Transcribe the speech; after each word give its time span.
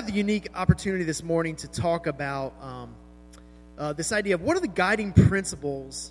have 0.00 0.06
the 0.06 0.16
unique 0.16 0.48
opportunity 0.54 1.04
this 1.04 1.22
morning 1.22 1.54
to 1.54 1.68
talk 1.68 2.06
about 2.06 2.54
um, 2.62 2.94
uh, 3.76 3.92
this 3.92 4.12
idea 4.12 4.34
of 4.34 4.40
what 4.40 4.56
are 4.56 4.60
the 4.60 4.66
guiding 4.66 5.12
principles 5.12 6.10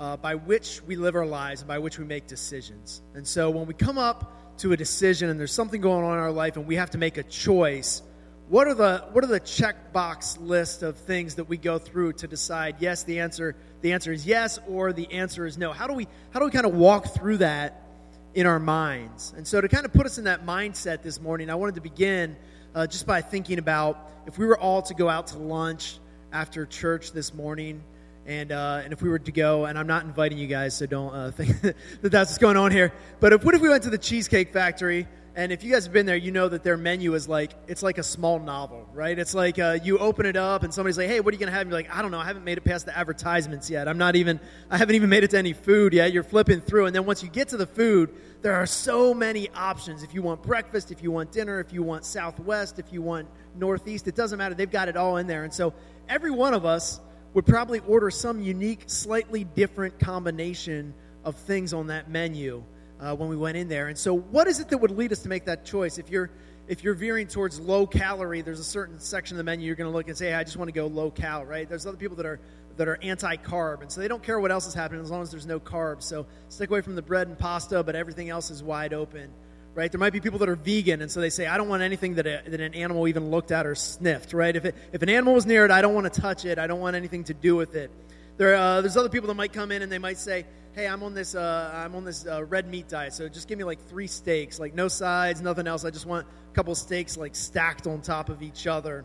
uh, 0.00 0.16
by 0.16 0.34
which 0.34 0.82
we 0.88 0.96
live 0.96 1.14
our 1.14 1.24
lives 1.24 1.60
and 1.60 1.68
by 1.68 1.78
which 1.78 2.00
we 2.00 2.04
make 2.04 2.26
decisions. 2.26 3.00
And 3.14 3.24
so 3.24 3.48
when 3.48 3.66
we 3.66 3.74
come 3.74 3.96
up 3.96 4.58
to 4.58 4.72
a 4.72 4.76
decision 4.76 5.30
and 5.30 5.38
there's 5.38 5.52
something 5.52 5.80
going 5.80 6.04
on 6.04 6.14
in 6.14 6.18
our 6.18 6.32
life 6.32 6.56
and 6.56 6.66
we 6.66 6.74
have 6.74 6.90
to 6.90 6.98
make 6.98 7.16
a 7.16 7.22
choice, 7.22 8.02
what 8.48 8.66
are 8.66 8.74
the 8.74 9.06
what 9.12 9.22
are 9.22 9.28
the 9.28 9.38
checkbox 9.38 10.44
list 10.44 10.82
of 10.82 10.96
things 10.96 11.36
that 11.36 11.44
we 11.44 11.56
go 11.56 11.78
through 11.78 12.14
to 12.14 12.26
decide 12.26 12.74
yes 12.80 13.04
the 13.04 13.20
answer 13.20 13.54
the 13.82 13.92
answer 13.92 14.12
is 14.12 14.26
yes 14.26 14.58
or 14.66 14.92
the 14.92 15.12
answer 15.12 15.46
is 15.46 15.56
no? 15.56 15.72
How 15.72 15.86
do 15.86 15.94
we 15.94 16.08
how 16.32 16.40
do 16.40 16.46
we 16.46 16.50
kind 16.50 16.66
of 16.66 16.74
walk 16.74 17.14
through 17.14 17.36
that 17.36 17.86
in 18.34 18.46
our 18.46 18.58
minds? 18.58 19.32
And 19.36 19.46
so 19.46 19.60
to 19.60 19.68
kind 19.68 19.86
of 19.86 19.92
put 19.92 20.06
us 20.06 20.18
in 20.18 20.24
that 20.24 20.44
mindset 20.44 21.02
this 21.02 21.20
morning, 21.20 21.50
I 21.50 21.54
wanted 21.54 21.76
to 21.76 21.82
begin 21.82 22.34
uh, 22.74 22.86
just 22.86 23.06
by 23.06 23.20
thinking 23.22 23.58
about 23.58 24.10
if 24.26 24.38
we 24.38 24.46
were 24.46 24.58
all 24.58 24.82
to 24.82 24.94
go 24.94 25.08
out 25.08 25.28
to 25.28 25.38
lunch 25.38 25.98
after 26.32 26.66
church 26.66 27.12
this 27.12 27.34
morning 27.34 27.82
and 28.26 28.52
uh, 28.52 28.80
and 28.84 28.92
if 28.92 29.02
we 29.02 29.08
were 29.08 29.18
to 29.18 29.32
go, 29.32 29.64
and 29.64 29.78
I'm 29.78 29.86
not 29.86 30.04
inviting 30.04 30.38
you 30.38 30.46
guys, 30.46 30.76
so 30.76 30.86
don't 30.86 31.14
uh, 31.14 31.30
think 31.36 31.60
that 31.60 31.76
that's 32.02 32.30
what's 32.30 32.38
going 32.38 32.56
on 32.56 32.70
here. 32.70 32.92
But 33.20 33.32
if 33.32 33.44
what 33.44 33.54
if 33.54 33.60
we 33.60 33.68
went 33.68 33.84
to 33.84 33.90
the 33.90 33.98
Cheesecake 33.98 34.52
Factory? 34.52 35.08
And 35.34 35.50
if 35.50 35.64
you 35.64 35.72
guys 35.72 35.84
have 35.84 35.94
been 35.94 36.04
there, 36.04 36.16
you 36.16 36.30
know 36.30 36.46
that 36.46 36.62
their 36.62 36.76
menu 36.76 37.14
is 37.14 37.26
like 37.26 37.52
it's 37.66 37.82
like 37.82 37.96
a 37.96 38.02
small 38.02 38.38
novel, 38.38 38.86
right? 38.92 39.18
It's 39.18 39.34
like 39.34 39.58
uh, 39.58 39.78
you 39.82 39.98
open 39.98 40.26
it 40.26 40.36
up 40.36 40.62
and 40.62 40.74
somebody's 40.74 40.98
like, 40.98 41.08
"Hey, 41.08 41.20
what 41.20 41.32
are 41.32 41.36
you 41.36 41.40
gonna 41.40 41.52
have?" 41.52 41.62
And 41.62 41.70
you're 41.70 41.78
like, 41.78 41.94
"I 41.94 42.02
don't 42.02 42.10
know. 42.10 42.18
I 42.18 42.26
haven't 42.26 42.44
made 42.44 42.58
it 42.58 42.64
past 42.64 42.84
the 42.84 42.96
advertisements 42.96 43.70
yet. 43.70 43.88
I'm 43.88 43.98
not 43.98 44.14
even. 44.14 44.40
I 44.70 44.76
haven't 44.76 44.94
even 44.94 45.08
made 45.08 45.24
it 45.24 45.30
to 45.30 45.38
any 45.38 45.54
food 45.54 45.94
yet." 45.94 46.12
You're 46.12 46.22
flipping 46.22 46.60
through, 46.60 46.86
and 46.86 46.94
then 46.94 47.06
once 47.06 47.22
you 47.22 47.30
get 47.30 47.48
to 47.48 47.56
the 47.56 47.66
food, 47.66 48.14
there 48.42 48.54
are 48.54 48.66
so 48.66 49.14
many 49.14 49.48
options. 49.50 50.02
If 50.02 50.14
you 50.14 50.20
want 50.20 50.42
breakfast, 50.42 50.90
if 50.90 51.02
you 51.02 51.12
want 51.12 51.30
dinner, 51.30 51.60
if 51.60 51.72
you 51.72 51.82
want 51.82 52.04
Southwest, 52.04 52.80
if 52.80 52.92
you 52.92 53.00
want 53.00 53.28
Northeast, 53.54 54.08
it 54.08 54.16
doesn't 54.16 54.36
matter. 54.36 54.54
They've 54.54 54.70
got 54.70 54.88
it 54.88 54.96
all 54.96 55.16
in 55.16 55.28
there, 55.28 55.44
and 55.44 55.54
so 55.54 55.72
every 56.08 56.32
one 56.32 56.52
of 56.52 56.66
us 56.66 57.00
would 57.34 57.46
probably 57.46 57.78
order 57.80 58.10
some 58.10 58.42
unique, 58.42 58.84
slightly 58.86 59.44
different 59.44 59.98
combination 59.98 60.92
of 61.24 61.36
things 61.36 61.72
on 61.72 61.86
that 61.86 62.10
menu 62.10 62.62
uh, 63.00 63.14
when 63.14 63.28
we 63.28 63.36
went 63.36 63.56
in 63.56 63.68
there. 63.68 63.88
And 63.88 63.96
so, 63.96 64.14
what 64.18 64.48
is 64.48 64.60
it 64.60 64.68
that 64.70 64.78
would 64.78 64.90
lead 64.90 65.12
us 65.12 65.20
to 65.20 65.28
make 65.28 65.44
that 65.46 65.64
choice? 65.64 65.98
If 65.98 66.10
you're 66.10 66.30
if 66.68 66.84
you're 66.84 66.94
veering 66.94 67.26
towards 67.26 67.58
low 67.60 67.86
calorie, 67.86 68.42
there's 68.42 68.60
a 68.60 68.64
certain 68.64 68.98
section 68.98 69.36
of 69.36 69.38
the 69.38 69.44
menu 69.44 69.66
you're 69.66 69.76
going 69.76 69.90
to 69.90 69.96
look 69.96 70.08
and 70.08 70.16
say, 70.16 70.26
hey, 70.26 70.34
"I 70.34 70.44
just 70.44 70.56
want 70.56 70.68
to 70.68 70.72
go 70.72 70.86
low 70.86 71.10
cal." 71.10 71.44
Right? 71.44 71.68
There's 71.68 71.86
other 71.86 71.96
people 71.96 72.16
that 72.16 72.26
are 72.26 72.40
that 72.76 72.88
are 72.88 72.98
anti-carb, 73.02 73.82
and 73.82 73.92
so 73.92 74.00
they 74.00 74.08
don't 74.08 74.22
care 74.22 74.40
what 74.40 74.50
else 74.50 74.66
is 74.66 74.74
happening 74.74 75.02
as 75.02 75.10
long 75.10 75.22
as 75.22 75.30
there's 75.30 75.46
no 75.46 75.60
carbs. 75.60 76.04
So 76.04 76.26
stick 76.48 76.70
away 76.70 76.80
from 76.80 76.94
the 76.94 77.02
bread 77.02 77.28
and 77.28 77.38
pasta, 77.38 77.82
but 77.82 77.94
everything 77.94 78.30
else 78.30 78.50
is 78.50 78.62
wide 78.62 78.94
open 78.94 79.30
right? 79.74 79.90
There 79.90 79.98
might 79.98 80.12
be 80.12 80.20
people 80.20 80.38
that 80.40 80.48
are 80.48 80.56
vegan, 80.56 81.00
and 81.00 81.10
so 81.10 81.20
they 81.20 81.30
say, 81.30 81.46
I 81.46 81.56
don't 81.56 81.68
want 81.68 81.82
anything 81.82 82.16
that, 82.16 82.26
a, 82.26 82.42
that 82.46 82.60
an 82.60 82.74
animal 82.74 83.08
even 83.08 83.30
looked 83.30 83.50
at 83.50 83.66
or 83.66 83.74
sniffed, 83.74 84.32
right? 84.32 84.54
If, 84.54 84.64
it, 84.64 84.74
if 84.92 85.02
an 85.02 85.08
animal 85.08 85.34
was 85.34 85.46
near 85.46 85.64
it, 85.64 85.70
I 85.70 85.80
don't 85.80 85.94
want 85.94 86.12
to 86.12 86.20
touch 86.20 86.44
it. 86.44 86.58
I 86.58 86.66
don't 86.66 86.80
want 86.80 86.96
anything 86.96 87.24
to 87.24 87.34
do 87.34 87.56
with 87.56 87.74
it. 87.74 87.90
There, 88.36 88.54
uh, 88.54 88.80
there's 88.80 88.96
other 88.96 89.08
people 89.08 89.28
that 89.28 89.34
might 89.34 89.52
come 89.52 89.70
in 89.70 89.82
and 89.82 89.92
they 89.92 89.98
might 89.98 90.18
say, 90.18 90.46
hey, 90.72 90.86
I'm 90.88 91.02
on 91.02 91.14
this, 91.14 91.34
uh, 91.34 91.70
I'm 91.74 91.94
on 91.94 92.04
this 92.04 92.26
uh, 92.26 92.44
red 92.44 92.66
meat 92.68 92.88
diet, 92.88 93.12
so 93.12 93.28
just 93.28 93.46
give 93.46 93.58
me 93.58 93.64
like 93.64 93.86
three 93.88 94.06
steaks, 94.06 94.58
like 94.58 94.74
no 94.74 94.88
sides, 94.88 95.42
nothing 95.42 95.66
else. 95.66 95.84
I 95.84 95.90
just 95.90 96.06
want 96.06 96.26
a 96.26 96.54
couple 96.54 96.74
steaks 96.74 97.16
like 97.16 97.34
stacked 97.34 97.86
on 97.86 98.00
top 98.00 98.30
of 98.30 98.42
each 98.42 98.66
other. 98.66 99.04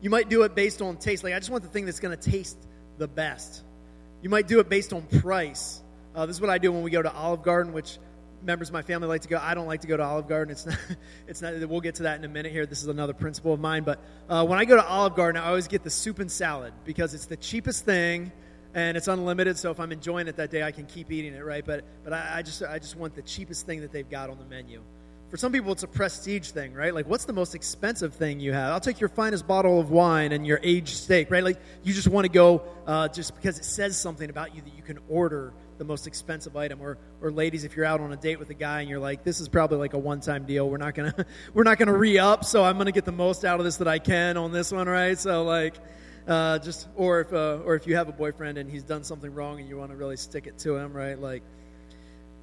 You 0.00 0.10
might 0.10 0.28
do 0.28 0.42
it 0.42 0.54
based 0.54 0.82
on 0.82 0.96
taste. 0.96 1.24
Like, 1.24 1.32
I 1.32 1.38
just 1.38 1.50
want 1.50 1.62
the 1.62 1.70
thing 1.70 1.86
that's 1.86 2.00
going 2.00 2.16
to 2.16 2.30
taste 2.30 2.58
the 2.98 3.08
best. 3.08 3.62
You 4.20 4.28
might 4.28 4.48
do 4.48 4.60
it 4.60 4.68
based 4.68 4.92
on 4.92 5.02
price. 5.02 5.80
Uh, 6.14 6.26
this 6.26 6.36
is 6.36 6.40
what 6.40 6.50
I 6.50 6.58
do 6.58 6.72
when 6.72 6.82
we 6.82 6.90
go 6.90 7.02
to 7.02 7.12
Olive 7.12 7.42
Garden, 7.42 7.72
which 7.72 7.98
members 8.44 8.68
of 8.68 8.72
my 8.72 8.82
family 8.82 9.08
like 9.08 9.22
to 9.22 9.28
go. 9.28 9.38
I 9.40 9.54
don't 9.54 9.66
like 9.66 9.80
to 9.80 9.86
go 9.86 9.96
to 9.96 10.02
Olive 10.02 10.28
Garden. 10.28 10.52
It's 10.52 10.66
not. 10.66 10.78
It's 11.26 11.40
not. 11.40 11.54
We'll 11.68 11.80
get 11.80 11.96
to 11.96 12.02
that 12.04 12.18
in 12.18 12.24
a 12.24 12.28
minute 12.28 12.52
here. 12.52 12.66
This 12.66 12.82
is 12.82 12.88
another 12.88 13.14
principle 13.14 13.54
of 13.54 13.60
mine. 13.60 13.82
But 13.82 13.98
uh, 14.28 14.44
when 14.44 14.58
I 14.58 14.66
go 14.66 14.76
to 14.76 14.86
Olive 14.86 15.14
Garden, 15.14 15.42
I 15.42 15.48
always 15.48 15.68
get 15.68 15.82
the 15.82 15.90
soup 15.90 16.18
and 16.18 16.30
salad 16.30 16.74
because 16.84 17.14
it's 17.14 17.26
the 17.26 17.36
cheapest 17.36 17.84
thing, 17.84 18.30
and 18.74 18.96
it's 18.96 19.08
unlimited. 19.08 19.58
So 19.58 19.70
if 19.70 19.80
I'm 19.80 19.90
enjoying 19.90 20.28
it 20.28 20.36
that 20.36 20.50
day, 20.50 20.62
I 20.62 20.70
can 20.70 20.84
keep 20.84 21.10
eating 21.10 21.32
it, 21.32 21.44
right? 21.44 21.64
But 21.64 21.84
but 22.04 22.12
I, 22.12 22.36
I 22.36 22.42
just 22.42 22.62
I 22.62 22.78
just 22.78 22.96
want 22.96 23.14
the 23.14 23.22
cheapest 23.22 23.64
thing 23.64 23.80
that 23.80 23.92
they've 23.92 24.08
got 24.08 24.28
on 24.28 24.38
the 24.38 24.44
menu. 24.44 24.82
For 25.34 25.38
some 25.38 25.50
people, 25.50 25.72
it's 25.72 25.82
a 25.82 25.88
prestige 25.88 26.50
thing, 26.50 26.74
right? 26.74 26.94
Like, 26.94 27.08
what's 27.08 27.24
the 27.24 27.32
most 27.32 27.56
expensive 27.56 28.14
thing 28.14 28.38
you 28.38 28.52
have? 28.52 28.72
I'll 28.72 28.78
take 28.78 29.00
your 29.00 29.08
finest 29.08 29.48
bottle 29.48 29.80
of 29.80 29.90
wine 29.90 30.30
and 30.30 30.46
your 30.46 30.60
aged 30.62 30.90
steak, 30.90 31.28
right? 31.28 31.42
Like, 31.42 31.60
you 31.82 31.92
just 31.92 32.06
want 32.06 32.24
to 32.24 32.28
go 32.30 32.62
uh, 32.86 33.08
just 33.08 33.34
because 33.34 33.58
it 33.58 33.64
says 33.64 33.96
something 33.96 34.30
about 34.30 34.54
you 34.54 34.62
that 34.62 34.76
you 34.76 34.82
can 34.84 35.00
order 35.08 35.52
the 35.78 35.84
most 35.84 36.06
expensive 36.06 36.56
item 36.56 36.80
or 36.80 36.98
or 37.20 37.32
ladies 37.32 37.64
if 37.64 37.74
you're 37.74 37.84
out 37.84 38.00
on 38.00 38.12
a 38.12 38.16
date 38.16 38.38
with 38.38 38.48
a 38.50 38.54
guy 38.54 38.82
and 38.82 38.88
you're 38.88 39.00
like 39.00 39.24
this 39.24 39.40
is 39.40 39.48
probably 39.48 39.76
like 39.76 39.92
a 39.94 39.98
one 39.98 40.20
time 40.20 40.44
deal 40.44 40.70
we're 40.70 40.76
not 40.76 40.94
gonna 40.94 41.26
we're 41.52 41.64
not 41.64 41.78
gonna 41.78 41.92
re-up 41.92 42.44
so 42.44 42.62
i'm 42.62 42.78
gonna 42.78 42.92
get 42.92 43.04
the 43.04 43.10
most 43.10 43.44
out 43.44 43.58
of 43.58 43.64
this 43.64 43.78
that 43.78 43.88
i 43.88 43.98
can 43.98 44.36
on 44.36 44.52
this 44.52 44.70
one 44.70 44.88
right 44.88 45.18
so 45.18 45.42
like 45.42 45.74
uh, 46.28 46.60
just 46.60 46.86
or 46.94 47.22
if 47.22 47.32
uh, 47.32 47.58
or 47.64 47.74
if 47.74 47.88
you 47.88 47.96
have 47.96 48.08
a 48.08 48.12
boyfriend 48.12 48.56
and 48.56 48.70
he's 48.70 48.84
done 48.84 49.02
something 49.02 49.34
wrong 49.34 49.58
and 49.58 49.68
you 49.68 49.76
want 49.76 49.90
to 49.90 49.96
really 49.96 50.16
stick 50.16 50.46
it 50.46 50.56
to 50.58 50.76
him 50.76 50.92
right 50.92 51.18
like 51.18 51.42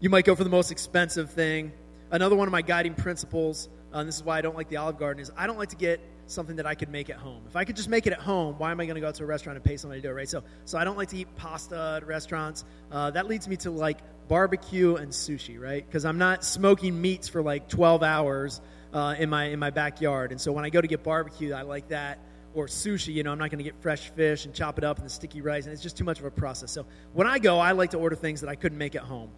you 0.01 0.09
might 0.09 0.25
go 0.25 0.35
for 0.35 0.43
the 0.43 0.49
most 0.49 0.71
expensive 0.71 1.31
thing 1.31 1.71
another 2.11 2.35
one 2.35 2.47
of 2.47 2.51
my 2.51 2.61
guiding 2.61 2.93
principles 2.93 3.69
uh, 3.93 3.99
and 3.99 4.07
this 4.07 4.15
is 4.15 4.23
why 4.23 4.37
i 4.37 4.41
don't 4.41 4.55
like 4.55 4.69
the 4.69 4.77
olive 4.77 4.97
garden 4.97 5.21
is 5.21 5.31
i 5.35 5.47
don't 5.47 5.57
like 5.57 5.69
to 5.69 5.75
get 5.75 5.99
something 6.31 6.55
that 6.55 6.65
I 6.65 6.75
could 6.75 6.89
make 6.89 7.09
at 7.09 7.17
home. 7.17 7.43
If 7.47 7.55
I 7.55 7.65
could 7.65 7.75
just 7.75 7.89
make 7.89 8.07
it 8.07 8.13
at 8.13 8.19
home, 8.19 8.55
why 8.57 8.71
am 8.71 8.79
I 8.79 8.85
going 8.85 8.95
to 8.95 9.01
go 9.01 9.07
out 9.07 9.15
to 9.15 9.23
a 9.23 9.27
restaurant 9.27 9.57
and 9.57 9.65
pay 9.65 9.77
somebody 9.77 10.01
to 10.01 10.07
do 10.07 10.11
it, 10.11 10.15
right? 10.15 10.29
So, 10.29 10.43
so 10.65 10.77
I 10.77 10.83
don't 10.83 10.97
like 10.97 11.09
to 11.09 11.17
eat 11.17 11.35
pasta 11.35 11.99
at 12.01 12.07
restaurants. 12.07 12.63
Uh, 12.91 13.11
that 13.11 13.27
leads 13.27 13.47
me 13.47 13.57
to 13.57 13.71
like 13.71 13.99
barbecue 14.27 14.95
and 14.95 15.11
sushi, 15.11 15.59
right? 15.59 15.85
Because 15.85 16.05
I'm 16.05 16.17
not 16.17 16.43
smoking 16.43 16.99
meats 16.99 17.27
for 17.27 17.41
like 17.41 17.67
12 17.67 18.03
hours 18.03 18.61
uh, 18.93 19.15
in 19.17 19.29
my 19.29 19.45
in 19.45 19.59
my 19.59 19.69
backyard, 19.69 20.31
and 20.31 20.41
so 20.41 20.51
when 20.51 20.65
I 20.65 20.69
go 20.69 20.81
to 20.81 20.87
get 20.87 21.03
barbecue, 21.03 21.53
I 21.53 21.61
like 21.61 21.89
that. 21.89 22.19
Or 22.53 22.67
sushi, 22.67 23.13
you 23.13 23.23
know, 23.23 23.31
I'm 23.31 23.39
not 23.39 23.49
going 23.49 23.59
to 23.59 23.63
get 23.63 23.81
fresh 23.81 24.09
fish 24.09 24.43
and 24.43 24.53
chop 24.53 24.77
it 24.77 24.83
up 24.83 24.97
and 24.97 25.05
the 25.05 25.09
sticky 25.09 25.39
rice, 25.39 25.63
and 25.63 25.71
it's 25.71 25.81
just 25.81 25.95
too 25.95 26.03
much 26.03 26.19
of 26.19 26.25
a 26.25 26.31
process. 26.31 26.69
So 26.71 26.85
when 27.13 27.25
I 27.25 27.39
go, 27.39 27.59
I 27.59 27.71
like 27.71 27.91
to 27.91 27.97
order 27.97 28.17
things 28.17 28.41
that 28.41 28.49
I 28.49 28.55
couldn't 28.55 28.77
make 28.77 28.95
at 28.95 29.03
home. 29.03 29.29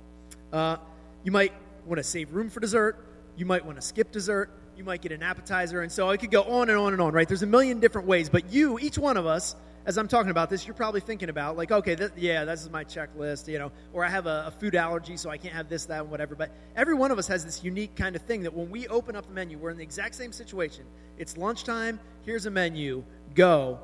Uh, 0.51 0.77
you 1.23 1.31
might 1.31 1.53
want 1.85 1.97
to 1.97 2.03
save 2.03 2.33
room 2.33 2.49
for 2.49 2.59
dessert. 2.59 3.05
You 3.35 3.45
might 3.45 3.65
want 3.65 3.77
to 3.77 3.81
skip 3.81 4.11
dessert 4.11 4.49
you 4.77 4.83
might 4.83 5.01
get 5.01 5.11
an 5.11 5.23
appetizer. 5.23 5.81
And 5.81 5.91
so 5.91 6.09
I 6.09 6.17
could 6.17 6.31
go 6.31 6.43
on 6.43 6.69
and 6.69 6.77
on 6.77 6.93
and 6.93 7.01
on, 7.01 7.13
right? 7.13 7.27
There's 7.27 7.43
a 7.43 7.47
million 7.47 7.79
different 7.79 8.07
ways. 8.07 8.29
But 8.29 8.51
you, 8.51 8.79
each 8.79 8.97
one 8.97 9.17
of 9.17 9.25
us, 9.25 9.55
as 9.85 9.97
I'm 9.97 10.07
talking 10.07 10.31
about 10.31 10.49
this, 10.49 10.65
you're 10.65 10.75
probably 10.75 11.01
thinking 11.01 11.29
about, 11.29 11.57
like, 11.57 11.71
okay, 11.71 11.95
th- 11.95 12.11
yeah, 12.15 12.45
this 12.45 12.61
is 12.61 12.69
my 12.69 12.85
checklist, 12.85 13.47
you 13.47 13.59
know, 13.59 13.71
or 13.91 14.05
I 14.05 14.09
have 14.09 14.27
a, 14.27 14.45
a, 14.47 14.51
food 14.51 14.75
allergy, 14.75 15.17
so 15.17 15.29
I 15.29 15.37
can't 15.37 15.53
have 15.53 15.67
this, 15.67 15.85
that, 15.85 16.01
and 16.01 16.11
whatever. 16.11 16.35
But 16.35 16.51
every 16.75 16.93
one 16.93 17.11
of 17.11 17.19
us 17.19 17.27
has 17.27 17.43
this 17.43 17.63
unique 17.63 17.95
kind 17.95 18.15
of 18.15 18.21
thing 18.21 18.43
that 18.43 18.53
when 18.53 18.69
we 18.69 18.87
open 18.87 19.15
up 19.15 19.27
a 19.29 19.31
menu, 19.31 19.57
we're 19.57 19.71
in 19.71 19.77
the 19.77 19.83
exact 19.83 20.15
same 20.15 20.31
situation. 20.31 20.85
It's 21.17 21.35
lunchtime, 21.35 21.99
here's 22.25 22.45
a 22.45 22.51
menu, 22.51 23.03
go. 23.35 23.79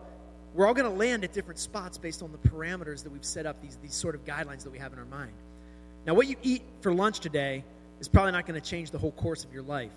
We're 0.53 0.67
all 0.67 0.73
going 0.73 0.89
to 0.89 0.97
land 0.97 1.25
at 1.25 1.33
different 1.33 1.59
spots 1.59 1.97
based 1.97 2.23
on 2.23 2.31
the 2.31 2.49
parameters 2.49 3.03
that 3.03 3.11
we've 3.11 3.25
set 3.25 3.45
up, 3.45 3.61
these, 3.61 3.77
these 3.81 3.93
sort 3.93 4.15
of 4.15 4.23
guidelines 4.23 4.63
that 4.63 4.71
we 4.71 4.79
have 4.79 4.93
in 4.93 4.99
our 4.99 5.05
mind. 5.05 5.33
Now, 6.07 6.13
what 6.13 6.27
you 6.27 6.37
eat 6.41 6.63
for 6.81 6.93
lunch 6.93 7.19
today 7.19 7.65
is 7.99 8.07
probably 8.07 8.31
not 8.31 8.45
going 8.45 8.59
to 8.59 8.67
change 8.67 8.91
the 8.91 8.97
whole 8.97 9.11
course 9.11 9.43
of 9.43 9.53
your 9.53 9.63
life 9.63 9.91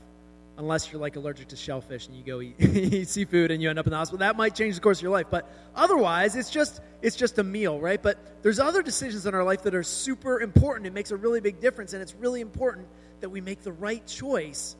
unless 0.59 0.93
you're 0.93 1.01
like 1.01 1.17
allergic 1.17 1.49
to 1.49 1.57
shellfish 1.57 2.09
and 2.09 2.17
you 2.17 2.23
go 2.23 2.41
eat, 2.41 2.55
eat, 2.61 3.09
seafood 3.09 3.51
and 3.51 3.63
you 3.63 3.71
end 3.71 3.79
up 3.79 3.87
in 3.87 3.91
the 3.91 3.97
hospital. 3.97 4.19
That 4.19 4.37
might 4.37 4.55
change 4.55 4.75
the 4.75 4.81
course 4.81 4.99
of 4.99 5.03
your 5.03 5.13
life 5.13 5.27
but 5.31 5.51
otherwise 5.75 6.37
it's 6.37 6.51
just 6.51 6.81
it's 7.01 7.17
just 7.17 7.39
a 7.39 7.45
meal 7.45 7.81
right? 7.81 8.03
But 8.03 8.43
there's 8.43 8.59
other 8.59 8.83
decisions 8.83 9.27
in 9.27 9.35
our 9.35 9.45
life 9.45 9.63
that 9.63 9.75
are 9.75 9.83
super 9.83 10.41
important. 10.41 10.87
It 10.87 10.93
makes 10.93 11.11
a 11.11 11.17
really 11.17 11.41
big 11.41 11.61
difference 11.61 11.93
and 11.95 12.03
it's 12.03 12.15
really 12.15 12.41
important 12.41 12.87
that 13.21 13.31
we 13.31 13.41
make 13.41 13.63
the 13.63 13.73
right 13.73 14.07
choice 14.07 14.77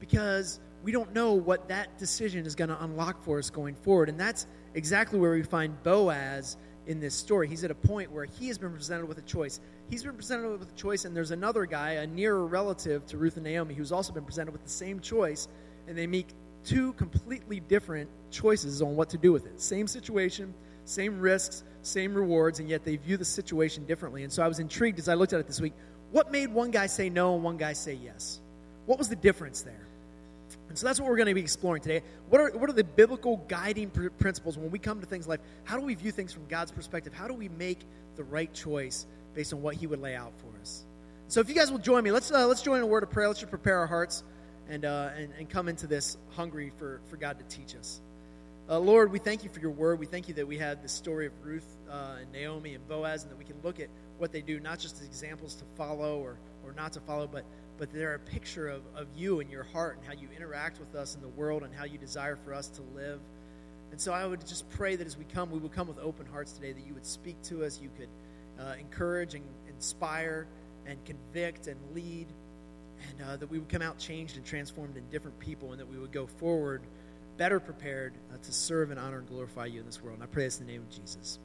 because 0.00 0.58
we 0.82 0.92
don't 0.92 1.14
know 1.14 1.32
what 1.32 1.68
that 1.68 1.98
decision 1.98 2.44
is 2.44 2.54
going 2.54 2.68
to 2.68 2.84
unlock 2.84 3.22
for 3.24 3.38
us 3.38 3.48
going 3.48 3.74
forward. 3.74 4.10
And 4.10 4.20
that's 4.20 4.46
exactly 4.74 5.18
where 5.18 5.32
we 5.32 5.42
find 5.42 5.82
boaz 5.82 6.58
in 6.86 7.00
this 7.00 7.14
story. 7.14 7.48
He's 7.48 7.64
at 7.64 7.70
a 7.70 7.74
point 7.74 8.12
where 8.12 8.26
he 8.26 8.48
has 8.48 8.58
been 8.58 8.72
presented 8.72 9.06
with 9.06 9.16
a 9.16 9.22
choice 9.22 9.60
he's 9.90 10.02
been 10.02 10.16
presented 10.16 10.48
with 10.48 10.70
a 10.70 10.74
choice, 10.74 11.04
and 11.04 11.16
there's 11.16 11.30
another 11.30 11.66
guy, 11.66 11.92
a 11.92 12.06
nearer 12.06 12.46
relative 12.46 13.06
to 13.06 13.16
Ruth 13.16 13.36
and 13.36 13.44
Naomi, 13.44 13.74
who's 13.74 13.92
also 13.92 14.12
been 14.12 14.24
presented 14.24 14.52
with 14.52 14.62
the 14.64 14.70
same 14.70 15.00
choice, 15.00 15.48
and 15.86 15.96
they 15.96 16.06
make 16.06 16.28
two 16.64 16.94
completely 16.94 17.60
different 17.60 18.08
choices 18.30 18.80
on 18.82 18.96
what 18.96 19.10
to 19.10 19.18
do 19.18 19.32
with 19.32 19.46
it. 19.46 19.60
Same 19.60 19.86
situation, 19.86 20.54
same 20.84 21.20
risks, 21.20 21.64
same 21.82 22.14
rewards, 22.14 22.60
and 22.60 22.68
yet 22.68 22.84
they 22.84 22.96
view 22.96 23.16
the 23.16 23.24
situation 23.24 23.84
differently. 23.84 24.22
And 24.22 24.32
so 24.32 24.42
I 24.42 24.48
was 24.48 24.58
intrigued 24.58 24.98
as 24.98 25.08
I 25.08 25.14
looked 25.14 25.32
at 25.32 25.40
it 25.40 25.46
this 25.46 25.60
week. 25.60 25.74
What 26.10 26.32
made 26.32 26.52
one 26.52 26.70
guy 26.70 26.86
say 26.86 27.10
no 27.10 27.34
and 27.34 27.42
one 27.42 27.56
guy 27.56 27.72
say 27.72 27.94
yes? 27.94 28.40
What 28.86 28.98
was 28.98 29.08
the 29.08 29.16
difference 29.16 29.62
there? 29.62 29.86
And 30.68 30.78
so 30.78 30.86
that's 30.86 30.98
what 30.98 31.08
we're 31.08 31.16
going 31.16 31.28
to 31.28 31.34
be 31.34 31.40
exploring 31.40 31.82
today. 31.82 32.02
What 32.28 32.40
are, 32.40 32.50
what 32.56 32.70
are 32.70 32.74
the 32.74 32.84
biblical 32.84 33.36
guiding 33.48 33.90
pr- 33.90 34.08
principles 34.08 34.56
when 34.58 34.70
we 34.70 34.78
come 34.78 35.00
to 35.00 35.06
things 35.06 35.28
like 35.28 35.40
how 35.64 35.78
do 35.78 35.84
we 35.84 35.94
view 35.94 36.10
things 36.10 36.32
from 36.32 36.46
God's 36.46 36.72
perspective? 36.72 37.12
How 37.12 37.28
do 37.28 37.34
we 37.34 37.48
make 37.48 37.80
the 38.16 38.24
right 38.24 38.52
choice 38.52 39.06
based 39.34 39.52
on 39.52 39.62
what 39.62 39.74
He 39.74 39.86
would 39.86 40.00
lay 40.00 40.14
out 40.14 40.32
for 40.38 40.60
us. 40.60 40.84
So, 41.28 41.40
if 41.40 41.48
you 41.48 41.54
guys 41.54 41.70
will 41.70 41.78
join 41.78 42.04
me, 42.04 42.12
let's 42.12 42.30
uh, 42.30 42.46
let's 42.46 42.62
join 42.62 42.78
in 42.78 42.84
a 42.84 42.86
word 42.86 43.02
of 43.02 43.10
prayer. 43.10 43.28
Let's 43.28 43.40
just 43.40 43.50
prepare 43.50 43.78
our 43.78 43.86
hearts 43.86 44.22
and 44.68 44.84
uh, 44.84 45.10
and, 45.16 45.32
and 45.38 45.48
come 45.48 45.68
into 45.68 45.86
this 45.86 46.16
hungry 46.30 46.72
for 46.78 47.00
for 47.08 47.16
God 47.16 47.38
to 47.38 47.56
teach 47.56 47.74
us. 47.76 48.00
Uh, 48.68 48.78
Lord, 48.78 49.12
we 49.12 49.18
thank 49.18 49.44
you 49.44 49.50
for 49.50 49.60
your 49.60 49.72
word. 49.72 49.98
We 49.98 50.06
thank 50.06 50.26
you 50.28 50.34
that 50.34 50.48
we 50.48 50.56
had 50.56 50.82
the 50.82 50.88
story 50.88 51.26
of 51.26 51.32
Ruth 51.42 51.66
uh, 51.90 52.16
and 52.22 52.32
Naomi 52.32 52.74
and 52.74 52.86
Boaz, 52.88 53.22
and 53.22 53.30
that 53.30 53.36
we 53.36 53.44
can 53.44 53.56
look 53.62 53.78
at 53.78 53.88
what 54.16 54.32
they 54.32 54.40
do, 54.40 54.58
not 54.58 54.78
just 54.78 55.00
as 55.00 55.06
examples 55.06 55.54
to 55.56 55.64
follow 55.76 56.18
or, 56.20 56.38
or 56.64 56.72
not 56.72 56.94
to 56.94 57.00
follow, 57.00 57.26
but, 57.26 57.44
but 57.78 57.92
they're 57.92 58.14
a 58.14 58.18
picture 58.18 58.68
of, 58.68 58.82
of 58.94 59.06
you 59.16 59.40
and 59.40 59.50
your 59.50 59.64
heart 59.64 59.96
and 59.98 60.06
how 60.06 60.12
you 60.12 60.28
interact 60.36 60.78
with 60.78 60.94
us 60.94 61.14
in 61.14 61.20
the 61.20 61.28
world 61.28 61.62
and 61.62 61.74
how 61.74 61.84
you 61.84 61.98
desire 61.98 62.36
for 62.36 62.54
us 62.54 62.68
to 62.68 62.82
live. 62.94 63.20
And 63.90 64.00
so 64.00 64.12
I 64.12 64.26
would 64.26 64.46
just 64.46 64.68
pray 64.70 64.96
that 64.96 65.06
as 65.06 65.16
we 65.16 65.24
come, 65.24 65.50
we 65.50 65.58
would 65.58 65.72
come 65.72 65.88
with 65.88 65.98
open 65.98 66.26
hearts 66.26 66.52
today, 66.52 66.72
that 66.72 66.86
you 66.86 66.94
would 66.94 67.06
speak 67.06 67.40
to 67.44 67.64
us, 67.64 67.80
you 67.80 67.90
could 67.96 68.08
uh, 68.58 68.74
encourage 68.78 69.34
and 69.34 69.44
inspire 69.68 70.46
and 70.86 71.02
convict 71.04 71.66
and 71.66 71.76
lead, 71.94 72.26
and 73.08 73.28
uh, 73.28 73.36
that 73.36 73.50
we 73.50 73.58
would 73.58 73.68
come 73.68 73.82
out 73.82 73.98
changed 73.98 74.36
and 74.36 74.44
transformed 74.44 74.96
in 74.96 75.08
different 75.10 75.38
people, 75.38 75.72
and 75.72 75.80
that 75.80 75.88
we 75.88 75.98
would 75.98 76.12
go 76.12 76.26
forward 76.26 76.82
better 77.36 77.58
prepared 77.58 78.14
uh, 78.32 78.36
to 78.42 78.52
serve 78.52 78.90
and 78.90 79.00
honor 79.00 79.18
and 79.18 79.28
glorify 79.28 79.66
you 79.66 79.80
in 79.80 79.86
this 79.86 80.02
world. 80.02 80.14
And 80.14 80.22
I 80.22 80.26
pray 80.26 80.44
this 80.44 80.60
in 80.60 80.66
the 80.66 80.72
name 80.72 80.82
of 80.82 80.90
Jesus. 80.90 81.38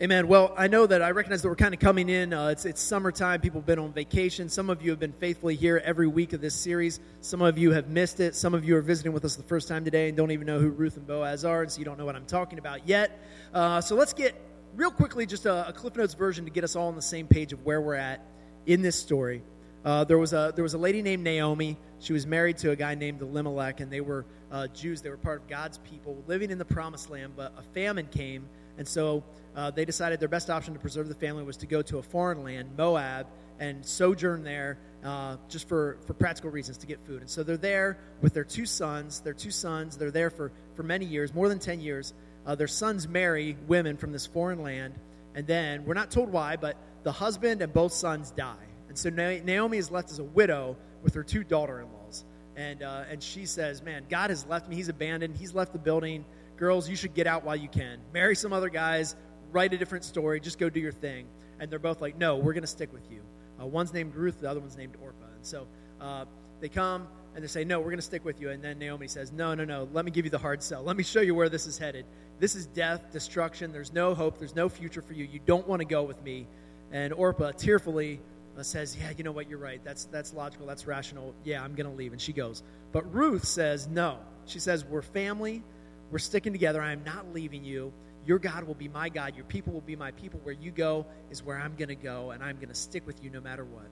Amen. 0.00 0.26
Well, 0.26 0.54
I 0.56 0.68
know 0.68 0.86
that 0.86 1.02
I 1.02 1.10
recognize 1.10 1.42
that 1.42 1.48
we're 1.48 1.54
kind 1.54 1.74
of 1.74 1.78
coming 1.78 2.08
in. 2.08 2.32
Uh, 2.32 2.48
it's, 2.48 2.64
it's 2.64 2.80
summertime. 2.80 3.42
People 3.42 3.60
have 3.60 3.66
been 3.66 3.78
on 3.78 3.92
vacation. 3.92 4.48
Some 4.48 4.70
of 4.70 4.80
you 4.80 4.90
have 4.90 4.98
been 4.98 5.12
faithfully 5.12 5.54
here 5.54 5.82
every 5.84 6.08
week 6.08 6.32
of 6.32 6.40
this 6.40 6.54
series. 6.54 6.98
Some 7.20 7.42
of 7.42 7.58
you 7.58 7.72
have 7.72 7.88
missed 7.88 8.18
it. 8.18 8.34
Some 8.34 8.54
of 8.54 8.64
you 8.64 8.74
are 8.76 8.80
visiting 8.80 9.12
with 9.12 9.24
us 9.24 9.36
the 9.36 9.42
first 9.42 9.68
time 9.68 9.84
today 9.84 10.08
and 10.08 10.16
don't 10.16 10.30
even 10.30 10.46
know 10.46 10.58
who 10.58 10.70
Ruth 10.70 10.96
and 10.96 11.06
Boaz 11.06 11.44
are, 11.44 11.62
and 11.62 11.70
so 11.70 11.78
you 11.78 11.84
don't 11.84 11.98
know 11.98 12.06
what 12.06 12.16
I'm 12.16 12.24
talking 12.24 12.58
about 12.58 12.88
yet. 12.88 13.22
Uh, 13.52 13.82
so 13.82 13.94
let's 13.94 14.14
get 14.14 14.34
real 14.74 14.90
quickly 14.90 15.26
just 15.26 15.44
a, 15.44 15.68
a, 15.68 15.72
Cliff 15.74 15.94
Notes 15.94 16.14
version 16.14 16.46
to 16.46 16.50
get 16.50 16.64
us 16.64 16.74
all 16.74 16.88
on 16.88 16.96
the 16.96 17.02
same 17.02 17.26
page 17.26 17.52
of 17.52 17.62
where 17.62 17.80
we're 17.80 17.94
at 17.94 18.24
in 18.64 18.80
this 18.80 18.96
story. 18.96 19.42
Uh, 19.84 20.04
there 20.04 20.18
was 20.18 20.32
a 20.32 20.52
there 20.56 20.62
was 20.62 20.74
a 20.74 20.78
lady 20.78 21.02
named 21.02 21.22
Naomi. 21.22 21.76
She 21.98 22.14
was 22.14 22.26
married 22.26 22.56
to 22.58 22.70
a 22.70 22.76
guy 22.76 22.94
named 22.94 23.20
Elimelech, 23.20 23.80
and 23.80 23.92
they 23.92 24.00
were 24.00 24.24
uh, 24.50 24.68
Jews. 24.68 25.02
They 25.02 25.10
were 25.10 25.18
part 25.18 25.42
of 25.42 25.48
God's 25.48 25.78
people, 25.78 26.24
living 26.26 26.50
in 26.50 26.56
the 26.56 26.64
Promised 26.64 27.10
Land. 27.10 27.34
But 27.36 27.52
a 27.58 27.62
famine 27.74 28.06
came, 28.06 28.48
and 28.78 28.86
so 28.86 29.22
uh, 29.54 29.70
they 29.70 29.84
decided 29.84 30.20
their 30.20 30.28
best 30.28 30.50
option 30.50 30.74
to 30.74 30.80
preserve 30.80 31.08
the 31.08 31.14
family 31.14 31.42
was 31.44 31.58
to 31.58 31.66
go 31.66 31.82
to 31.82 31.98
a 31.98 32.02
foreign 32.02 32.42
land, 32.42 32.70
Moab, 32.76 33.26
and 33.58 33.84
sojourn 33.84 34.44
there 34.44 34.78
uh, 35.04 35.36
just 35.48 35.68
for, 35.68 35.98
for 36.06 36.14
practical 36.14 36.50
reasons 36.50 36.78
to 36.78 36.86
get 36.86 37.04
food. 37.06 37.20
And 37.20 37.30
so 37.30 37.42
they're 37.42 37.56
there 37.56 37.98
with 38.20 38.34
their 38.34 38.44
two 38.44 38.66
sons. 38.66 39.20
Their 39.20 39.34
two 39.34 39.50
sons, 39.50 39.96
they're 39.96 40.10
there 40.10 40.30
for, 40.30 40.52
for 40.74 40.82
many 40.82 41.04
years, 41.04 41.34
more 41.34 41.48
than 41.48 41.58
10 41.58 41.80
years. 41.80 42.14
Uh, 42.46 42.54
their 42.54 42.68
sons 42.68 43.06
marry 43.06 43.56
women 43.66 43.96
from 43.96 44.12
this 44.12 44.26
foreign 44.26 44.62
land. 44.62 44.94
And 45.34 45.46
then, 45.46 45.84
we're 45.84 45.94
not 45.94 46.10
told 46.10 46.30
why, 46.30 46.56
but 46.56 46.76
the 47.04 47.12
husband 47.12 47.62
and 47.62 47.72
both 47.72 47.92
sons 47.92 48.30
die. 48.32 48.54
And 48.88 48.98
so 48.98 49.08
Naomi 49.10 49.78
is 49.78 49.90
left 49.90 50.10
as 50.10 50.18
a 50.18 50.24
widow 50.24 50.76
with 51.02 51.14
her 51.14 51.22
two 51.22 51.44
daughter 51.44 51.80
in 51.80 51.86
laws. 51.92 52.24
And, 52.56 52.82
uh, 52.82 53.04
and 53.10 53.22
she 53.22 53.46
says, 53.46 53.82
Man, 53.82 54.04
God 54.10 54.30
has 54.30 54.44
left 54.46 54.68
me. 54.68 54.76
He's 54.76 54.90
abandoned. 54.90 55.36
He's 55.36 55.54
left 55.54 55.72
the 55.72 55.78
building. 55.78 56.24
Girls, 56.62 56.88
you 56.88 56.94
should 56.94 57.12
get 57.12 57.26
out 57.26 57.42
while 57.42 57.56
you 57.56 57.66
can. 57.66 57.98
Marry 58.14 58.36
some 58.36 58.52
other 58.52 58.68
guys 58.68 59.16
write 59.50 59.72
a 59.72 59.76
different 59.76 60.04
story, 60.04 60.38
just 60.38 60.60
go 60.60 60.70
do 60.70 60.78
your 60.78 60.92
thing. 60.92 61.26
And 61.58 61.68
they're 61.68 61.80
both 61.80 62.00
like, 62.00 62.16
no, 62.16 62.36
we're 62.36 62.52
going 62.52 62.62
to 62.62 62.68
stick 62.68 62.92
with 62.92 63.10
you. 63.10 63.20
Uh, 63.60 63.66
one's 63.66 63.92
named 63.92 64.14
Ruth, 64.14 64.40
the 64.40 64.48
other 64.48 64.60
one's 64.60 64.76
named 64.76 64.94
Orpah. 65.02 65.26
And 65.34 65.44
so 65.44 65.66
uh, 66.00 66.24
they 66.60 66.68
come 66.68 67.08
and 67.34 67.42
they 67.42 67.48
say, 67.48 67.64
no, 67.64 67.80
we're 67.80 67.86
going 67.86 67.96
to 67.96 68.02
stick 68.02 68.24
with 68.24 68.40
you. 68.40 68.50
And 68.50 68.62
then 68.62 68.78
Naomi 68.78 69.08
says, 69.08 69.32
no, 69.32 69.56
no, 69.56 69.64
no, 69.64 69.88
let 69.92 70.04
me 70.04 70.12
give 70.12 70.24
you 70.24 70.30
the 70.30 70.38
hard 70.38 70.62
sell. 70.62 70.84
Let 70.84 70.96
me 70.96 71.02
show 71.02 71.20
you 71.20 71.34
where 71.34 71.48
this 71.48 71.66
is 71.66 71.78
headed. 71.78 72.06
This 72.38 72.54
is 72.54 72.66
death, 72.66 73.10
destruction. 73.10 73.72
There's 73.72 73.92
no 73.92 74.14
hope. 74.14 74.38
There's 74.38 74.54
no 74.54 74.68
future 74.68 75.02
for 75.02 75.14
you. 75.14 75.24
You 75.24 75.40
don't 75.44 75.66
want 75.66 75.80
to 75.80 75.84
go 75.84 76.04
with 76.04 76.22
me. 76.22 76.46
And 76.92 77.12
Orpah 77.12 77.50
tearfully 77.50 78.20
uh, 78.56 78.62
says, 78.62 78.96
yeah, 78.96 79.10
you 79.18 79.24
know 79.24 79.32
what? 79.32 79.50
You're 79.50 79.58
right. 79.58 79.80
That's, 79.82 80.04
that's 80.04 80.32
logical. 80.32 80.68
That's 80.68 80.86
rational. 80.86 81.34
Yeah, 81.42 81.64
I'm 81.64 81.74
going 81.74 81.90
to 81.90 81.96
leave. 81.96 82.12
And 82.12 82.20
she 82.20 82.32
goes. 82.32 82.62
But 82.92 83.12
Ruth 83.12 83.48
says, 83.48 83.88
no. 83.88 84.18
She 84.46 84.60
says, 84.60 84.84
we're 84.84 85.02
family. 85.02 85.64
We're 86.12 86.18
sticking 86.18 86.52
together. 86.52 86.82
I 86.82 86.92
am 86.92 87.02
not 87.04 87.32
leaving 87.32 87.64
you. 87.64 87.92
Your 88.26 88.38
God 88.38 88.64
will 88.64 88.74
be 88.74 88.86
my 88.86 89.08
God. 89.08 89.34
Your 89.34 89.46
people 89.46 89.72
will 89.72 89.80
be 89.80 89.96
my 89.96 90.10
people. 90.12 90.38
Where 90.44 90.54
you 90.54 90.70
go 90.70 91.06
is 91.30 91.42
where 91.42 91.58
I'm 91.58 91.74
going 91.74 91.88
to 91.88 91.96
go, 91.96 92.30
and 92.30 92.44
I'm 92.44 92.56
going 92.56 92.68
to 92.68 92.74
stick 92.74 93.06
with 93.06 93.24
you 93.24 93.30
no 93.30 93.40
matter 93.40 93.64
what. 93.64 93.88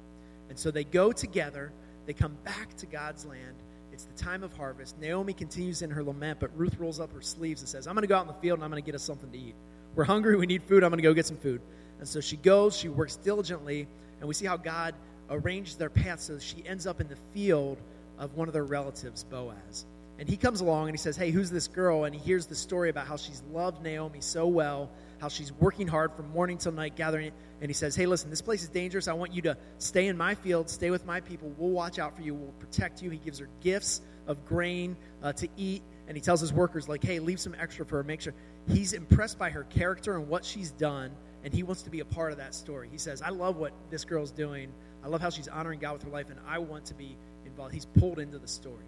And 0.50 0.58
so 0.58 0.70
they 0.70 0.84
go 0.84 1.12
together. 1.12 1.72
They 2.06 2.12
come 2.12 2.36
back 2.44 2.76
to 2.76 2.86
God's 2.86 3.24
land. 3.24 3.56
It's 3.92 4.04
the 4.04 4.14
time 4.22 4.42
of 4.42 4.52
harvest. 4.52 4.98
Naomi 4.98 5.32
continues 5.32 5.82
in 5.82 5.90
her 5.90 6.02
lament, 6.04 6.40
but 6.40 6.56
Ruth 6.56 6.78
rolls 6.78 7.00
up 7.00 7.12
her 7.12 7.22
sleeves 7.22 7.62
and 7.62 7.68
says, 7.68 7.86
I'm 7.86 7.94
going 7.94 8.02
to 8.02 8.08
go 8.08 8.16
out 8.16 8.22
in 8.22 8.28
the 8.28 8.40
field 8.40 8.58
and 8.58 8.64
I'm 8.64 8.70
going 8.70 8.82
to 8.82 8.86
get 8.86 8.94
us 8.94 9.02
something 9.02 9.30
to 9.32 9.38
eat. 9.38 9.54
We're 9.94 10.04
hungry. 10.04 10.36
We 10.36 10.46
need 10.46 10.62
food. 10.62 10.84
I'm 10.84 10.90
going 10.90 10.98
to 10.98 11.02
go 11.02 11.14
get 11.14 11.26
some 11.26 11.38
food. 11.38 11.60
And 11.98 12.06
so 12.06 12.20
she 12.20 12.36
goes. 12.36 12.76
She 12.76 12.88
works 12.88 13.16
diligently. 13.16 13.88
And 14.20 14.28
we 14.28 14.34
see 14.34 14.46
how 14.46 14.56
God 14.56 14.94
arranges 15.30 15.76
their 15.76 15.90
path 15.90 16.20
so 16.20 16.38
she 16.38 16.62
ends 16.66 16.86
up 16.86 17.00
in 17.00 17.08
the 17.08 17.16
field 17.32 17.78
of 18.18 18.34
one 18.34 18.46
of 18.46 18.54
their 18.54 18.64
relatives, 18.64 19.24
Boaz. 19.24 19.86
And 20.20 20.28
he 20.28 20.36
comes 20.36 20.60
along 20.60 20.88
and 20.88 20.92
he 20.92 20.98
says, 20.98 21.16
Hey, 21.16 21.30
who's 21.30 21.50
this 21.50 21.66
girl? 21.66 22.04
And 22.04 22.14
he 22.14 22.20
hears 22.20 22.44
the 22.44 22.54
story 22.54 22.90
about 22.90 23.06
how 23.06 23.16
she's 23.16 23.42
loved 23.50 23.82
Naomi 23.82 24.20
so 24.20 24.46
well, 24.46 24.90
how 25.18 25.28
she's 25.28 25.50
working 25.50 25.88
hard 25.88 26.12
from 26.12 26.28
morning 26.28 26.58
till 26.58 26.72
night 26.72 26.94
gathering 26.94 27.28
it. 27.28 27.34
And 27.62 27.70
he 27.70 27.72
says, 27.72 27.96
Hey, 27.96 28.04
listen, 28.04 28.28
this 28.28 28.42
place 28.42 28.62
is 28.62 28.68
dangerous. 28.68 29.08
I 29.08 29.14
want 29.14 29.32
you 29.32 29.40
to 29.42 29.56
stay 29.78 30.08
in 30.08 30.18
my 30.18 30.34
field, 30.34 30.68
stay 30.68 30.90
with 30.90 31.06
my 31.06 31.20
people. 31.20 31.50
We'll 31.56 31.70
watch 31.70 31.98
out 31.98 32.14
for 32.14 32.20
you, 32.20 32.34
we'll 32.34 32.52
protect 32.52 33.02
you. 33.02 33.08
He 33.08 33.16
gives 33.16 33.38
her 33.38 33.48
gifts 33.62 34.02
of 34.26 34.44
grain 34.44 34.94
uh, 35.22 35.32
to 35.32 35.48
eat. 35.56 35.82
And 36.06 36.18
he 36.18 36.20
tells 36.20 36.42
his 36.42 36.52
workers, 36.52 36.86
like, 36.86 37.02
hey, 37.02 37.18
leave 37.18 37.40
some 37.40 37.56
extra 37.58 37.86
for 37.86 37.96
her. 37.96 38.04
Make 38.04 38.20
sure. 38.20 38.34
He's 38.68 38.92
impressed 38.92 39.38
by 39.38 39.48
her 39.48 39.64
character 39.64 40.16
and 40.16 40.28
what 40.28 40.44
she's 40.44 40.70
done, 40.72 41.12
and 41.44 41.54
he 41.54 41.62
wants 41.62 41.80
to 41.82 41.90
be 41.90 42.00
a 42.00 42.04
part 42.04 42.32
of 42.32 42.38
that 42.38 42.54
story. 42.54 42.90
He 42.92 42.98
says, 42.98 43.22
I 43.22 43.30
love 43.30 43.56
what 43.56 43.72
this 43.88 44.04
girl's 44.04 44.32
doing. 44.32 44.70
I 45.02 45.08
love 45.08 45.22
how 45.22 45.30
she's 45.30 45.48
honoring 45.48 45.80
God 45.80 45.94
with 45.94 46.02
her 46.02 46.10
life, 46.10 46.28
and 46.28 46.38
I 46.46 46.58
want 46.58 46.84
to 46.86 46.94
be 46.94 47.16
involved. 47.46 47.72
He's 47.72 47.86
pulled 47.86 48.18
into 48.18 48.38
the 48.38 48.48
story. 48.48 48.84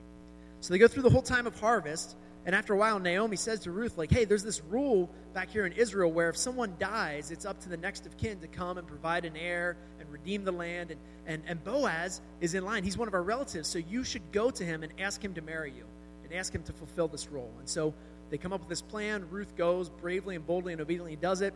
So 0.63 0.73
they 0.73 0.79
go 0.79 0.87
through 0.87 1.03
the 1.03 1.11
whole 1.11 1.23
time 1.23 1.49
of 1.49 1.59
harvest. 1.59 2.17
And 2.47 2.55
after 2.55 2.73
a 2.73 2.77
while, 2.77 3.01
Naomi 3.01 3.35
says 3.35 3.59
to 3.61 3.73
Ruth, 3.73 3.99
like, 3.99 4.13
hey, 4.13 4.25
there's 4.25 4.45
this 4.45 4.63
rule 4.63 5.11
back 5.35 5.51
here 5.51 5.67
in 5.67 5.73
Israel 5.73 6.13
where 6.13 6.29
if 6.29 6.37
someone 6.37 6.75
dies, 6.79 7.33
it's 7.33 7.45
up 7.45 7.59
to 7.63 7.69
the 7.69 7.77
next 7.77 8.07
of 8.07 8.17
kin 8.17 8.39
to 8.39 8.47
come 8.47 8.79
and 8.79 8.87
provide 8.87 9.25
an 9.25 9.37
heir 9.37 9.77
and 9.99 10.09
redeem 10.09 10.45
the 10.45 10.53
land. 10.53 10.93
And, 10.93 11.01
and, 11.27 11.43
and 11.49 11.65
Boaz 11.65 12.21
is 12.41 12.55
in 12.55 12.65
line. 12.65 12.85
He's 12.85 12.97
one 12.97 13.09
of 13.09 13.15
our 13.15 13.25
relatives. 13.25 13.69
So 13.69 13.81
you 13.81 14.05
should 14.05 14.31
go 14.31 14.51
to 14.51 14.65
him 14.65 14.85
and 14.85 14.93
ask 15.01 15.23
him 15.23 15.35
to 15.35 15.43
marry 15.43 15.73
you 15.73 15.85
and 16.23 16.33
ask 16.33 16.55
him 16.55 16.63
to 16.63 16.73
fulfill 16.73 17.09
this 17.09 17.29
role. 17.29 17.53
And 17.59 17.69
so 17.69 17.93
they 18.31 18.39
come 18.39 18.53
up 18.53 18.61
with 18.61 18.69
this 18.69 18.83
plan. 18.83 19.27
Ruth 19.31 19.57
goes 19.57 19.91
bravely 19.91 20.37
and 20.37 20.47
boldly 20.47 20.73
and 20.73 20.81
obediently 20.81 21.17
does 21.17 21.41
it. 21.41 21.55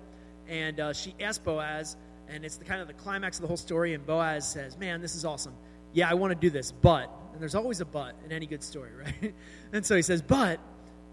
And 0.48 0.80
uh, 0.80 0.92
she 0.92 1.14
asks 1.20 1.38
Boaz, 1.44 1.96
and 2.28 2.44
it's 2.44 2.56
the 2.56 2.64
kind 2.64 2.80
of 2.80 2.88
the 2.88 2.94
climax 2.94 3.36
of 3.36 3.42
the 3.42 3.48
whole 3.48 3.56
story. 3.56 3.94
And 3.94 4.04
Boaz 4.04 4.50
says, 4.50 4.76
man, 4.76 5.00
this 5.00 5.14
is 5.14 5.24
awesome. 5.24 5.54
Yeah, 5.92 6.10
I 6.10 6.14
want 6.14 6.32
to 6.32 6.38
do 6.38 6.50
this, 6.50 6.72
but 6.72 7.08
and 7.36 7.42
there's 7.42 7.54
always 7.54 7.80
a 7.80 7.84
but 7.84 8.14
in 8.24 8.32
any 8.32 8.46
good 8.46 8.62
story, 8.62 8.90
right? 9.04 9.34
and 9.72 9.84
so 9.84 9.94
he 9.94 10.02
says, 10.02 10.22
But 10.22 10.58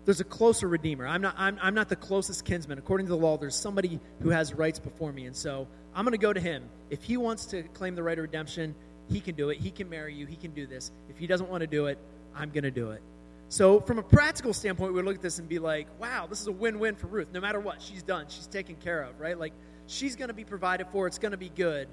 there's 0.06 0.22
a 0.22 0.26
closer 0.26 0.68
redeemer. 0.68 1.06
I'm 1.06 1.22
not, 1.22 1.36
I'm, 1.38 1.58
I'm 1.62 1.76
not 1.76 1.90
the 1.90 1.96
closest 1.96 2.46
kinsman. 2.46 2.78
According 2.78 3.08
to 3.08 3.12
the 3.12 3.18
law, 3.18 3.38
there's 3.38 3.56
somebody 3.56 4.00
who 4.22 4.30
has 4.30 4.54
rights 4.54 4.80
before 4.80 5.12
me. 5.12 5.26
And 5.26 5.36
so 5.36 5.68
I'm 5.96 6.06
going 6.06 6.14
to 6.14 6.18
go 6.18 6.34
to 6.34 6.40
him. 6.40 6.64
If 6.90 7.04
he 7.04 7.18
wants 7.18 7.46
to 7.48 7.64
claim 7.64 7.96
the 7.96 8.04
right 8.04 8.18
of 8.18 8.24
redemption, 8.24 8.76
he 9.10 9.20
can 9.20 9.36
do 9.36 9.50
it. 9.50 9.60
He 9.60 9.72
can 9.72 9.90
marry 9.90 10.14
you. 10.14 10.26
He 10.26 10.36
can 10.36 10.52
do 10.52 10.66
this. 10.66 10.92
If 11.10 11.18
he 11.18 11.28
doesn't 11.28 11.50
want 11.50 11.62
to 11.62 11.68
do 11.68 11.88
it, 11.88 11.98
I'm 12.36 12.50
going 12.50 12.64
to 12.64 12.72
do 12.72 12.92
it. 12.92 13.02
So, 13.50 13.80
from 13.82 14.00
a 14.00 14.04
practical 14.04 14.54
standpoint, 14.54 14.94
we 14.94 15.02
look 15.04 15.16
at 15.16 15.22
this 15.22 15.38
and 15.38 15.48
be 15.48 15.60
like, 15.60 15.88
wow, 16.00 16.26
this 16.28 16.42
is 16.42 16.48
a 16.48 16.52
win 16.52 16.80
win 16.80 16.96
for 16.96 17.08
Ruth. 17.08 17.28
No 17.32 17.40
matter 17.40 17.60
what, 17.60 17.82
she's 17.82 18.02
done. 18.02 18.26
She's 18.28 18.48
taken 18.48 18.76
care 18.78 19.04
of, 19.04 19.20
right? 19.20 19.38
Like, 19.38 19.54
she's 19.86 20.16
going 20.16 20.30
to 20.30 20.34
be 20.34 20.44
provided 20.44 20.88
for. 20.88 21.06
It's 21.06 21.20
going 21.20 21.34
to 21.34 21.38
be 21.38 21.50
good. 21.50 21.88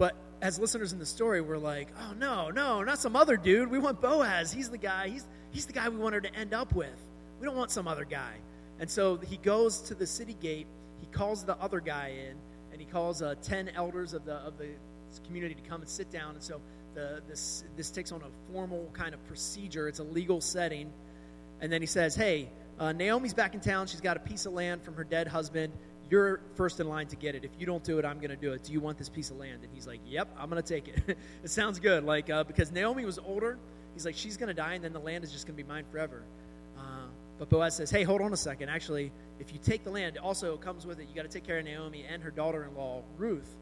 But 0.00 0.16
as 0.40 0.58
listeners 0.58 0.94
in 0.94 0.98
the 0.98 1.04
story, 1.04 1.42
we're 1.42 1.58
like, 1.58 1.88
oh, 2.00 2.14
no, 2.14 2.48
no, 2.48 2.82
not 2.82 2.98
some 2.98 3.14
other 3.14 3.36
dude. 3.36 3.70
We 3.70 3.78
want 3.78 4.00
Boaz. 4.00 4.50
He's 4.50 4.70
the 4.70 4.78
guy. 4.78 5.10
He's, 5.10 5.26
he's 5.50 5.66
the 5.66 5.74
guy 5.74 5.90
we 5.90 5.98
want 5.98 6.14
her 6.14 6.22
to 6.22 6.34
end 6.34 6.54
up 6.54 6.74
with. 6.74 6.88
We 7.38 7.44
don't 7.44 7.54
want 7.54 7.70
some 7.70 7.86
other 7.86 8.06
guy. 8.06 8.32
And 8.78 8.88
so 8.88 9.18
he 9.18 9.36
goes 9.36 9.82
to 9.82 9.94
the 9.94 10.06
city 10.06 10.34
gate. 10.40 10.66
He 11.02 11.06
calls 11.08 11.44
the 11.44 11.54
other 11.58 11.80
guy 11.80 12.14
in, 12.18 12.34
and 12.72 12.80
he 12.80 12.86
calls 12.86 13.20
uh, 13.20 13.34
10 13.42 13.72
elders 13.74 14.14
of 14.14 14.24
the, 14.24 14.36
of 14.36 14.56
the 14.56 14.68
community 15.26 15.54
to 15.54 15.68
come 15.68 15.82
and 15.82 15.90
sit 15.90 16.10
down. 16.10 16.32
And 16.32 16.42
so 16.42 16.62
the, 16.94 17.22
this, 17.28 17.64
this 17.76 17.90
takes 17.90 18.10
on 18.10 18.22
a 18.22 18.52
formal 18.54 18.88
kind 18.94 19.12
of 19.12 19.22
procedure, 19.26 19.86
it's 19.86 19.98
a 19.98 20.04
legal 20.04 20.40
setting. 20.40 20.90
And 21.60 21.70
then 21.70 21.82
he 21.82 21.86
says, 21.86 22.14
hey, 22.14 22.48
uh, 22.78 22.92
Naomi's 22.92 23.34
back 23.34 23.52
in 23.52 23.60
town. 23.60 23.86
She's 23.86 24.00
got 24.00 24.16
a 24.16 24.20
piece 24.20 24.46
of 24.46 24.54
land 24.54 24.82
from 24.82 24.94
her 24.94 25.04
dead 25.04 25.28
husband 25.28 25.74
you're 26.10 26.40
first 26.56 26.80
in 26.80 26.88
line 26.88 27.06
to 27.06 27.16
get 27.16 27.34
it. 27.34 27.44
If 27.44 27.52
you 27.58 27.66
don't 27.66 27.84
do 27.84 27.98
it, 27.98 28.04
I'm 28.04 28.18
going 28.18 28.30
to 28.30 28.36
do 28.36 28.52
it. 28.52 28.64
Do 28.64 28.72
you 28.72 28.80
want 28.80 28.98
this 28.98 29.08
piece 29.08 29.30
of 29.30 29.36
land? 29.36 29.60
And 29.62 29.72
he's 29.72 29.86
like, 29.86 30.00
Yep, 30.04 30.36
I'm 30.38 30.50
going 30.50 30.60
to 30.60 30.68
take 30.68 30.88
it. 30.88 31.16
it 31.44 31.50
sounds 31.50 31.78
good. 31.78 32.04
Like, 32.04 32.28
uh, 32.28 32.44
because 32.44 32.72
Naomi 32.72 33.04
was 33.04 33.18
older, 33.18 33.58
he's 33.94 34.04
like, 34.04 34.16
She's 34.16 34.36
going 34.36 34.48
to 34.48 34.54
die, 34.54 34.74
and 34.74 34.84
then 34.84 34.92
the 34.92 35.00
land 35.00 35.22
is 35.24 35.30
just 35.30 35.46
going 35.46 35.56
to 35.56 35.62
be 35.62 35.68
mine 35.68 35.84
forever. 35.90 36.24
Uh, 36.76 37.06
but 37.38 37.48
Boaz 37.48 37.76
says, 37.76 37.90
Hey, 37.90 38.02
hold 38.02 38.20
on 38.20 38.32
a 38.32 38.36
second. 38.36 38.68
Actually, 38.68 39.12
if 39.38 39.52
you 39.52 39.60
take 39.62 39.84
the 39.84 39.90
land, 39.90 40.18
also 40.18 40.56
comes 40.56 40.84
with 40.84 40.98
it, 40.98 41.06
you 41.08 41.14
got 41.14 41.22
to 41.22 41.28
take 41.28 41.46
care 41.46 41.58
of 41.58 41.64
Naomi 41.64 42.04
and 42.08 42.22
her 42.22 42.30
daughter 42.30 42.64
in 42.64 42.76
law, 42.76 43.02
Ruth. 43.16 43.56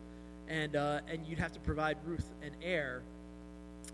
And, 0.48 0.76
uh, 0.76 1.00
and 1.10 1.26
you'd 1.26 1.38
have 1.38 1.52
to 1.52 1.60
provide 1.60 1.98
Ruth 2.06 2.30
an 2.42 2.52
heir. 2.62 3.02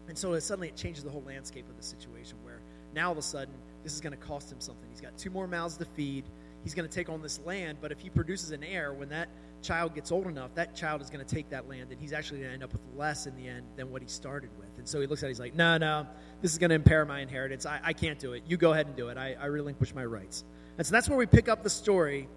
And 0.09 0.17
so 0.17 0.33
it, 0.35 0.43
suddenly 0.43 0.69
it 0.69 0.77
changes 0.77 1.03
the 1.03 1.11
whole 1.11 1.25
landscape 1.27 1.69
of 1.69 1.77
the 1.77 1.83
situation 1.83 2.37
where 2.45 2.61
now 2.95 3.07
all 3.07 3.13
of 3.13 3.19
a 3.19 3.23
sudden 3.23 3.55
this 3.83 3.93
is 3.93 4.01
going 4.01 4.13
to 4.13 4.25
cost 4.25 4.53
him 4.53 4.61
something. 4.61 4.89
He's 4.91 5.01
got 5.01 5.19
two 5.19 5.31
more 5.31 5.49
mouths 5.49 5.77
to 5.79 5.85
feed 5.85 6.25
he's 6.65 6.75
going 6.75 6.89
to 6.89 6.95
take 6.95 7.09
on 7.09 7.23
this 7.23 7.39
land. 7.45 7.79
But 7.81 7.93
if 7.93 8.01
he 8.01 8.11
produces 8.11 8.51
an 8.51 8.65
heir, 8.65 8.93
when 8.93 9.11
that 9.11 9.29
child 9.63 9.95
gets 9.95 10.11
old 10.11 10.27
enough, 10.27 10.55
that 10.55 10.75
child 10.75 11.01
is 11.01 11.11
going 11.11 11.25
to 11.25 11.35
take 11.35 11.51
that 11.51 11.69
land, 11.69 11.93
and 11.93 12.01
he's 12.01 12.13
actually 12.13 12.39
going 12.39 12.51
to 12.51 12.55
end 12.55 12.65
up 12.65 12.73
with 12.73 12.83
less 12.97 13.27
in 13.27 13.37
the 13.37 13.47
end 13.47 13.67
than 13.77 13.91
what 13.91 14.03
he 14.03 14.09
started 14.09 14.51
with. 14.59 14.77
And 14.79 14.89
so 14.89 15.01
he 15.01 15.07
looks 15.07 15.23
at 15.23 15.27
it, 15.27 15.31
he's 15.31 15.41
like, 15.41 15.55
no, 15.55 15.79
no, 15.79 16.07
this 16.43 16.53
is 16.53 16.59
going 16.59 16.71
to 16.71 16.75
impair 16.75 17.05
my 17.05 17.21
inheritance. 17.21 17.65
I, 17.67 17.81
I 17.83 17.93
can't 17.93 18.19
do 18.19 18.33
it. 18.33 18.43
You 18.47 18.57
go 18.57 18.73
ahead 18.73 18.87
and 18.87 18.97
do 18.97 19.09
it. 19.09 19.17
I, 19.17 19.37
I 19.41 19.47
relinquish 19.47 19.95
my 19.95 20.05
rights. 20.05 20.45
And 20.77 20.87
so 20.87 20.93
that's 20.93 21.09
where 21.09 21.19
we 21.19 21.27
pick 21.27 21.49
up 21.49 21.63
the 21.63 21.71
story 21.71 22.29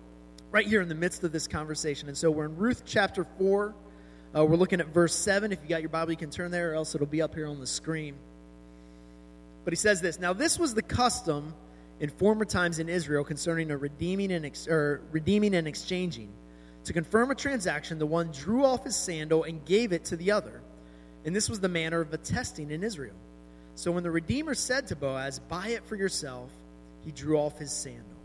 right 0.51 0.67
here 0.67 0.81
in 0.81 0.89
the 0.89 0.95
midst 0.95 1.23
of 1.23 1.31
this 1.31 1.47
conversation. 1.47 2.07
And 2.07 2.17
so 2.17 2.29
we're 2.29 2.45
in 2.45 2.55
Ruth 2.55 2.83
chapter 2.85 3.25
4. 3.37 3.75
Uh, 4.35 4.45
we're 4.45 4.55
looking 4.55 4.79
at 4.79 4.87
verse 4.87 5.15
7. 5.15 5.51
If 5.51 5.59
you 5.63 5.69
got 5.69 5.81
your 5.81 5.89
Bible, 5.89 6.11
you 6.11 6.17
can 6.17 6.29
turn 6.29 6.51
there, 6.51 6.71
or 6.71 6.75
else 6.75 6.93
it'll 6.95 7.07
be 7.07 7.21
up 7.21 7.33
here 7.33 7.47
on 7.47 7.59
the 7.59 7.67
screen. 7.67 8.15
But 9.63 9.73
he 9.73 9.77
says 9.77 9.99
this 9.99 10.19
Now, 10.19 10.33
this 10.33 10.57
was 10.57 10.73
the 10.73 10.81
custom 10.81 11.53
in 11.99 12.09
former 12.09 12.45
times 12.45 12.79
in 12.79 12.89
Israel 12.89 13.23
concerning 13.23 13.71
a 13.71 13.77
redeeming 13.77 14.31
and, 14.31 14.45
ex- 14.45 14.67
or 14.67 15.01
redeeming 15.11 15.55
and 15.55 15.67
exchanging. 15.67 16.31
To 16.85 16.93
confirm 16.93 17.31
a 17.31 17.35
transaction, 17.35 17.99
the 17.99 18.05
one 18.05 18.31
drew 18.31 18.63
off 18.63 18.83
his 18.83 18.95
sandal 18.95 19.43
and 19.43 19.65
gave 19.65 19.91
it 19.91 20.05
to 20.05 20.15
the 20.15 20.31
other. 20.31 20.61
And 21.25 21.35
this 21.35 21.49
was 21.49 21.59
the 21.59 21.69
manner 21.69 22.01
of 22.01 22.13
attesting 22.13 22.71
in 22.71 22.83
Israel. 22.83 23.15
So 23.75 23.91
when 23.91 24.03
the 24.03 24.11
Redeemer 24.11 24.55
said 24.55 24.87
to 24.87 24.95
Boaz, 24.95 25.39
Buy 25.39 25.69
it 25.69 25.85
for 25.85 25.95
yourself, 25.95 26.49
he 27.03 27.11
drew 27.11 27.37
off 27.37 27.59
his 27.59 27.71
sandal. 27.71 28.16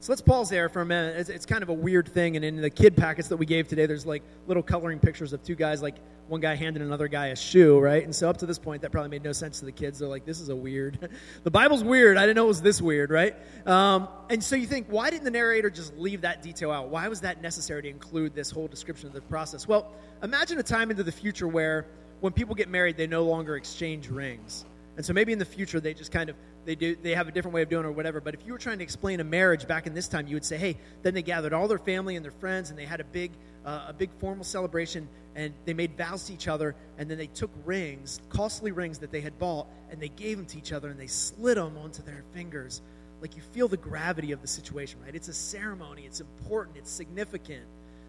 So 0.00 0.12
let's 0.12 0.20
pause 0.20 0.50
there 0.50 0.68
for 0.68 0.82
a 0.82 0.86
minute. 0.86 1.16
It's, 1.18 1.30
it's, 1.30 1.46
kind 1.46 1.62
of 1.62 1.70
a 1.70 1.74
weird 1.74 2.06
thing. 2.08 2.36
And 2.36 2.44
in 2.44 2.60
the 2.60 2.70
kid 2.70 2.96
packets 2.96 3.28
that 3.28 3.38
we 3.38 3.46
gave 3.46 3.66
today, 3.66 3.86
there's 3.86 4.04
like 4.04 4.22
little 4.46 4.62
coloring 4.62 4.98
pictures 4.98 5.32
of 5.32 5.42
two 5.42 5.54
guys, 5.54 5.80
like 5.80 5.96
one 6.28 6.40
guy 6.40 6.54
handing 6.54 6.82
another 6.82 7.08
guy 7.08 7.28
a 7.28 7.36
shoe, 7.36 7.78
right? 7.78 8.04
And 8.04 8.14
so 8.14 8.28
up 8.28 8.36
to 8.38 8.46
this 8.46 8.58
point, 8.58 8.82
that 8.82 8.92
probably 8.92 9.10
made 9.10 9.24
no 9.24 9.32
sense 9.32 9.60
to 9.60 9.64
the 9.64 9.72
kids. 9.72 9.98
They're 9.98 10.08
like, 10.08 10.26
this 10.26 10.38
is 10.38 10.50
a 10.50 10.56
weird. 10.56 11.08
the 11.44 11.50
Bible's 11.50 11.82
weird. 11.82 12.18
I 12.18 12.22
didn't 12.22 12.36
know 12.36 12.44
it 12.44 12.48
was 12.48 12.62
this 12.62 12.82
weird, 12.82 13.10
right? 13.10 13.34
Um, 13.66 14.08
and 14.28 14.44
so 14.44 14.54
you 14.54 14.66
think, 14.66 14.86
why 14.88 15.10
didn't 15.10 15.24
the 15.24 15.30
narrator 15.30 15.70
just 15.70 15.96
leave 15.96 16.20
that 16.20 16.42
detail 16.42 16.70
out? 16.70 16.88
Why 16.88 17.08
was 17.08 17.22
that 17.22 17.40
necessary 17.40 17.82
to 17.82 17.88
include 17.88 18.34
this 18.34 18.50
whole 18.50 18.68
description 18.68 19.08
of 19.08 19.14
the 19.14 19.22
process? 19.22 19.66
Well, 19.66 19.92
imagine 20.22 20.58
a 20.58 20.62
time 20.62 20.90
into 20.90 21.04
the 21.04 21.12
future 21.12 21.48
where 21.48 21.86
when 22.20 22.32
people 22.32 22.54
get 22.54 22.68
married, 22.68 22.96
they 22.96 23.06
no 23.06 23.24
longer 23.24 23.56
exchange 23.56 24.08
rings. 24.08 24.66
And 24.96 25.04
so 25.04 25.12
maybe 25.12 25.32
in 25.32 25.38
the 25.38 25.44
future 25.44 25.78
they 25.78 25.92
just 25.92 26.10
kind 26.10 26.30
of 26.30 26.36
they 26.64 26.74
do 26.74 26.96
they 26.96 27.14
have 27.14 27.28
a 27.28 27.32
different 27.32 27.54
way 27.54 27.62
of 27.62 27.68
doing 27.68 27.84
it 27.84 27.88
or 27.88 27.92
whatever. 27.92 28.20
But 28.20 28.34
if 28.34 28.46
you 28.46 28.52
were 28.52 28.58
trying 28.58 28.78
to 28.78 28.84
explain 28.84 29.20
a 29.20 29.24
marriage 29.24 29.68
back 29.68 29.86
in 29.86 29.94
this 29.94 30.08
time, 30.08 30.26
you 30.26 30.34
would 30.34 30.44
say, 30.44 30.56
hey, 30.56 30.78
then 31.02 31.14
they 31.14 31.22
gathered 31.22 31.52
all 31.52 31.68
their 31.68 31.78
family 31.78 32.16
and 32.16 32.24
their 32.24 32.32
friends 32.32 32.70
and 32.70 32.78
they 32.78 32.86
had 32.86 33.00
a 33.00 33.04
big 33.04 33.32
uh, 33.64 33.86
a 33.88 33.92
big 33.92 34.10
formal 34.18 34.44
celebration 34.44 35.08
and 35.34 35.52
they 35.66 35.74
made 35.74 35.96
vows 35.96 36.24
to 36.24 36.32
each 36.32 36.48
other 36.48 36.74
and 36.98 37.10
then 37.10 37.18
they 37.18 37.26
took 37.26 37.50
rings, 37.64 38.20
costly 38.30 38.72
rings 38.72 38.98
that 38.98 39.10
they 39.10 39.20
had 39.20 39.38
bought, 39.38 39.66
and 39.90 40.00
they 40.00 40.08
gave 40.08 40.38
them 40.38 40.46
to 40.46 40.58
each 40.58 40.72
other 40.72 40.88
and 40.88 40.98
they 40.98 41.06
slid 41.06 41.58
them 41.58 41.76
onto 41.76 42.02
their 42.02 42.24
fingers. 42.32 42.80
Like 43.20 43.36
you 43.36 43.42
feel 43.42 43.68
the 43.68 43.76
gravity 43.76 44.32
of 44.32 44.40
the 44.40 44.48
situation, 44.48 45.00
right? 45.02 45.14
It's 45.14 45.28
a 45.28 45.34
ceremony. 45.34 46.02
It's 46.06 46.20
important. 46.20 46.76
It's 46.76 46.90
significant. 46.90 47.64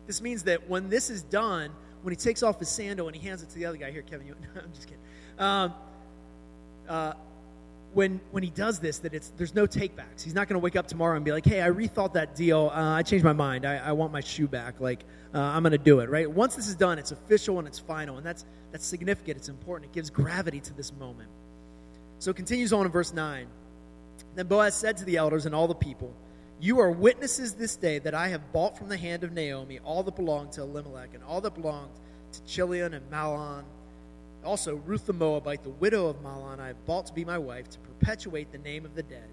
This 0.05 0.21
means 0.21 0.43
that 0.43 0.69
when 0.69 0.89
this 0.89 1.09
is 1.09 1.21
done, 1.21 1.71
when 2.01 2.13
he 2.13 2.15
takes 2.15 2.43
off 2.43 2.59
his 2.59 2.69
sandal 2.69 3.07
and 3.07 3.15
he 3.15 3.27
hands 3.27 3.43
it 3.43 3.49
to 3.49 3.55
the 3.55 3.65
other 3.65 3.77
guy, 3.77 3.91
here, 3.91 4.01
Kevin, 4.01 4.27
you, 4.27 4.35
I'm 4.55 4.71
just 4.73 4.87
kidding. 4.87 5.03
Um, 5.37 5.73
uh, 6.87 7.13
when 7.93 8.19
when 8.31 8.43
he 8.43 8.49
does 8.49 8.79
this, 8.79 8.99
that 8.99 9.13
it's 9.13 9.29
there's 9.37 9.55
no 9.55 9.65
takebacks. 9.65 10.23
He's 10.23 10.33
not 10.33 10.47
going 10.47 10.53
to 10.53 10.63
wake 10.63 10.75
up 10.75 10.87
tomorrow 10.87 11.15
and 11.15 11.25
be 11.25 11.31
like, 11.31 11.45
"Hey, 11.45 11.61
I 11.61 11.69
rethought 11.69 12.13
that 12.13 12.35
deal. 12.35 12.71
Uh, 12.73 12.95
I 12.95 13.03
changed 13.03 13.25
my 13.25 13.33
mind. 13.33 13.65
I, 13.65 13.77
I, 13.77 13.91
want 13.93 14.11
my 14.11 14.21
shoe 14.21 14.47
back. 14.47 14.79
Like, 14.79 15.03
uh, 15.33 15.39
I'm 15.39 15.63
going 15.63 15.71
to 15.71 15.77
do 15.77 15.99
it." 16.01 16.09
Right? 16.09 16.29
Once 16.29 16.55
this 16.55 16.67
is 16.67 16.75
done, 16.75 16.99
it's 16.99 17.11
official 17.11 17.59
and 17.59 17.67
it's 17.67 17.79
final, 17.79 18.17
and 18.17 18.25
that's 18.25 18.45
that's 18.71 18.85
significant. 18.85 19.37
It's 19.37 19.49
important. 19.49 19.91
It 19.91 19.95
gives 19.95 20.09
gravity 20.09 20.59
to 20.59 20.73
this 20.73 20.93
moment. 20.93 21.29
So 22.19 22.31
it 22.31 22.35
continues 22.35 22.73
on 22.73 22.85
in 22.85 22.91
verse 22.91 23.13
nine. 23.13 23.47
Then 24.35 24.47
Boaz 24.47 24.75
said 24.75 24.97
to 24.97 25.05
the 25.05 25.17
elders 25.17 25.45
and 25.45 25.55
all 25.55 25.67
the 25.67 25.73
people, 25.75 26.13
"You 26.59 26.79
are 26.79 26.91
witnesses 26.91 27.53
this 27.53 27.75
day 27.75 27.99
that 27.99 28.13
I 28.13 28.27
have 28.27 28.51
bought 28.51 28.77
from 28.77 28.89
the 28.89 28.97
hand 28.97 29.23
of 29.23 29.31
Naomi 29.31 29.79
all 29.79 30.03
that 30.03 30.15
belonged 30.15 30.51
to 30.53 30.61
Elimelech 30.61 31.15
and 31.15 31.23
all 31.23 31.41
that 31.41 31.55
belonged 31.55 31.93
to 32.33 32.43
Chilion 32.43 32.93
and 32.93 33.09
Mahlon." 33.09 33.63
Also, 34.43 34.75
Ruth 34.75 35.05
the 35.05 35.13
Moabite, 35.13 35.63
the 35.63 35.69
widow 35.69 36.07
of 36.07 36.21
Mahlon, 36.21 36.59
I 36.59 36.67
have 36.67 36.85
bought 36.85 37.05
to 37.07 37.13
be 37.13 37.25
my 37.25 37.37
wife 37.37 37.69
to 37.69 37.79
perpetuate 37.79 38.51
the 38.51 38.57
name 38.59 38.85
of 38.85 38.95
the 38.95 39.03
dead 39.03 39.29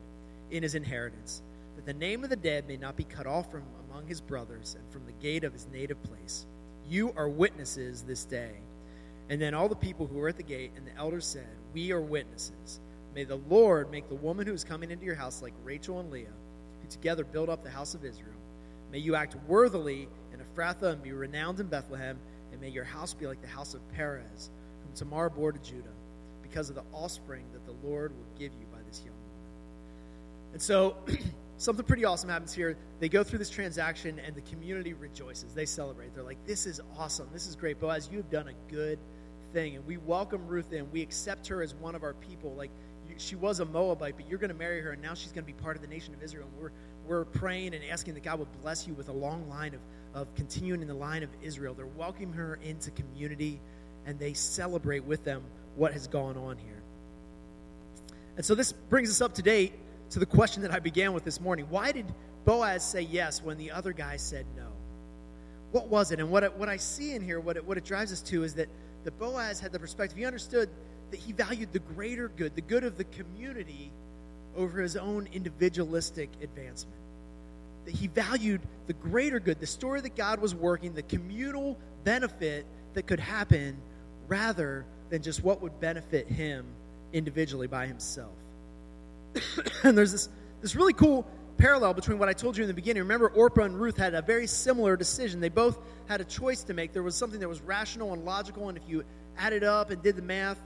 in 0.51 0.63
his 0.63 0.75
inheritance, 0.75 1.43
that 1.77 1.87
the 1.87 1.93
name 1.93 2.25
of 2.25 2.31
the 2.31 2.37
dead 2.37 2.67
may 2.67 2.77
not 2.77 2.97
be 2.97 3.05
cut 3.05 3.27
off 3.27 3.51
from 3.51 3.63
among 3.89 4.07
his 4.07 4.21
brothers 4.21 4.77
and 4.79 4.93
from 4.93 5.07
the 5.07 5.13
gate 5.13 5.45
of 5.45 5.53
his 5.53 5.67
native 5.73 6.03
place. 6.03 6.47
You 6.89 7.13
are 7.17 7.29
witnesses 7.29 8.03
this 8.03 8.25
day. 8.25 8.53
And 9.31 9.41
then 9.41 9.55
all 9.55 9.69
the 9.69 9.77
people 9.77 10.07
who 10.07 10.19
were 10.19 10.29
at 10.29 10.37
the 10.37 10.43
gate 10.43 10.73
and 10.77 10.87
the 10.87 10.97
elders 10.97 11.27
said, 11.27 11.47
We 11.73 11.93
are 11.93 12.01
witnesses. 12.01 12.81
May 13.15 13.25
the 13.25 13.37
Lord 13.49 13.91
make 13.91 14.09
the 14.09 14.15
woman 14.17 14.47
who 14.47 14.53
is 14.53 14.65
coming 14.65 14.91
into 14.91 15.05
your 15.05 15.15
house 15.15 15.41
like 15.41 15.55
Rachel 15.63 16.01
and 16.01 16.11
Leah, 16.11 16.27
who 16.83 16.89
together 16.91 17.25
build 17.25 17.49
up 17.49 17.63
the 17.63 17.71
house 17.71 17.95
of 17.95 18.05
Israel. 18.05 18.35
May 18.91 18.99
you 18.99 19.15
act 19.15 19.37
worthily 19.47 20.09
in 20.33 20.41
Ephrathah 20.41 20.93
and 20.93 21.03
be 21.03 21.13
renowned 21.13 21.61
in 21.61 21.69
Bethlehem, 21.69 22.19
and 22.53 22.61
may 22.61 22.69
your 22.69 22.85
house 22.85 23.15
be 23.15 23.27
like 23.27 23.41
the 23.41 23.49
house 23.49 23.75
of 23.75 23.89
Perez 23.93 24.51
Tamar 24.95 25.31
bore 25.31 25.53
to 25.53 25.59
Judah 25.59 25.89
because 26.43 26.69
of 26.69 26.77
the 26.77 26.85
offspring 26.93 27.45
that 27.53 27.65
the 27.67 27.89
Lord 27.89 28.13
will 28.13 28.39
give 28.39 28.53
you 28.55 28.67
by 28.73 28.79
this 28.87 29.01
young 29.01 29.15
woman. 29.15 29.25
And 30.53 30.63
so, 30.63 30.97
something 31.59 31.85
pretty 31.85 32.05
awesome 32.05 32.31
happens 32.31 32.53
here. 32.53 32.77
They 33.01 33.09
go 33.09 33.25
through 33.25 33.41
this 33.41 33.51
transaction, 33.51 34.21
and 34.25 34.35
the 34.35 34.43
community 34.43 34.93
rejoices. 34.93 35.53
They 35.55 35.67
celebrate. 35.67 36.15
They're 36.15 36.25
like, 36.25 36.45
This 36.47 36.67
is 36.67 36.81
awesome. 36.97 37.29
This 37.33 37.47
is 37.47 37.57
great. 37.57 37.81
Boaz, 37.81 38.09
you 38.11 38.19
have 38.19 38.31
done 38.31 38.49
a 38.49 38.73
good 38.73 38.99
thing. 39.53 39.77
And 39.77 39.87
we 39.87 39.97
welcome 39.97 40.47
Ruth 40.47 40.73
in. 40.73 40.91
We 40.93 41.03
accept 41.03 41.47
her 41.49 41.63
as 41.63 41.75
one 41.75 41.95
of 41.95 42.03
our 42.03 42.15
people. 42.15 42.55
Like, 42.55 42.71
she 43.17 43.37
was 43.37 43.61
a 43.61 43.65
Moabite, 43.65 44.17
but 44.17 44.29
you're 44.29 44.39
going 44.39 44.51
to 44.51 44.57
marry 44.57 44.81
her, 44.81 44.93
and 44.93 45.03
now 45.03 45.15
she's 45.15 45.33
going 45.33 45.45
to 45.45 45.53
be 45.53 45.61
part 45.61 45.77
of 45.77 45.83
the 45.83 45.89
nation 45.89 46.15
of 46.15 46.23
Israel. 46.23 46.49
And 46.53 46.63
we're, 46.63 46.73
we're 47.07 47.25
praying 47.25 47.75
and 47.75 47.85
asking 47.85 48.15
that 48.15 48.23
God 48.23 48.39
would 48.39 48.63
bless 48.63 48.87
you 48.87 48.95
with 48.95 49.09
a 49.09 49.13
long 49.13 49.49
line 49.49 49.75
of, 49.75 49.81
of 50.15 50.35
continuing 50.35 50.83
in 50.83 50.89
the 50.89 50.95
line 50.95 51.23
of 51.23 51.31
Israel. 51.43 51.75
They're 51.75 51.87
welcoming 51.87 52.33
her 52.33 52.59
into 52.63 52.91
community 52.93 53.61
and 54.07 54.19
they 54.19 54.33
celebrate 54.33 55.05
with 55.05 55.25
them 55.25 55.43
what 55.77 55.93
has 55.93 56.07
gone 56.07 56.37
on 56.37 56.57
here. 56.59 56.83
And 58.37 58.45
so 58.45 58.55
this 58.55 58.73
brings 58.73 59.11
us 59.11 59.21
up 59.21 59.35
to 59.35 59.43
date 59.43 59.73
to 60.11 60.19
the 60.19 60.27
question 60.27 60.63
that 60.63 60.73
I 60.73 60.81
began 60.81 61.13
with 61.13 61.25
this 61.25 61.41
morning. 61.41 61.67
Why 61.71 61.93
did 61.93 62.07
Boaz 62.45 62.85
say 62.85 63.03
yes 63.03 63.43
when 63.43 63.59
the 63.59 63.71
other 63.71 63.93
guy 63.93 64.17
said 64.17 64.47
no? 64.57 64.69
What 65.73 65.89
was 65.89 66.13
it? 66.13 66.21
And 66.21 66.31
what, 66.31 66.45
it, 66.45 66.55
what 66.55 66.69
I 66.69 66.77
see 66.77 67.15
in 67.15 67.23
here, 67.23 67.41
what 67.41 67.57
it, 67.57 67.65
what 67.65 67.79
it 67.79 67.85
drives 67.85 68.13
us 68.13 68.21
to, 68.23 68.45
is 68.45 68.55
that, 68.55 68.69
that 69.05 69.19
Boaz 69.19 69.61
had 69.61 69.73
the 69.73 69.79
perspective. 69.79 70.17
He 70.19 70.25
understood 70.25 70.69
that 71.11 71.19
he 71.21 71.33
valued 71.33 71.73
the 71.73 71.81
greater 71.81 72.29
good, 72.29 72.55
the 72.55 72.61
good 72.61 72.85
of 72.85 72.97
the 72.97 73.05
community, 73.05 73.91
over 74.57 74.81
his 74.81 74.97
own 74.97 75.29
individualistic 75.33 76.31
advancement. 76.43 76.97
That 77.87 77.95
he 77.95 78.07
valued 78.07 78.61
the 78.87 78.93
greater 78.93 79.41
good, 79.41 79.61
the 79.61 79.67
story 79.67 80.01
that 80.01 80.17
God 80.17 80.41
was 80.41 80.55
working, 80.55 80.95
the 80.95 81.03
communal 81.03 81.77
benefit 82.05 82.67
that 82.95 83.07
could 83.07 83.21
happen 83.21 83.77
rather 84.29 84.85
than 85.11 85.23
just 85.23 85.43
what 85.43 85.63
would 85.63 85.81
benefit 85.81 86.29
him 86.29 86.67
individually 87.13 87.67
by 87.67 87.87
himself. 87.87 88.33
and 89.83 89.97
there's 89.97 90.13
this, 90.13 90.29
this 90.61 90.75
really 90.75 90.93
cool 90.93 91.27
parallel 91.57 91.95
between 91.95 92.19
what 92.19 92.29
I 92.29 92.33
told 92.33 92.57
you 92.57 92.65
in 92.65 92.69
the 92.69 92.75
beginning. 92.75 93.03
Remember, 93.03 93.29
Orpah 93.29 93.63
and 93.63 93.81
Ruth 93.81 93.97
had 93.97 94.15
a 94.15 94.23
very 94.23 94.47
similar 94.47 94.97
decision. 94.97 95.41
They 95.41 95.49
both 95.49 95.79
had 96.07 96.21
a 96.21 96.25
choice 96.25 96.65
to 96.65 96.75
make. 96.75 96.93
There 96.93 97.03
was 97.03 97.15
something 97.15 97.41
that 97.41 97.49
was 97.49 97.61
rational 97.61 98.13
and 98.13 98.25
logical, 98.25 98.69
and 98.69 98.77
if 98.77 98.85
you 98.89 99.05
added 99.39 99.65
up 99.65 99.91
and 99.91 100.03
did 100.03 100.17
the 100.17 100.23
math, 100.23 100.61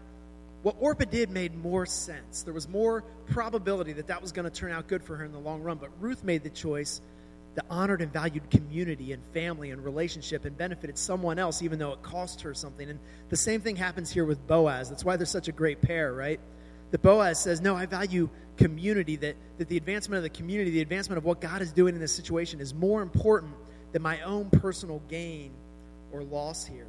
what 0.62 0.76
Orpah 0.80 1.04
did 1.04 1.30
made 1.30 1.54
more 1.56 1.86
sense. 1.86 2.42
There 2.42 2.54
was 2.54 2.68
more 2.68 3.04
probability 3.26 3.92
that 3.94 4.08
that 4.08 4.20
was 4.20 4.32
going 4.32 4.44
to 4.44 4.50
turn 4.50 4.72
out 4.72 4.88
good 4.88 5.04
for 5.04 5.16
her 5.16 5.24
in 5.24 5.32
the 5.32 5.38
long 5.38 5.62
run. 5.62 5.78
But 5.78 5.90
Ruth 6.00 6.24
made 6.24 6.42
the 6.42 6.50
choice 6.50 7.00
that 7.58 7.66
honored 7.68 8.00
and 8.00 8.12
valued 8.12 8.48
community 8.52 9.12
and 9.12 9.20
family 9.34 9.72
and 9.72 9.84
relationship 9.84 10.44
and 10.44 10.56
benefited 10.56 10.96
someone 10.96 11.40
else, 11.40 11.60
even 11.60 11.76
though 11.76 11.90
it 11.90 12.00
cost 12.02 12.40
her 12.42 12.54
something. 12.54 12.88
And 12.88 13.00
the 13.30 13.36
same 13.36 13.60
thing 13.60 13.74
happens 13.74 14.12
here 14.12 14.24
with 14.24 14.46
Boaz. 14.46 14.88
That's 14.88 15.04
why 15.04 15.16
they're 15.16 15.26
such 15.26 15.48
a 15.48 15.52
great 15.52 15.82
pair, 15.82 16.12
right? 16.12 16.38
That 16.92 17.02
Boaz 17.02 17.40
says, 17.40 17.60
No, 17.60 17.74
I 17.74 17.86
value 17.86 18.28
community, 18.58 19.16
that, 19.16 19.34
that 19.58 19.68
the 19.68 19.76
advancement 19.76 20.18
of 20.18 20.22
the 20.22 20.30
community, 20.30 20.70
the 20.70 20.82
advancement 20.82 21.18
of 21.18 21.24
what 21.24 21.40
God 21.40 21.60
is 21.60 21.72
doing 21.72 21.96
in 21.96 22.00
this 22.00 22.14
situation 22.14 22.60
is 22.60 22.72
more 22.72 23.02
important 23.02 23.54
than 23.90 24.02
my 24.02 24.20
own 24.20 24.50
personal 24.50 25.02
gain 25.08 25.50
or 26.12 26.22
loss 26.22 26.64
here. 26.64 26.86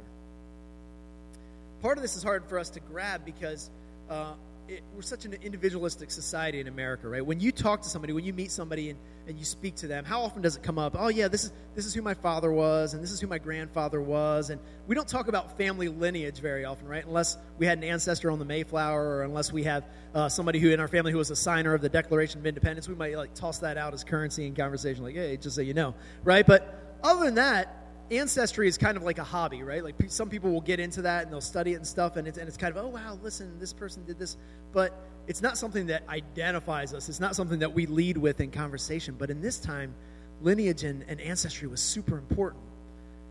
Part 1.82 1.98
of 1.98 2.02
this 2.02 2.14
is 2.14 2.22
hard 2.22 2.44
for 2.44 2.60
us 2.60 2.70
to 2.70 2.80
grab 2.80 3.24
because 3.24 3.70
uh, 4.08 4.34
it, 4.70 4.84
we're 4.94 5.02
such 5.02 5.24
an 5.24 5.34
individualistic 5.42 6.12
society 6.12 6.60
in 6.60 6.68
America, 6.68 7.08
right? 7.08 7.24
When 7.24 7.40
you 7.40 7.50
talk 7.50 7.82
to 7.82 7.88
somebody, 7.88 8.12
when 8.12 8.24
you 8.24 8.32
meet 8.32 8.52
somebody 8.52 8.90
and, 8.90 8.98
and 9.26 9.36
you 9.36 9.44
speak 9.44 9.74
to 9.76 9.88
them, 9.88 10.04
how 10.04 10.22
often 10.22 10.42
does 10.42 10.56
it 10.56 10.62
come 10.62 10.78
up? 10.78 10.94
Oh, 10.96 11.08
yeah, 11.08 11.26
this 11.26 11.44
is, 11.44 11.52
this 11.74 11.86
is 11.86 11.92
who 11.92 12.02
my 12.02 12.14
father 12.14 12.52
was, 12.52 12.94
and 12.94 13.02
this 13.02 13.10
is 13.10 13.20
who 13.20 13.26
my 13.26 13.38
grandfather 13.38 14.00
was. 14.00 14.48
And 14.48 14.60
we 14.86 14.94
don't 14.94 15.08
talk 15.08 15.26
about 15.26 15.58
family 15.58 15.88
lineage 15.88 16.38
very 16.38 16.64
often, 16.64 16.86
right? 16.86 17.04
Unless 17.04 17.36
we 17.58 17.66
had 17.66 17.78
an 17.78 17.84
ancestor 17.84 18.30
on 18.30 18.38
the 18.38 18.44
Mayflower, 18.44 19.02
or 19.02 19.22
unless 19.24 19.52
we 19.52 19.64
have 19.64 19.84
uh, 20.14 20.28
somebody 20.28 20.60
who 20.60 20.70
in 20.70 20.78
our 20.78 20.88
family 20.88 21.10
who 21.10 21.18
was 21.18 21.30
a 21.30 21.36
signer 21.36 21.74
of 21.74 21.82
the 21.82 21.88
Declaration 21.88 22.38
of 22.38 22.46
Independence, 22.46 22.88
we 22.88 22.94
might 22.94 23.16
like 23.16 23.34
toss 23.34 23.58
that 23.58 23.76
out 23.76 23.92
as 23.92 24.04
currency 24.04 24.46
in 24.46 24.54
conversation, 24.54 25.02
like, 25.02 25.16
hey, 25.16 25.36
just 25.36 25.56
so 25.56 25.62
you 25.62 25.74
know, 25.74 25.94
right? 26.22 26.46
But 26.46 26.98
other 27.02 27.24
than 27.24 27.34
that, 27.34 27.79
ancestry 28.10 28.68
is 28.68 28.78
kind 28.78 28.96
of 28.96 29.02
like 29.02 29.18
a 29.18 29.24
hobby, 29.24 29.62
right? 29.62 29.82
Like 29.84 29.94
some 30.08 30.28
people 30.28 30.50
will 30.52 30.60
get 30.60 30.80
into 30.80 31.02
that 31.02 31.24
and 31.24 31.32
they'll 31.32 31.40
study 31.40 31.72
it 31.72 31.76
and 31.76 31.86
stuff, 31.86 32.16
and 32.16 32.26
it's, 32.28 32.38
and 32.38 32.48
it's 32.48 32.56
kind 32.56 32.76
of, 32.76 32.84
oh, 32.84 32.88
wow, 32.88 33.18
listen, 33.22 33.58
this 33.58 33.72
person 33.72 34.04
did 34.04 34.18
this. 34.18 34.36
But 34.72 34.92
it's 35.26 35.42
not 35.42 35.58
something 35.58 35.86
that 35.86 36.02
identifies 36.08 36.94
us. 36.94 37.08
It's 37.08 37.20
not 37.20 37.36
something 37.36 37.60
that 37.60 37.72
we 37.74 37.86
lead 37.86 38.16
with 38.16 38.40
in 38.40 38.50
conversation. 38.50 39.14
But 39.18 39.30
in 39.30 39.40
this 39.40 39.58
time, 39.58 39.94
lineage 40.42 40.84
and, 40.84 41.04
and 41.08 41.20
ancestry 41.20 41.68
was 41.68 41.80
super 41.80 42.18
important. 42.18 42.62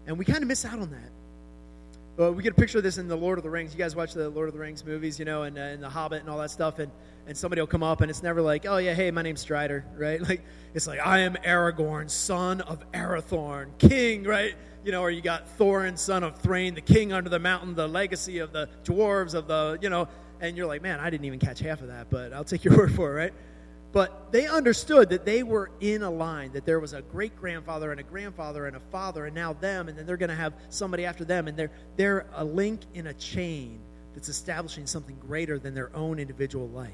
And 0.08 0.18
we 0.18 0.26
kind 0.26 0.42
of 0.42 0.48
miss 0.48 0.66
out 0.66 0.80
on 0.80 0.92
that. 0.92 1.12
uh, 2.24 2.32
we 2.32 2.44
get 2.44 2.54
a 2.54 2.56
picture 2.56 2.78
of 2.80 2.84
this 2.84 2.98
in 2.98 3.08
the 3.08 3.16
Lord 3.16 3.38
of 3.38 3.44
the 3.44 3.50
Rings. 3.50 3.74
You 3.74 3.80
guys 3.80 3.96
watch 3.96 4.14
the 4.14 4.30
Lord 4.30 4.48
of 4.50 4.54
the 4.54 4.60
Rings 4.60 4.86
movies, 4.86 5.20
you 5.20 5.26
know, 5.26 5.44
and, 5.44 5.58
uh, 5.58 5.62
and 5.62 5.84
the 5.84 5.90
Hobbit 5.90 6.22
and 6.22 6.30
all 6.30 6.38
that 6.40 6.52
stuff, 6.52 6.80
and 6.80 6.92
and 7.28 7.38
somebody 7.38 7.62
will 7.62 7.68
come 7.68 7.84
up, 7.84 8.02
and 8.02 8.10
it's 8.10 8.24
never 8.24 8.42
like, 8.42 8.66
oh 8.68 8.78
yeah, 8.78 8.96
hey, 8.96 9.12
my 9.12 9.22
name's 9.22 9.42
Strider, 9.42 9.86
right? 9.96 10.20
Like 10.28 10.44
it's 10.74 10.88
like 10.88 11.00
I 11.06 11.20
am 11.20 11.36
Aragorn, 11.36 12.10
son 12.10 12.62
of 12.62 12.84
Arathorn, 12.92 13.78
king, 13.78 14.24
right? 14.24 14.56
You 14.84 14.92
know, 14.92 15.02
or 15.02 15.12
you 15.12 15.22
got 15.22 15.58
Thorin, 15.58 15.98
son 15.98 16.24
of 16.24 16.38
Thrain, 16.38 16.74
the 16.74 16.82
king 16.82 17.12
under 17.12 17.30
the 17.30 17.40
mountain, 17.40 17.76
the 17.76 17.88
legacy 17.88 18.40
of 18.40 18.54
the 18.54 18.70
dwarves 18.84 19.34
of 19.34 19.48
the, 19.48 19.78
you 19.82 19.90
know, 19.90 20.08
and 20.40 20.56
you're 20.56 20.68
like, 20.68 20.82
man, 20.82 21.00
I 21.00 21.10
didn't 21.10 21.26
even 21.26 21.40
catch 21.40 21.60
half 21.60 21.82
of 21.82 21.88
that, 21.88 22.10
but 22.10 22.32
I'll 22.34 22.46
take 22.46 22.64
your 22.64 22.78
word 22.78 22.94
for 22.94 23.12
it, 23.12 23.16
right? 23.16 23.34
But 23.92 24.32
they 24.32 24.46
understood 24.46 25.10
that 25.10 25.26
they 25.26 25.42
were 25.42 25.72
in 25.80 26.04
a 26.04 26.10
line, 26.12 26.52
that 26.54 26.66
there 26.66 26.80
was 26.80 26.94
a 26.94 27.02
great 27.02 27.36
grandfather 27.36 27.92
and 27.92 28.00
a 28.00 28.04
grandfather 28.04 28.68
and 28.68 28.76
a 28.76 28.80
father, 28.80 29.26
and 29.26 29.34
now 29.34 29.54
them, 29.54 29.90
and 29.90 29.98
then 29.98 30.06
they're 30.06 30.18
going 30.18 30.30
to 30.30 30.36
have 30.36 30.54
somebody 30.70 31.06
after 31.06 31.26
them, 31.26 31.48
and 31.48 31.58
they're, 31.58 31.72
they're 31.98 32.28
a 32.36 32.46
link 32.46 32.82
in 32.94 33.08
a 33.08 33.14
chain 33.16 33.80
that's 34.14 34.30
establishing 34.30 34.86
something 34.86 35.18
greater 35.20 35.58
than 35.58 35.74
their 35.74 35.96
own 35.96 36.20
individual 36.20 36.68
life. 36.70 36.92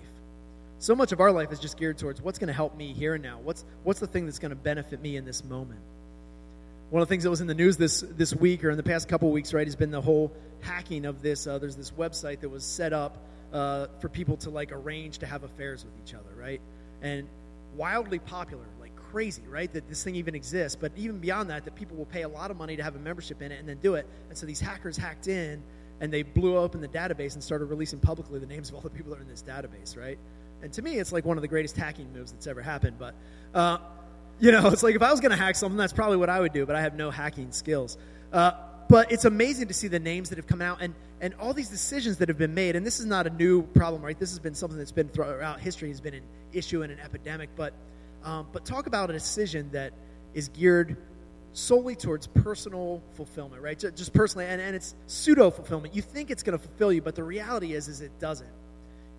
So 0.80 0.96
much 0.96 1.12
of 1.12 1.20
our 1.20 1.32
life 1.32 1.52
is 1.52 1.60
just 1.60 1.78
geared 1.78 1.98
towards 1.98 2.22
what's 2.22 2.40
going 2.40 2.48
to 2.48 2.54
help 2.54 2.76
me 2.78 2.94
here 2.94 3.16
and 3.16 3.24
now. 3.24 3.40
What's, 3.40 3.66
what's 3.84 4.00
the 4.00 4.08
thing 4.08 4.26
that's 4.26 4.40
going 4.40 4.52
to 4.52 4.56
benefit 4.56 5.02
me 5.02 5.18
in 5.18 5.26
this 5.26 5.44
moment? 5.44 5.82
One 6.96 7.02
of 7.02 7.10
the 7.10 7.12
things 7.12 7.24
that 7.24 7.30
was 7.30 7.42
in 7.42 7.48
the 7.48 7.54
news 7.54 7.76
this, 7.76 8.06
this 8.12 8.34
week 8.34 8.64
or 8.64 8.72
in 8.72 8.78
the 8.78 8.84
past 8.84 9.10
couple 9.10 9.30
weeks, 9.30 9.54
right, 9.54 9.68
has 9.68 9.76
been 9.76 9.92
the 9.92 10.00
whole 10.00 10.32
hacking 10.62 11.04
of 11.04 11.22
this. 11.22 11.46
Uh, 11.46 11.60
there's 11.60 11.76
this 11.76 11.92
website 11.92 12.40
that 12.40 12.48
was 12.48 12.64
set 12.64 12.94
up 12.94 13.18
uh, 13.52 13.88
for 14.00 14.08
people 14.08 14.38
to 14.38 14.50
like 14.50 14.72
arrange 14.72 15.18
to 15.18 15.26
have 15.26 15.44
affairs 15.44 15.84
with 15.84 15.92
each 16.02 16.14
other, 16.14 16.30
right? 16.40 16.62
and 17.02 17.28
wildly 17.76 18.20
popular, 18.20 18.64
like 18.80 18.96
crazy, 18.96 19.42
right? 19.50 19.74
That 19.74 19.90
this 19.90 20.06
thing 20.06 20.16
even 20.16 20.36
exists. 20.36 20.78
But 20.80 20.94
even 20.96 21.20
beyond 21.20 21.50
that, 21.50 21.66
that 21.66 21.76
people 21.76 21.98
will 21.98 22.06
pay 22.06 22.22
a 22.22 22.30
lot 22.30 22.50
of 22.50 22.56
money 22.56 22.78
to 22.78 22.84
have 22.84 22.96
a 22.96 23.00
membership 23.00 23.42
in 23.42 23.52
it 23.52 23.60
and 23.60 23.68
then 23.68 23.80
do 23.82 23.96
it. 23.96 24.08
And 24.30 24.38
so 24.38 24.46
these 24.46 24.62
hackers 24.62 24.96
hacked 24.96 25.28
in 25.28 25.62
and 26.00 26.14
they 26.14 26.24
blew 26.24 26.56
open 26.56 26.80
the 26.80 26.88
database 26.88 27.34
and 27.34 27.44
started 27.44 27.66
releasing 27.66 28.00
publicly 28.00 28.40
the 28.40 28.46
names 28.46 28.70
of 28.70 28.76
all 28.76 28.82
the 28.82 28.90
people 28.90 29.12
that 29.12 29.20
are 29.20 29.22
in 29.22 29.28
this 29.28 29.44
database, 29.44 29.98
right? 29.98 30.18
And 30.62 30.72
to 30.72 30.82
me, 30.82 30.98
it's 30.98 31.12
like 31.12 31.26
one 31.26 31.38
of 31.38 31.42
the 31.42 31.50
greatest 31.50 31.76
hacking 31.76 32.14
moves 32.14 32.32
that's 32.32 32.48
ever 32.48 32.62
happened. 32.62 32.98
But, 32.98 33.16
uh, 33.54 33.80
you 34.40 34.52
know, 34.52 34.68
it's 34.72 34.84
like 34.84 34.96
if 34.96 35.02
I 35.02 35.12
was 35.12 35.20
going 35.20 35.32
to 35.32 35.38
hack 35.38 35.56
something, 35.56 35.78
that's 35.78 35.94
probably 35.94 36.18
what 36.18 36.30
I 36.30 36.40
would 36.40 36.54
do, 36.54 36.66
but 36.66 36.76
I 36.76 36.82
have 36.82 36.96
no 36.96 37.12
hacking 37.12 37.52
skills. 37.52 37.98
Uh, 38.32 38.52
but 38.88 39.12
it's 39.12 39.26
amazing 39.26 39.68
to 39.68 39.74
see 39.74 39.88
the 39.88 40.00
names 40.00 40.30
that 40.30 40.38
have 40.38 40.48
come 40.48 40.62
out 40.62 40.80
and, 40.82 40.94
and 41.20 41.34
all 41.36 41.54
these 41.54 41.70
decisions 41.70 42.18
that 42.18 42.30
have 42.30 42.38
been 42.38 42.54
made. 42.54 42.76
And 42.76 42.86
this 42.86 43.00
is 43.00 43.06
not 43.06 43.26
a 43.26 43.32
new 43.32 43.64
problem, 43.64 44.02
right? 44.02 44.18
This 44.18 44.30
has 44.30 44.40
been 44.40 44.54
something 44.54 44.78
that's 44.78 44.92
been 44.92 45.10
throughout 45.10 45.60
history, 45.60 45.90
has 45.90 46.02
been 46.02 46.14
an 46.14 46.24
issue 46.54 46.84
and 46.84 46.92
an 46.92 47.00
epidemic. 47.00 47.50
But, 47.56 47.74
um, 48.24 48.48
but 48.52 48.66
talk 48.66 48.86
about 48.86 49.10
a 49.10 49.14
decision 49.14 49.70
that 49.72 49.94
is 50.34 50.50
geared 50.50 50.98
solely 51.54 51.96
towards 51.96 52.28
personal 52.28 53.02
fulfillment, 53.14 53.62
right? 53.62 53.80
Just 53.80 54.14
personally, 54.14 54.46
and, 54.46 54.62
and 54.62 54.76
it's 54.76 54.94
pseudo 55.08 55.50
fulfillment. 55.50 55.96
You 55.96 56.02
think 56.02 56.30
it's 56.30 56.44
going 56.44 56.58
to 56.58 56.64
fulfill 56.64 56.92
you, 56.92 57.02
but 57.02 57.16
the 57.16 57.24
reality 57.24 57.74
is, 57.74 57.88
is 57.88 58.02
it 58.02 58.12
doesn't. 58.20 58.50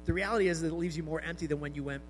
The 0.04 0.12
reality 0.12 0.48
is 0.48 0.60
that 0.60 0.68
it 0.68 0.74
leaves 0.74 0.96
you 0.96 1.02
more 1.02 1.20
empty 1.20 1.46
than 1.46 1.58
when 1.58 1.74
you 1.74 1.82
went 1.82 2.02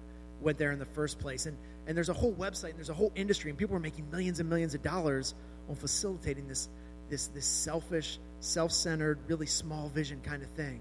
went 0.43 0.59
there 0.59 0.73
in 0.73 0.79
the 0.79 0.85
first 0.85 1.19
place. 1.19 1.47
And 1.47 1.57
and 1.87 1.97
there's 1.97 2.09
a 2.09 2.15
whole 2.15 2.35
website 2.35 2.71
and 2.71 2.79
there's 2.79 2.91
a 2.91 2.95
whole 2.95 3.13
industry, 3.15 3.51
and 3.51 3.59
people 3.59 3.77
are 3.77 3.81
making 3.81 4.11
millions 4.11 4.41
and 4.41 4.49
millions 4.49 4.75
of 4.75 4.83
dollars 4.83 5.35
on 5.69 5.77
facilitating 5.77 6.49
this 6.49 6.69
this, 7.09 7.29
this 7.29 7.47
selfish, 7.47 8.19
self 8.41 8.73
centered, 8.73 9.19
really 9.29 9.47
small 9.47 9.89
vision 9.89 10.21
kind 10.23 10.43
of 10.43 10.49
thing. 10.51 10.81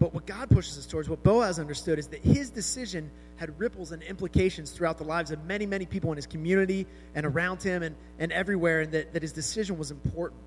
But 0.00 0.12
what 0.12 0.26
God 0.26 0.50
pushes 0.50 0.76
us 0.76 0.86
towards, 0.86 1.08
what 1.08 1.22
Boaz 1.22 1.58
understood, 1.58 1.98
is 1.98 2.08
that 2.08 2.20
his 2.20 2.50
decision 2.50 3.10
had 3.36 3.58
ripples 3.58 3.92
and 3.92 4.02
implications 4.02 4.70
throughout 4.72 4.98
the 4.98 5.04
lives 5.04 5.30
of 5.30 5.44
many, 5.44 5.66
many 5.66 5.86
people 5.86 6.10
in 6.10 6.16
his 6.16 6.26
community 6.26 6.86
and 7.14 7.24
around 7.24 7.62
him 7.62 7.82
and, 7.82 7.94
and 8.18 8.32
everywhere, 8.32 8.80
and 8.80 8.92
that, 8.92 9.12
that 9.12 9.22
his 9.22 9.32
decision 9.32 9.78
was 9.78 9.90
important. 9.90 10.40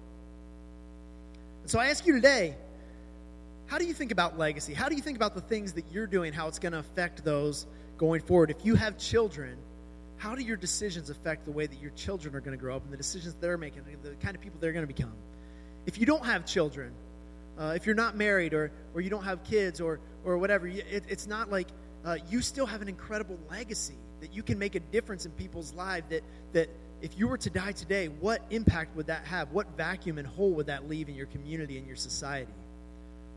And 1.61 1.71
so 1.71 1.79
I 1.79 1.87
ask 1.87 2.05
you 2.05 2.13
today 2.13 2.55
how 3.67 3.77
do 3.77 3.85
you 3.85 3.93
think 3.93 4.11
about 4.11 4.37
legacy? 4.37 4.73
How 4.73 4.89
do 4.89 4.95
you 4.95 5.01
think 5.01 5.17
about 5.17 5.35
the 5.35 5.41
things 5.41 5.73
that 5.73 5.85
you're 5.91 6.07
doing, 6.07 6.33
how 6.33 6.47
it's 6.47 6.59
going 6.59 6.71
to 6.71 6.79
affect 6.79 7.23
those 7.23 7.67
going 7.97 8.21
forward? 8.21 8.49
If 8.49 8.65
you 8.65 8.75
have 8.75 8.97
children, 8.97 9.57
how 10.15 10.35
do 10.35 10.41
your 10.41 10.57
decisions 10.57 11.09
affect 11.09 11.45
the 11.45 11.51
way 11.51 11.67
that 11.67 11.79
your 11.79 11.91
children 11.91 12.33
are 12.33 12.39
going 12.39 12.57
to 12.57 12.61
grow 12.61 12.77
up 12.77 12.83
and 12.83 12.93
the 12.93 12.97
decisions 12.97 13.35
they're 13.41 13.57
making, 13.57 13.83
the 14.03 14.11
kind 14.15 14.35
of 14.35 14.41
people 14.41 14.57
they're 14.61 14.71
going 14.71 14.87
to 14.87 14.93
become? 14.93 15.13
If 15.85 15.99
you 15.99 16.05
don't 16.05 16.25
have 16.25 16.45
children, 16.45 16.93
uh, 17.59 17.73
if 17.75 17.85
you're 17.85 17.95
not 17.95 18.15
married 18.15 18.53
or, 18.53 18.71
or 18.93 19.01
you 19.01 19.09
don't 19.09 19.23
have 19.25 19.43
kids 19.43 19.81
or, 19.81 19.99
or 20.23 20.37
whatever, 20.37 20.67
it, 20.67 21.03
it's 21.09 21.27
not 21.27 21.51
like 21.51 21.67
uh, 22.05 22.17
you 22.29 22.41
still 22.41 22.65
have 22.65 22.81
an 22.81 22.87
incredible 22.87 23.37
legacy 23.51 23.95
that 24.21 24.33
you 24.33 24.43
can 24.43 24.57
make 24.57 24.75
a 24.75 24.79
difference 24.79 25.25
in 25.25 25.31
people's 25.33 25.73
lives. 25.73 26.05
That, 26.09 26.23
that 26.53 26.69
if 27.01 27.19
you 27.19 27.27
were 27.27 27.37
to 27.39 27.49
die 27.49 27.73
today, 27.73 28.07
what 28.07 28.41
impact 28.49 28.95
would 28.95 29.07
that 29.07 29.25
have? 29.25 29.51
What 29.51 29.75
vacuum 29.75 30.17
and 30.17 30.27
hole 30.27 30.51
would 30.53 30.67
that 30.67 30.87
leave 30.87 31.09
in 31.09 31.15
your 31.15 31.27
community 31.27 31.77
and 31.77 31.85
your 31.85 31.97
society? 31.97 32.53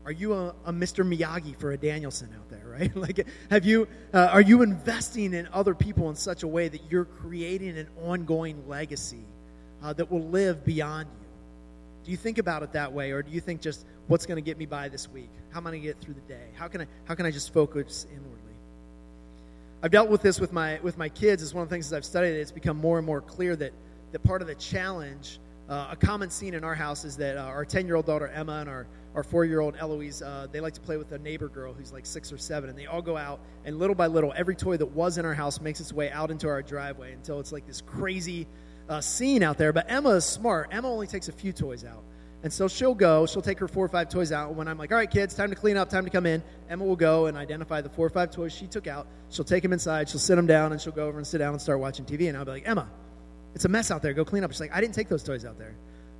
Are 0.05 0.11
you 0.11 0.33
a, 0.33 0.55
a, 0.65 0.73
Mr. 0.73 1.05
Miyagi 1.07 1.57
for 1.59 1.71
a 1.71 1.77
Daniel-san 1.77 2.29
out 2.35 2.49
there, 2.49 2.65
right? 2.65 2.95
like, 2.95 3.25
have 3.49 3.65
you, 3.65 3.87
uh, 4.13 4.29
are 4.31 4.41
you 4.41 4.63
investing 4.63 5.33
in 5.33 5.47
other 5.53 5.75
people 5.75 6.09
in 6.09 6.15
such 6.15 6.43
a 6.43 6.47
way 6.47 6.67
that 6.67 6.81
you're 6.89 7.05
creating 7.05 7.77
an 7.77 7.87
ongoing 8.03 8.67
legacy 8.67 9.23
uh, 9.83 9.93
that 9.93 10.11
will 10.11 10.27
live 10.29 10.65
beyond 10.65 11.07
you? 11.07 11.27
Do 12.03 12.11
you 12.11 12.17
think 12.17 12.39
about 12.39 12.63
it 12.63 12.73
that 12.73 12.93
way, 12.93 13.11
or 13.11 13.21
do 13.21 13.31
you 13.31 13.39
think 13.39 13.61
just 13.61 13.85
what's 14.07 14.25
going 14.25 14.37
to 14.37 14.41
get 14.41 14.57
me 14.57 14.65
by 14.65 14.89
this 14.89 15.07
week? 15.07 15.29
How 15.51 15.59
am 15.59 15.67
I 15.67 15.71
going 15.71 15.81
to 15.83 15.87
get 15.87 16.01
through 16.01 16.15
the 16.15 16.21
day? 16.21 16.47
How 16.55 16.67
can 16.67 16.81
I, 16.81 16.87
how 17.05 17.13
can 17.13 17.27
I 17.27 17.31
just 17.31 17.53
focus 17.53 18.07
inwardly? 18.09 18.41
I've 19.83 19.91
dealt 19.91 20.09
with 20.09 20.21
this 20.21 20.39
with 20.39 20.53
my 20.53 20.79
with 20.81 20.97
my 20.97 21.09
kids. 21.09 21.41
It's 21.41 21.53
one 21.53 21.63
of 21.63 21.69
the 21.69 21.73
things 21.73 21.87
as 21.87 21.93
I've 21.93 22.05
studied 22.05 22.35
it. 22.35 22.39
It's 22.39 22.51
become 22.51 22.77
more 22.77 22.97
and 22.97 23.05
more 23.05 23.21
clear 23.21 23.55
that 23.55 23.73
that 24.11 24.23
part 24.23 24.41
of 24.41 24.47
the 24.47 24.55
challenge, 24.55 25.39
uh, 25.69 25.89
a 25.91 25.95
common 25.95 26.29
scene 26.29 26.53
in 26.53 26.63
our 26.63 26.75
house 26.75 27.03
is 27.03 27.17
that 27.17 27.37
uh, 27.37 27.41
our 27.41 27.65
ten 27.65 27.87
year 27.87 27.95
old 27.95 28.05
daughter 28.05 28.27
Emma 28.27 28.59
and 28.59 28.69
our 28.69 28.85
our 29.15 29.23
four 29.23 29.45
year 29.45 29.59
old 29.59 29.75
Eloise, 29.77 30.21
uh, 30.21 30.47
they 30.51 30.61
like 30.61 30.73
to 30.75 30.81
play 30.81 30.97
with 30.97 31.11
a 31.11 31.17
neighbor 31.17 31.49
girl 31.49 31.73
who's 31.73 31.91
like 31.91 32.05
six 32.05 32.31
or 32.31 32.37
seven, 32.37 32.69
and 32.69 32.77
they 32.77 32.85
all 32.85 33.01
go 33.01 33.17
out, 33.17 33.39
and 33.65 33.77
little 33.77 33.95
by 33.95 34.07
little, 34.07 34.33
every 34.35 34.55
toy 34.55 34.77
that 34.77 34.87
was 34.87 35.17
in 35.17 35.25
our 35.25 35.33
house 35.33 35.59
makes 35.59 35.79
its 35.79 35.91
way 35.91 36.09
out 36.09 36.31
into 36.31 36.47
our 36.47 36.61
driveway 36.61 37.13
until 37.13 37.39
it's 37.39 37.51
like 37.51 37.67
this 37.67 37.81
crazy 37.81 38.47
uh, 38.89 39.01
scene 39.01 39.43
out 39.43 39.57
there. 39.57 39.73
But 39.73 39.85
Emma 39.89 40.09
is 40.11 40.25
smart. 40.25 40.69
Emma 40.71 40.89
only 40.89 41.07
takes 41.07 41.27
a 41.27 41.31
few 41.31 41.51
toys 41.51 41.83
out. 41.83 42.03
And 42.43 42.51
so 42.51 42.67
she'll 42.67 42.95
go, 42.95 43.27
she'll 43.27 43.43
take 43.43 43.59
her 43.59 43.67
four 43.67 43.85
or 43.85 43.89
five 43.89 44.09
toys 44.09 44.31
out. 44.31 44.47
And 44.49 44.57
when 44.57 44.67
I'm 44.67 44.77
like, 44.77 44.91
all 44.91 44.97
right, 44.97 45.09
kids, 45.09 45.35
time 45.35 45.51
to 45.51 45.55
clean 45.55 45.77
up, 45.77 45.89
time 45.89 46.05
to 46.05 46.09
come 46.09 46.25
in, 46.25 46.41
Emma 46.69 46.83
will 46.83 46.95
go 46.95 47.27
and 47.27 47.37
identify 47.37 47.81
the 47.81 47.89
four 47.89 48.07
or 48.07 48.09
five 48.09 48.31
toys 48.31 48.51
she 48.51 48.65
took 48.65 48.87
out. 48.87 49.07
She'll 49.29 49.45
take 49.45 49.61
them 49.61 49.73
inside, 49.73 50.09
she'll 50.09 50.19
sit 50.19 50.35
them 50.35 50.47
down, 50.47 50.71
and 50.71 50.81
she'll 50.81 50.93
go 50.93 51.05
over 51.07 51.17
and 51.17 51.27
sit 51.27 51.37
down 51.37 51.53
and 51.53 51.61
start 51.61 51.79
watching 51.79 52.03
TV. 52.05 52.29
And 52.29 52.37
I'll 52.37 52.45
be 52.45 52.51
like, 52.51 52.67
Emma, 52.67 52.89
it's 53.53 53.65
a 53.65 53.69
mess 53.69 53.91
out 53.91 54.01
there. 54.01 54.13
Go 54.13 54.25
clean 54.25 54.43
up. 54.43 54.51
She's 54.51 54.59
like, 54.59 54.73
I 54.73 54.81
didn't 54.81 54.95
take 54.95 55.07
those 55.07 55.23
toys 55.23 55.45
out 55.45 55.59
there. 55.59 55.75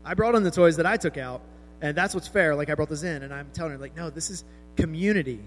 I 0.06 0.14
brought 0.14 0.36
in 0.36 0.44
the 0.44 0.52
toys 0.52 0.78
that 0.78 0.86
I 0.86 0.98
took 0.98 1.18
out 1.18 1.42
and 1.82 1.98
that's 1.98 2.14
what's 2.14 2.28
fair. 2.28 2.56
Like 2.56 2.70
I 2.70 2.76
brought 2.76 2.90
this 2.90 3.04
in, 3.04 3.24
and 3.24 3.34
I'm 3.34 3.50
telling 3.54 3.72
her, 3.72 3.78
like, 3.78 3.96
no, 3.96 4.10
this 4.10 4.30
is 4.30 4.44
community. 4.76 5.40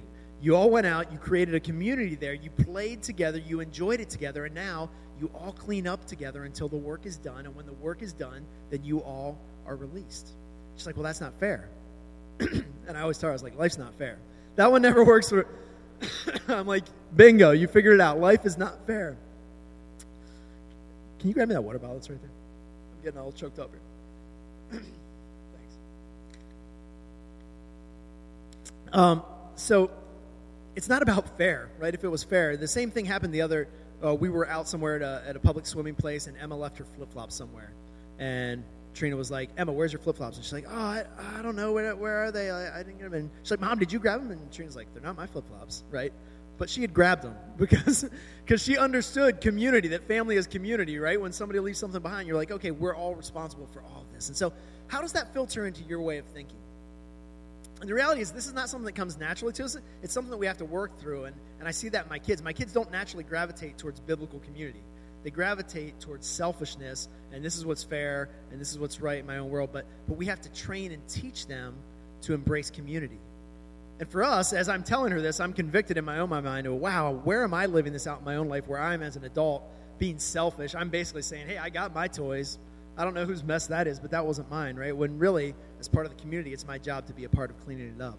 You 0.42 0.57
all 0.57 0.68
went 0.68 0.87
out, 0.87 1.11
you 1.11 1.18
created 1.18 1.55
a 1.55 1.61
community 1.61 2.16
there, 2.16 2.35
you 2.35 2.51
played 2.51 3.03
together, 3.03 3.38
you 3.38 3.61
enjoyed 3.61 4.01
it 4.01 4.11
together, 4.11 4.44
and 4.44 4.55
now 4.55 4.90
you 5.18 5.31
all 5.35 5.53
clean 5.53 5.87
up 5.87 6.05
together 6.05 6.44
until 6.44 6.68
the 6.68 6.77
work 6.77 7.07
is 7.07 7.16
done. 7.16 7.47
And 7.47 7.55
when 7.55 7.66
the 7.66 7.73
work 7.73 8.03
is 8.03 8.12
done, 8.12 8.44
then 8.70 8.85
you 8.85 8.99
all 8.99 9.38
are 9.66 9.77
released. 9.77 10.29
She's 10.77 10.87
like, 10.87 10.97
well, 10.97 11.05
that's 11.05 11.20
not 11.20 11.33
fair. 11.38 11.68
and 12.40 12.97
I 12.97 13.01
always 13.01 13.16
tell 13.16 13.29
her, 13.29 13.33
I 13.33 13.35
was 13.35 13.42
like, 13.42 13.57
life's 13.57 13.79
not 13.79 13.94
fair. 13.94 14.18
That 14.57 14.70
one 14.70 14.83
never 14.83 15.05
works 15.07 15.31
for. 15.31 15.47
I'm 16.49 16.66
like, 16.66 16.85
bingo, 17.14 17.53
you 17.53 17.68
figured 17.68 17.94
it 17.94 18.01
out. 18.01 18.18
Life 18.18 18.44
is 18.44 18.59
not 18.59 18.87
fair. 18.87 19.16
Can 21.20 21.29
you 21.29 21.35
grab 21.35 21.49
me 21.49 21.55
that 21.55 21.62
water 21.62 21.79
bottle 21.79 21.97
that's 21.97 22.11
right 22.11 22.20
there? 22.20 22.31
I'm 22.31 23.05
getting 23.05 23.20
all 23.20 23.33
choked 23.33 23.59
up 23.59 23.70
here. 24.70 24.83
Um, 28.94 29.24
so 29.57 29.90
it's 30.76 30.88
not 30.88 31.02
about 31.02 31.37
fair, 31.37 31.68
right? 31.78 31.92
If 31.92 32.04
it 32.04 32.09
was 32.09 32.22
fair, 32.22 32.57
the 32.57 32.68
same 32.68 32.90
thing 32.90 33.04
happened 33.04 33.35
the 33.35 33.42
other. 33.42 33.68
Uh, 34.02 34.14
we 34.14 34.28
were 34.28 34.48
out 34.48 34.68
somewhere 34.68 34.96
at 34.96 35.02
a, 35.02 35.28
at 35.28 35.37
a 35.37 35.40
public 35.40 35.66
swimming 35.66 35.94
place, 35.94 36.26
and 36.28 36.37
Emma 36.38 36.57
left 36.57 36.78
her 36.78 36.85
flip 36.85 37.12
flops 37.12 37.35
somewhere, 37.35 37.72
and 38.18 38.62
Trina 38.94 39.16
was 39.16 39.30
like, 39.30 39.50
"Emma, 39.57 39.72
where's 39.72 39.92
your 39.92 40.00
flip 40.00 40.16
flops?" 40.16 40.37
And 40.37 40.44
she's 40.44 40.52
like, 40.52 40.66
"Oh, 40.68 40.74
I, 40.74 41.04
I 41.38 41.42
don't 41.42 41.57
know 41.57 41.72
where 41.72 41.94
where 41.96 42.24
are 42.24 42.30
they? 42.30 42.50
I, 42.50 42.80
I 42.80 42.83
didn't 42.83 42.98
get 42.98 43.11
them." 43.11 43.20
And 43.20 43.30
she's 43.42 43.50
like, 43.50 43.61
"Mom, 43.61 43.78
did 43.78 43.92
you 43.92 43.98
grab 43.98 44.22
them?" 44.22 44.30
And 44.30 44.52
Trina's 44.52 44.76
like, 44.76 44.92
"They're 44.94 45.02
not 45.02 45.16
my 45.16 45.26
flip 45.26 45.46
flops, 45.48 45.83
right?" 45.90 46.12
But 46.57 46.70
she 46.70 46.83
had 46.83 46.94
grabbed 46.94 47.22
them 47.22 47.35
because 47.57 48.09
because 48.44 48.62
she 48.62 48.78
understood 48.78 49.40
community, 49.40 49.88
that 49.88 50.07
family 50.07 50.37
is 50.37 50.46
community, 50.46 50.98
right? 50.98 51.20
When 51.20 51.33
somebody 51.33 51.59
leaves 51.59 51.78
something 51.78 52.00
behind, 52.00 52.28
you're 52.28 52.37
like, 52.37 52.52
"Okay, 52.52 52.70
we're 52.70 52.94
all 52.94 53.16
responsible 53.16 53.66
for 53.72 53.83
all 53.83 54.02
of 54.02 54.12
this." 54.12 54.28
And 54.28 54.37
so, 54.37 54.52
how 54.87 55.00
does 55.00 55.12
that 55.12 55.33
filter 55.33 55.66
into 55.66 55.83
your 55.83 56.00
way 56.00 56.18
of 56.18 56.26
thinking? 56.26 56.59
And 57.85 57.90
the 57.90 57.94
reality 57.94 58.23
is, 58.23 58.31
this 58.31 58.47
is 58.47 58.55
not 58.55 58.70
something 58.70 58.87
that 58.87 58.94
comes 58.94 59.18
naturally 59.18 59.53
to 59.53 59.64
us. 59.64 59.77
It's 60.03 60.14
something 60.14 60.31
that 60.31 60.38
we 60.38 60.47
have 60.47 60.57
to 60.57 60.64
work 60.64 60.99
through. 60.99 61.25
And, 61.25 61.37
and 61.59 61.68
I 61.68 61.70
see 61.70 61.90
that 61.90 62.05
in 62.05 62.09
my 62.09 62.18
kids. 62.18 62.42
My 62.42 62.55
kids 62.55 62.73
don't 62.73 62.90
naturally 62.90 63.25
gravitate 63.25 63.77
towards 63.77 64.01
biblical 64.01 64.38
community, 64.38 64.81
they 65.23 65.29
gravitate 65.29 66.01
towards 66.01 66.27
selfishness, 66.27 67.11
and 67.31 67.44
this 67.44 67.59
is 67.59 67.66
what's 67.66 67.85
fair, 67.85 68.31
and 68.51 68.59
this 68.59 68.73
is 68.73 68.79
what's 68.79 69.03
right 69.03 69.18
in 69.18 69.27
my 69.27 69.37
own 69.37 69.51
world. 69.51 69.68
But, 69.70 69.85
but 70.09 70.16
we 70.16 70.25
have 70.27 70.40
to 70.40 70.53
train 70.55 70.92
and 70.92 71.07
teach 71.11 71.47
them 71.47 71.75
to 72.23 72.33
embrace 72.33 72.70
community. 72.70 73.18
And 74.01 74.09
for 74.09 74.25
us, 74.25 74.55
as 74.55 74.70
I'm 74.70 74.83
telling 74.83 75.12
her 75.12 75.20
this, 75.20 75.38
I'm 75.38 75.53
convicted 75.53 75.99
in 75.99 76.07
my 76.07 76.20
own 76.20 76.31
mind 76.31 76.66
of, 76.66 76.73
wow, 76.77 77.12
where 77.12 77.44
am 77.44 77.53
I 77.53 77.66
living 77.66 77.92
this 77.92 78.07
out 78.07 78.20
in 78.20 78.25
my 78.25 78.37
own 78.37 78.49
life 78.49 78.66
where 78.66 78.81
I'm, 78.81 79.03
as 79.03 79.16
an 79.16 79.25
adult, 79.25 79.62
being 79.99 80.18
selfish? 80.18 80.75
I'm 80.75 80.88
basically 80.88 81.20
saying, 81.20 81.49
hey, 81.49 81.59
I 81.59 81.68
got 81.68 81.94
my 81.94 82.09
toys. 82.09 82.59
I 82.97 83.05
don't 83.05 83.12
know 83.12 83.27
whose 83.27 83.44
mess 83.44 83.66
that 83.66 83.87
is, 83.87 84.01
but 84.01 84.12
that 84.12 84.25
wasn't 84.25 84.51
mine, 84.51 84.77
right? 84.77 84.97
When 84.97 85.18
really, 85.18 85.55
as 85.85 85.88
part 85.88 86.07
of 86.07 86.16
the 86.16 86.23
community, 86.23 86.53
it's 86.53 86.66
my 86.66 86.79
job 86.79 87.07
to 87.07 87.12
be 87.12 87.25
a 87.25 87.29
part 87.29 87.51
of 87.51 87.62
cleaning 87.64 87.94
it 87.94 88.03
up. 88.03 88.18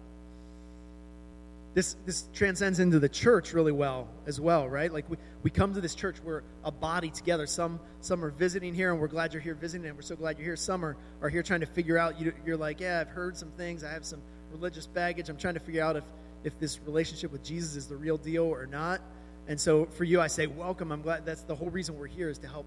This, 1.74 1.96
this 2.06 2.24
transcends 2.32 2.78
into 2.78 3.00
the 3.00 3.08
church 3.08 3.52
really 3.52 3.72
well 3.72 4.08
as 4.24 4.40
well, 4.40 4.68
right? 4.68 4.90
Like 4.90 5.10
we, 5.10 5.16
we 5.42 5.50
come 5.50 5.74
to 5.74 5.80
this 5.80 5.94
church, 5.94 6.16
we're 6.24 6.42
a 6.64 6.70
body 6.70 7.10
together. 7.10 7.46
Some, 7.46 7.80
some 8.00 8.24
are 8.24 8.30
visiting 8.30 8.72
here, 8.72 8.92
and 8.92 9.00
we're 9.00 9.08
glad 9.08 9.34
you're 9.34 9.42
here 9.42 9.54
visiting, 9.54 9.86
and 9.86 9.96
we're 9.96 10.02
so 10.02 10.16
glad 10.16 10.38
you're 10.38 10.46
here. 10.46 10.56
Some 10.56 10.84
are, 10.84 10.96
are 11.20 11.28
here 11.28 11.42
trying 11.42 11.60
to 11.60 11.66
figure 11.66 11.98
out, 11.98 12.20
you, 12.20 12.32
you're 12.46 12.56
like, 12.56 12.80
yeah, 12.80 13.00
I've 13.00 13.08
heard 13.08 13.36
some 13.36 13.50
things, 13.50 13.82
I 13.82 13.92
have 13.92 14.04
some 14.04 14.22
religious 14.52 14.86
baggage. 14.86 15.28
I'm 15.28 15.36
trying 15.36 15.54
to 15.54 15.60
figure 15.60 15.82
out 15.82 15.96
if, 15.96 16.04
if 16.44 16.58
this 16.60 16.78
relationship 16.86 17.32
with 17.32 17.42
Jesus 17.42 17.74
is 17.74 17.88
the 17.88 17.96
real 17.96 18.16
deal 18.16 18.44
or 18.44 18.66
not. 18.66 19.00
And 19.48 19.60
so 19.60 19.86
for 19.86 20.04
you, 20.04 20.20
I 20.20 20.28
say, 20.28 20.46
welcome. 20.46 20.92
I'm 20.92 21.02
glad 21.02 21.26
that's 21.26 21.42
the 21.42 21.54
whole 21.54 21.70
reason 21.70 21.98
we're 21.98 22.06
here 22.06 22.30
is 22.30 22.38
to 22.38 22.48
help 22.48 22.66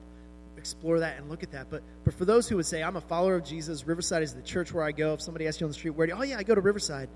explore 0.74 1.00
that 1.00 1.18
and 1.18 1.30
look 1.30 1.44
at 1.44 1.52
that. 1.52 1.70
But 1.70 1.84
but 2.04 2.14
for 2.14 2.26
those 2.26 2.48
who 2.48 2.56
would 2.58 2.66
say, 2.66 2.84
I'm 2.84 2.96
a 2.96 3.02
follower 3.02 3.36
of 3.36 3.44
Jesus, 3.44 3.86
Riverside 3.86 4.24
is 4.24 4.34
the 4.34 4.42
church 4.42 4.72
where 4.72 4.84
I 4.84 4.92
go. 4.92 5.14
If 5.14 5.22
somebody 5.22 5.48
asks 5.48 5.60
you 5.60 5.66
on 5.66 5.72
the 5.72 5.76
street, 5.76 5.92
where 5.92 6.08
do 6.08 6.14
you, 6.14 6.20
oh 6.20 6.24
yeah, 6.24 6.38
I 6.38 6.44
go 6.44 6.56
to 6.56 6.62
Riverside. 6.62 7.10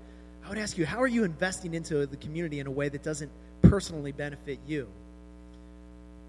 I 0.44 0.48
would 0.48 0.58
ask 0.58 0.76
you, 0.76 0.84
how 0.84 1.00
are 1.00 1.06
you 1.06 1.24
investing 1.24 1.72
into 1.72 2.04
the 2.06 2.16
community 2.16 2.60
in 2.60 2.66
a 2.66 2.70
way 2.70 2.88
that 2.88 3.02
doesn't 3.02 3.30
personally 3.62 4.12
benefit 4.12 4.58
you? 4.66 4.88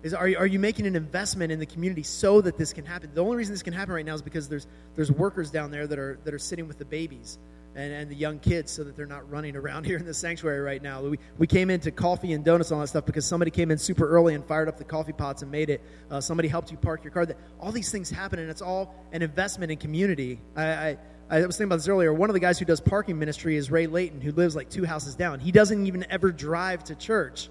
Is, 0.04 0.14
are, 0.14 0.28
you, 0.28 0.38
are 0.38 0.46
you 0.46 0.60
making 0.60 0.86
an 0.86 0.96
investment 0.96 1.52
in 1.52 1.60
the 1.60 1.66
community 1.66 2.04
so 2.04 2.40
that 2.42 2.58
this 2.58 2.72
can 2.72 2.86
happen? 2.86 3.10
The 3.14 3.22
only 3.22 3.38
reason 3.38 3.54
this 3.54 3.64
can 3.64 3.74
happen 3.74 3.94
right 3.94 4.06
now 4.06 4.14
is 4.14 4.22
because 4.22 4.48
there's, 4.48 4.68
there's 4.96 5.12
workers 5.12 5.50
down 5.50 5.72
there 5.72 5.88
that 5.88 6.00
are, 6.00 6.20
that 6.24 6.34
are 6.34 6.40
sitting 6.40 6.68
with 6.68 6.78
the 6.78 6.86
babies 6.86 7.40
and, 7.76 7.92
and 7.92 8.10
the 8.10 8.16
young 8.16 8.40
kids 8.40 8.72
so 8.72 8.84
that 8.84 8.96
they're 8.96 9.06
not 9.06 9.30
running 9.30 9.56
around 9.56 9.86
here 9.86 9.98
in 9.98 10.06
the 10.06 10.14
sanctuary 10.14 10.62
right 10.62 10.82
now. 10.82 11.02
We, 11.02 11.20
we 11.38 11.48
came 11.48 11.70
into 11.70 11.92
coffee 11.92 12.34
and 12.34 12.44
donuts 12.44 12.72
and 12.72 12.76
all 12.76 12.82
that 12.82 12.88
stuff 12.88 13.06
because 13.06 13.26
somebody 13.26 13.52
came 13.52 13.72
in 13.72 13.78
super 13.78 14.08
early 14.08 14.34
and 14.34 14.46
fired 14.46 14.68
up 14.68 14.78
the 14.78 14.84
coffee 14.84 15.14
pots 15.14 15.42
and 15.42 15.52
made 15.52 15.70
it. 15.70 15.82
Uh, 16.10 16.22
somebody 16.22 16.48
helped 16.48 16.72
you 16.72 16.78
park 16.78 17.04
your 17.04 17.12
car. 17.12 17.28
All 17.60 17.72
these 17.72 17.92
things 17.92 18.10
happen, 18.10 18.40
and 18.40 18.50
it's 18.50 18.62
all 18.62 18.96
an 19.12 19.22
investment 19.22 19.72
in 19.72 19.78
community. 19.78 20.40
I, 20.56 20.64
I, 20.64 20.98
I 21.30 21.46
was 21.46 21.58
thinking 21.58 21.70
about 21.70 21.78
this 21.78 21.88
earlier. 21.88 22.14
One 22.14 22.30
of 22.30 22.34
the 22.34 22.40
guys 22.40 22.60
who 22.60 22.66
does 22.66 22.80
parking 22.80 23.20
ministry 23.20 23.56
is 23.58 23.70
Ray 23.70 23.88
Layton, 23.88 24.22
who 24.22 24.32
lives 24.32 24.56
like 24.56 24.70
two 24.70 24.86
houses 24.86 25.16
down. 25.16 25.40
He 25.40 25.52
doesn't 25.52 25.86
even 25.86 26.06
ever 26.10 26.32
drive 26.32 26.84
to 26.86 26.96
church, 26.96 27.50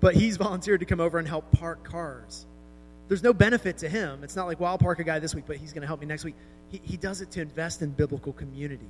but 0.00 0.14
he's 0.14 0.36
volunteered 0.38 0.80
to 0.80 0.86
come 0.86 1.00
over 1.00 1.18
and 1.18 1.26
help 1.26 1.50
park 1.52 1.84
cars. 1.84 2.46
There's 3.08 3.22
no 3.22 3.34
benefit 3.34 3.78
to 3.78 3.88
him. 3.88 4.24
It's 4.24 4.36
not 4.36 4.46
like, 4.46 4.60
well, 4.60 4.70
I'll 4.70 4.78
park 4.78 4.98
a 4.98 5.04
guy 5.04 5.18
this 5.18 5.34
week, 5.34 5.44
but 5.46 5.56
he's 5.56 5.72
going 5.72 5.82
to 5.82 5.86
help 5.86 6.00
me 6.00 6.06
next 6.06 6.24
week. 6.24 6.36
He, 6.70 6.80
he 6.82 6.96
does 6.96 7.20
it 7.20 7.30
to 7.32 7.42
invest 7.42 7.82
in 7.82 7.90
biblical 7.90 8.32
community. 8.32 8.88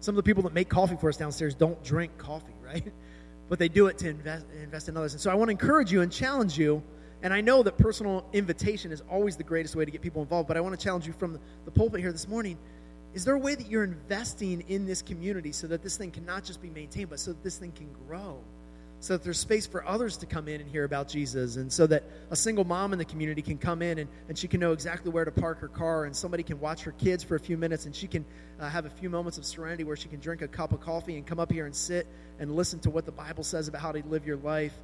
Some 0.00 0.14
of 0.14 0.16
the 0.16 0.22
people 0.22 0.42
that 0.44 0.52
make 0.52 0.68
coffee 0.68 0.96
for 0.96 1.08
us 1.08 1.16
downstairs 1.16 1.54
don't 1.54 1.82
drink 1.82 2.16
coffee, 2.18 2.54
right? 2.62 2.92
But 3.48 3.60
they 3.60 3.68
do 3.68 3.86
it 3.86 3.96
to 3.98 4.08
invest, 4.08 4.44
invest 4.60 4.88
in 4.88 4.96
others. 4.96 5.12
And 5.12 5.20
so 5.20 5.30
I 5.30 5.34
want 5.36 5.50
to 5.50 5.52
encourage 5.52 5.92
you 5.92 6.00
and 6.00 6.10
challenge 6.10 6.58
you. 6.58 6.82
And 7.22 7.32
I 7.32 7.40
know 7.40 7.62
that 7.62 7.78
personal 7.78 8.28
invitation 8.32 8.90
is 8.90 9.02
always 9.08 9.36
the 9.36 9.44
greatest 9.44 9.76
way 9.76 9.84
to 9.84 9.90
get 9.92 10.02
people 10.02 10.20
involved, 10.20 10.48
but 10.48 10.56
I 10.56 10.60
want 10.60 10.76
to 10.76 10.84
challenge 10.84 11.06
you 11.06 11.12
from 11.12 11.38
the, 11.64 11.70
pulpit 11.70 12.00
here 12.00 12.10
this 12.10 12.26
morning. 12.26 12.58
Is 13.14 13.24
there 13.24 13.34
a 13.34 13.38
way 13.38 13.54
that 13.54 13.70
you're 13.70 13.84
investing 13.84 14.64
in 14.68 14.84
this 14.84 15.00
community 15.00 15.52
so 15.52 15.68
that 15.68 15.80
this 15.80 15.96
thing 15.96 16.10
can 16.10 16.26
not 16.26 16.42
just 16.42 16.60
be 16.60 16.70
maintained, 16.70 17.08
but 17.08 17.20
so 17.20 17.32
that 17.34 17.44
this 17.44 17.56
thing 17.56 17.70
can 17.70 17.92
grow? 18.06 18.42
So 19.00 19.14
that 19.14 19.22
there's 19.22 19.38
space 19.38 19.66
for 19.66 19.86
others 19.86 20.16
to 20.18 20.26
come 20.26 20.48
in 20.48 20.60
and 20.60 20.70
hear 20.70 20.84
about 20.84 21.08
Jesus, 21.08 21.56
and 21.56 21.72
so 21.72 21.86
that 21.86 22.04
a 22.30 22.36
single 22.36 22.64
mom 22.64 22.92
in 22.92 22.98
the 22.98 23.04
community 23.04 23.42
can 23.42 23.58
come 23.58 23.82
in 23.82 23.98
and, 23.98 24.08
and 24.28 24.38
she 24.38 24.48
can 24.48 24.60
know 24.60 24.72
exactly 24.72 25.10
where 25.10 25.24
to 25.24 25.30
park 25.30 25.60
her 25.60 25.68
car, 25.68 26.04
and 26.04 26.16
somebody 26.16 26.42
can 26.42 26.58
watch 26.60 26.82
her 26.82 26.92
kids 26.92 27.22
for 27.22 27.36
a 27.36 27.40
few 27.40 27.56
minutes, 27.56 27.86
and 27.86 27.94
she 27.94 28.06
can 28.06 28.24
uh, 28.58 28.68
have 28.68 28.86
a 28.86 28.90
few 28.90 29.10
moments 29.10 29.38
of 29.38 29.44
serenity 29.44 29.84
where 29.84 29.96
she 29.96 30.08
can 30.08 30.20
drink 30.20 30.42
a 30.42 30.48
cup 30.48 30.72
of 30.72 30.80
coffee 30.80 31.16
and 31.16 31.26
come 31.26 31.38
up 31.38 31.52
here 31.52 31.66
and 31.66 31.74
sit 31.74 32.06
and 32.38 32.54
listen 32.56 32.78
to 32.80 32.90
what 32.90 33.04
the 33.04 33.12
Bible 33.12 33.44
says 33.44 33.68
about 33.68 33.80
how 33.80 33.92
to 33.92 34.02
live 34.06 34.26
your 34.26 34.38
life. 34.38 34.74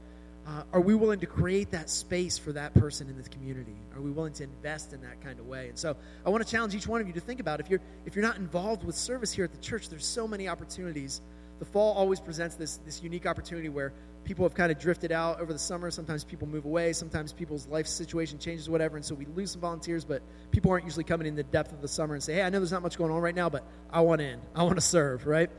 Uh, 0.44 0.64
are 0.72 0.80
we 0.80 0.92
willing 0.94 1.20
to 1.20 1.26
create 1.26 1.70
that 1.70 1.88
space 1.88 2.36
for 2.36 2.52
that 2.52 2.74
person 2.74 3.08
in 3.08 3.16
this 3.16 3.28
community? 3.28 3.76
Are 3.94 4.00
we 4.00 4.10
willing 4.10 4.32
to 4.34 4.42
invest 4.42 4.92
in 4.92 5.00
that 5.02 5.20
kind 5.20 5.38
of 5.38 5.46
way? 5.46 5.68
And 5.68 5.78
so, 5.78 5.96
I 6.26 6.30
want 6.30 6.44
to 6.44 6.50
challenge 6.50 6.74
each 6.74 6.88
one 6.88 7.00
of 7.00 7.06
you 7.06 7.12
to 7.12 7.20
think 7.20 7.38
about 7.38 7.60
if 7.60 7.70
you're 7.70 7.80
if 8.06 8.16
you're 8.16 8.24
not 8.24 8.38
involved 8.38 8.82
with 8.82 8.96
service 8.96 9.32
here 9.32 9.44
at 9.44 9.52
the 9.52 9.60
church, 9.60 9.88
there's 9.88 10.04
so 10.04 10.26
many 10.26 10.48
opportunities 10.48 11.20
the 11.62 11.66
fall 11.66 11.94
always 11.94 12.18
presents 12.18 12.56
this, 12.56 12.78
this 12.78 13.04
unique 13.04 13.24
opportunity 13.24 13.68
where 13.68 13.92
people 14.24 14.44
have 14.44 14.52
kind 14.52 14.72
of 14.72 14.80
drifted 14.80 15.12
out 15.12 15.40
over 15.40 15.52
the 15.52 15.58
summer. 15.60 15.92
Sometimes 15.92 16.24
people 16.24 16.48
move 16.48 16.64
away. 16.64 16.92
Sometimes 16.92 17.32
people's 17.32 17.68
life 17.68 17.86
situation 17.86 18.40
changes, 18.40 18.68
whatever. 18.68 18.96
And 18.96 19.04
so 19.04 19.14
we 19.14 19.26
lose 19.26 19.52
some 19.52 19.60
volunteers, 19.60 20.04
but 20.04 20.22
people 20.50 20.72
aren't 20.72 20.84
usually 20.86 21.04
coming 21.04 21.28
in 21.28 21.36
the 21.36 21.44
depth 21.44 21.72
of 21.72 21.80
the 21.80 21.86
summer 21.86 22.14
and 22.14 22.22
say, 22.22 22.34
hey, 22.34 22.42
I 22.42 22.50
know 22.50 22.58
there's 22.58 22.72
not 22.72 22.82
much 22.82 22.98
going 22.98 23.12
on 23.12 23.20
right 23.20 23.32
now, 23.32 23.48
but 23.48 23.64
I 23.92 24.00
want 24.00 24.20
in. 24.20 24.40
I 24.56 24.64
want 24.64 24.74
to 24.74 24.80
serve, 24.80 25.24
right? 25.24 25.50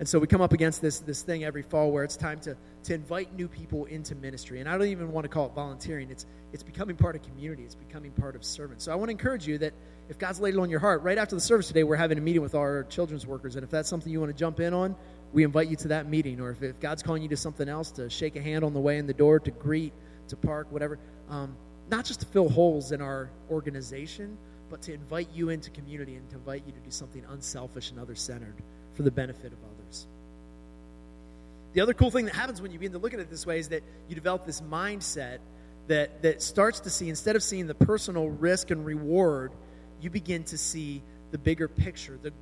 And 0.00 0.08
so 0.08 0.18
we 0.18 0.26
come 0.26 0.40
up 0.40 0.52
against 0.52 0.82
this, 0.82 0.98
this 0.98 1.22
thing 1.22 1.44
every 1.44 1.62
fall 1.62 1.92
where 1.92 2.02
it's 2.02 2.16
time 2.16 2.40
to, 2.40 2.56
to 2.84 2.94
invite 2.94 3.32
new 3.36 3.46
people 3.46 3.84
into 3.84 4.16
ministry. 4.16 4.58
And 4.58 4.68
I 4.68 4.76
don't 4.76 4.88
even 4.88 5.12
want 5.12 5.22
to 5.22 5.28
call 5.28 5.46
it 5.46 5.52
volunteering. 5.54 6.10
It's, 6.10 6.26
it's 6.52 6.64
becoming 6.64 6.96
part 6.96 7.14
of 7.14 7.22
community. 7.22 7.62
It's 7.62 7.76
becoming 7.76 8.10
part 8.10 8.34
of 8.34 8.44
servant. 8.44 8.82
So 8.82 8.90
I 8.90 8.96
want 8.96 9.08
to 9.08 9.12
encourage 9.12 9.46
you 9.46 9.58
that 9.58 9.72
if 10.08 10.18
God's 10.18 10.40
laid 10.40 10.54
it 10.54 10.60
on 10.60 10.68
your 10.68 10.80
heart, 10.80 11.02
right 11.02 11.16
after 11.16 11.36
the 11.36 11.40
service 11.40 11.68
today, 11.68 11.84
we're 11.84 11.94
having 11.94 12.18
a 12.18 12.20
meeting 12.20 12.42
with 12.42 12.56
our 12.56 12.82
children's 12.84 13.24
workers. 13.24 13.54
And 13.54 13.62
if 13.62 13.70
that's 13.70 13.88
something 13.88 14.10
you 14.10 14.18
want 14.18 14.32
to 14.32 14.38
jump 14.38 14.58
in 14.58 14.74
on, 14.74 14.96
we 15.34 15.42
invite 15.42 15.68
you 15.68 15.76
to 15.76 15.88
that 15.88 16.08
meeting. 16.08 16.40
Or 16.40 16.52
if, 16.52 16.62
if 16.62 16.80
God's 16.80 17.02
calling 17.02 17.22
you 17.22 17.28
to 17.30 17.36
something 17.36 17.68
else, 17.68 17.90
to 17.92 18.08
shake 18.08 18.36
a 18.36 18.40
hand 18.40 18.64
on 18.64 18.72
the 18.72 18.80
way 18.80 18.96
in 18.98 19.06
the 19.06 19.12
door, 19.12 19.40
to 19.40 19.50
greet, 19.50 19.92
to 20.28 20.36
park, 20.36 20.68
whatever. 20.70 20.98
Um, 21.28 21.56
not 21.90 22.04
just 22.04 22.20
to 22.20 22.26
fill 22.26 22.48
holes 22.48 22.92
in 22.92 23.02
our 23.02 23.28
organization, 23.50 24.38
but 24.70 24.80
to 24.82 24.94
invite 24.94 25.28
you 25.34 25.50
into 25.50 25.70
community 25.70 26.14
and 26.14 26.30
to 26.30 26.36
invite 26.36 26.62
you 26.66 26.72
to 26.72 26.78
do 26.78 26.90
something 26.90 27.22
unselfish 27.30 27.90
and 27.90 27.98
other 27.98 28.14
centered 28.14 28.54
for 28.94 29.02
the 29.02 29.10
benefit 29.10 29.52
of 29.52 29.58
others. 29.74 30.06
The 31.74 31.80
other 31.80 31.92
cool 31.92 32.12
thing 32.12 32.26
that 32.26 32.34
happens 32.34 32.62
when 32.62 32.70
you 32.70 32.78
begin 32.78 32.92
to 32.92 32.98
look 32.98 33.12
at 33.12 33.20
it 33.20 33.28
this 33.28 33.44
way 33.44 33.58
is 33.58 33.68
that 33.70 33.82
you 34.08 34.14
develop 34.14 34.46
this 34.46 34.60
mindset 34.60 35.38
that, 35.88 36.22
that 36.22 36.40
starts 36.42 36.80
to 36.80 36.90
see, 36.90 37.08
instead 37.08 37.34
of 37.34 37.42
seeing 37.42 37.66
the 37.66 37.74
personal 37.74 38.28
risk 38.28 38.70
and 38.70 38.86
reward, 38.86 39.52
you 40.00 40.08
begin 40.08 40.44
to 40.44 40.56
see 40.56 41.02
the 41.32 41.38
bigger 41.38 41.66
picture, 41.66 42.18
the, 42.22 42.32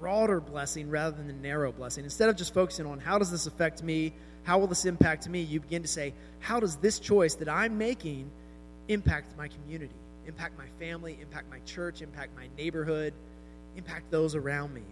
broader 0.00 0.40
blessing 0.40 0.90
rather 0.90 1.16
than 1.16 1.26
the 1.26 1.32
narrow 1.32 1.72
blessing. 1.72 2.04
Instead 2.04 2.28
of 2.28 2.36
just 2.36 2.54
focusing 2.54 2.86
on 2.86 3.00
how 3.00 3.18
does 3.18 3.30
this 3.30 3.46
affect 3.46 3.82
me, 3.82 4.12
how 4.44 4.58
will 4.58 4.66
this 4.66 4.84
impact 4.84 5.28
me, 5.28 5.40
you 5.40 5.60
begin 5.60 5.82
to 5.82 5.88
say, 5.88 6.14
how 6.40 6.60
does 6.60 6.76
this 6.76 6.98
choice 6.98 7.34
that 7.36 7.48
I'm 7.48 7.76
making 7.78 8.30
impact 8.88 9.36
my 9.36 9.48
community, 9.48 9.94
impact 10.26 10.56
my 10.56 10.66
family, 10.78 11.18
impact 11.20 11.50
my 11.50 11.58
church, 11.60 12.00
impact 12.00 12.34
my 12.36 12.48
neighborhood, 12.56 13.12
impact 13.76 14.10
those 14.10 14.34
around 14.34 14.72
me? 14.72 14.82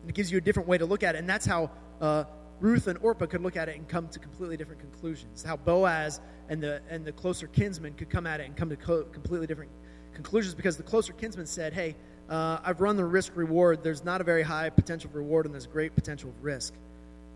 And 0.00 0.10
it 0.10 0.14
gives 0.14 0.32
you 0.32 0.38
a 0.38 0.40
different 0.40 0.68
way 0.68 0.78
to 0.78 0.86
look 0.86 1.02
at 1.02 1.14
it. 1.14 1.18
And 1.18 1.28
that's 1.28 1.46
how 1.46 1.70
uh, 2.00 2.24
Ruth 2.60 2.86
and 2.86 2.98
Orpah 3.02 3.26
could 3.26 3.42
look 3.42 3.56
at 3.56 3.68
it 3.68 3.76
and 3.76 3.86
come 3.88 4.08
to 4.08 4.18
completely 4.18 4.56
different 4.56 4.80
conclusions. 4.80 5.42
How 5.42 5.56
Boaz 5.56 6.20
and 6.48 6.62
the, 6.62 6.80
and 6.88 7.04
the 7.04 7.12
closer 7.12 7.46
kinsman 7.48 7.94
could 7.94 8.10
come 8.10 8.26
at 8.26 8.40
it 8.40 8.46
and 8.46 8.56
come 8.56 8.70
to 8.70 8.76
co- 8.76 9.04
completely 9.04 9.46
different 9.46 9.70
conclusions 10.14 10.54
because 10.54 10.76
the 10.76 10.82
closer 10.82 11.12
kinsman 11.12 11.46
said, 11.46 11.72
hey, 11.72 11.94
uh, 12.28 12.58
I've 12.64 12.80
run 12.80 12.96
the 12.96 13.04
risk 13.04 13.32
reward. 13.36 13.82
There's 13.82 14.04
not 14.04 14.20
a 14.20 14.24
very 14.24 14.42
high 14.42 14.70
potential 14.70 15.10
reward, 15.12 15.46
and 15.46 15.54
there's 15.54 15.66
great 15.66 15.94
potential 15.94 16.32
risk. 16.42 16.74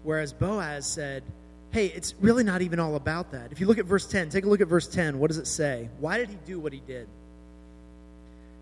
Whereas 0.03 0.33
Boaz 0.33 0.87
said, 0.87 1.23
hey, 1.71 1.87
it's 1.87 2.15
really 2.21 2.43
not 2.43 2.63
even 2.63 2.81
all 2.81 2.97
about 2.97 3.33
that. 3.33 3.53
If 3.53 3.61
you 3.61 3.67
look 3.67 3.79
at 3.79 3.85
verse 3.85 4.07
10, 4.07 4.31
take 4.31 4.45
a 4.45 4.49
look 4.49 4.61
at 4.61 4.69
verse 4.69 4.89
10. 4.89 5.19
What 5.19 5.29
does 5.29 5.39
it 5.39 5.47
say? 5.47 5.89
Why 5.99 6.19
did 6.19 6.29
he 6.29 6.39
do 6.45 6.59
what 6.59 6.73
he 6.73 6.81
did? 6.81 7.03
It 7.03 7.09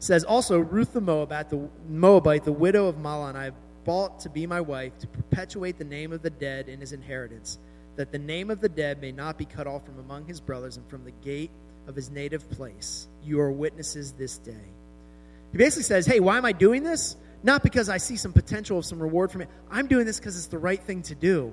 says, 0.01 0.25
Also, 0.25 0.59
Ruth 0.59 0.93
the 0.93 1.01
Moabite, 1.01 1.51
the 1.51 1.69
Moabite, 1.89 2.45
the 2.45 2.53
widow 2.53 2.87
of 2.87 2.97
Mahlon, 2.97 3.35
I 3.35 3.53
bought 3.85 4.21
to 4.21 4.29
be 4.29 4.47
my 4.47 4.61
wife 4.61 4.99
to 4.99 5.07
perpetuate 5.07 5.79
the 5.79 5.85
name 5.85 6.13
of 6.13 6.23
the 6.23 6.31
dead 6.31 6.69
in 6.69 6.81
his 6.81 6.93
inheritance, 6.93 7.59
that 7.97 8.13
the 8.13 8.19
name 8.19 8.51
of 8.51 8.61
the 8.61 8.69
dead 8.69 9.01
may 9.01 9.13
not 9.13 9.39
be 9.39 9.47
cut 9.47 9.67
off 9.67 9.87
from 9.87 9.99
among 9.99 10.27
his 10.27 10.41
brothers 10.41 10.77
and 10.77 10.87
from 10.89 11.05
the 11.05 11.11
gate 11.11 11.51
of 11.87 11.97
his 11.97 12.11
native 12.11 12.49
place. 12.51 13.09
You 13.25 13.41
are 13.41 13.51
witnesses 13.51 14.13
this 14.13 14.37
day. 14.39 14.67
He 15.53 15.59
basically 15.59 15.85
says, 15.85 16.07
Hey, 16.07 16.21
why 16.21 16.39
am 16.39 16.45
I 16.45 16.53
doing 16.53 16.83
this? 16.83 17.17
Not 17.43 17.63
because 17.63 17.89
I 17.89 17.99
see 17.99 18.17
some 18.17 18.33
potential 18.33 18.79
of 18.79 18.85
some 18.85 19.01
reward 19.01 19.31
from 19.31 19.43
it. 19.43 19.49
I'm 19.71 19.87
doing 19.87 20.07
this 20.07 20.19
because 20.19 20.37
it's 20.37 20.47
the 20.47 20.59
right 20.59 20.83
thing 20.83 21.03
to 21.03 21.15
do. 21.15 21.53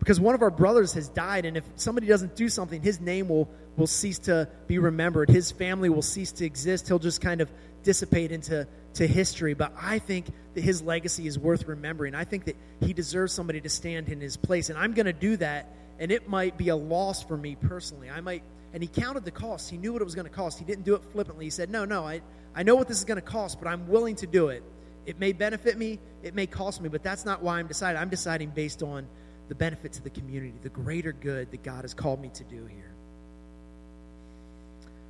Because 0.00 0.18
one 0.18 0.34
of 0.34 0.42
our 0.42 0.50
brothers 0.50 0.94
has 0.94 1.08
died, 1.08 1.44
and 1.44 1.58
if 1.58 1.64
somebody 1.76 2.06
doesn't 2.06 2.34
do 2.34 2.48
something, 2.48 2.80
his 2.80 3.00
name 3.00 3.28
will, 3.28 3.48
will 3.76 3.86
cease 3.86 4.18
to 4.20 4.48
be 4.66 4.78
remembered. 4.78 5.28
His 5.28 5.52
family 5.52 5.90
will 5.90 6.02
cease 6.02 6.32
to 6.32 6.46
exist. 6.46 6.88
He'll 6.88 6.98
just 6.98 7.20
kind 7.20 7.42
of 7.42 7.52
dissipate 7.82 8.32
into 8.32 8.66
to 8.94 9.06
history. 9.06 9.54
But 9.54 9.74
I 9.80 9.98
think 9.98 10.26
that 10.54 10.62
his 10.62 10.82
legacy 10.82 11.26
is 11.26 11.38
worth 11.38 11.66
remembering. 11.66 12.14
I 12.14 12.24
think 12.24 12.46
that 12.46 12.56
he 12.80 12.92
deserves 12.92 13.32
somebody 13.32 13.60
to 13.60 13.68
stand 13.68 14.08
in 14.08 14.20
his 14.20 14.36
place. 14.38 14.70
And 14.70 14.78
I'm 14.78 14.94
going 14.94 15.06
to 15.06 15.12
do 15.12 15.36
that, 15.36 15.74
and 15.98 16.10
it 16.10 16.28
might 16.28 16.56
be 16.56 16.70
a 16.70 16.76
loss 16.76 17.22
for 17.22 17.36
me 17.36 17.56
personally. 17.56 18.10
I 18.10 18.20
might, 18.20 18.42
and 18.72 18.82
he 18.82 18.88
counted 18.88 19.26
the 19.26 19.30
cost. 19.30 19.70
He 19.70 19.76
knew 19.76 19.92
what 19.92 20.00
it 20.02 20.06
was 20.06 20.14
going 20.14 20.26
to 20.26 20.34
cost. 20.34 20.58
He 20.58 20.64
didn't 20.64 20.84
do 20.84 20.94
it 20.94 21.02
flippantly. 21.12 21.44
He 21.44 21.50
said, 21.50 21.70
No, 21.70 21.84
no, 21.84 22.06
I, 22.06 22.22
I 22.60 22.62
know 22.62 22.74
what 22.74 22.88
this 22.88 22.98
is 22.98 23.06
going 23.06 23.16
to 23.16 23.22
cost, 23.22 23.58
but 23.58 23.68
I'm 23.68 23.88
willing 23.88 24.16
to 24.16 24.26
do 24.26 24.48
it. 24.48 24.62
It 25.06 25.18
may 25.18 25.32
benefit 25.32 25.78
me, 25.78 25.98
it 26.22 26.34
may 26.34 26.46
cost 26.46 26.82
me, 26.82 26.90
but 26.90 27.02
that's 27.02 27.24
not 27.24 27.42
why 27.42 27.58
I'm 27.58 27.66
deciding. 27.66 27.98
I'm 27.98 28.10
deciding 28.10 28.50
based 28.50 28.82
on 28.82 29.06
the 29.48 29.54
benefit 29.54 29.94
to 29.94 30.02
the 30.02 30.10
community, 30.10 30.52
the 30.62 30.68
greater 30.68 31.12
good 31.14 31.50
that 31.52 31.62
God 31.62 31.84
has 31.84 31.94
called 31.94 32.20
me 32.20 32.28
to 32.34 32.44
do 32.44 32.66
here. 32.66 32.92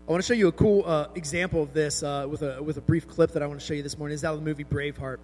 I 0.06 0.12
want 0.12 0.22
to 0.22 0.28
show 0.28 0.38
you 0.38 0.46
a 0.46 0.52
cool 0.52 0.84
uh, 0.86 1.08
example 1.16 1.64
of 1.64 1.74
this 1.74 2.04
uh, 2.04 2.24
with, 2.30 2.42
a, 2.42 2.62
with 2.62 2.76
a 2.76 2.80
brief 2.80 3.08
clip 3.08 3.32
that 3.32 3.42
I 3.42 3.48
want 3.48 3.58
to 3.58 3.66
show 3.66 3.74
you 3.74 3.82
this 3.82 3.98
morning. 3.98 4.14
Is 4.14 4.22
out 4.24 4.34
of 4.34 4.38
the 4.38 4.46
movie 4.46 4.62
Braveheart. 4.62 5.18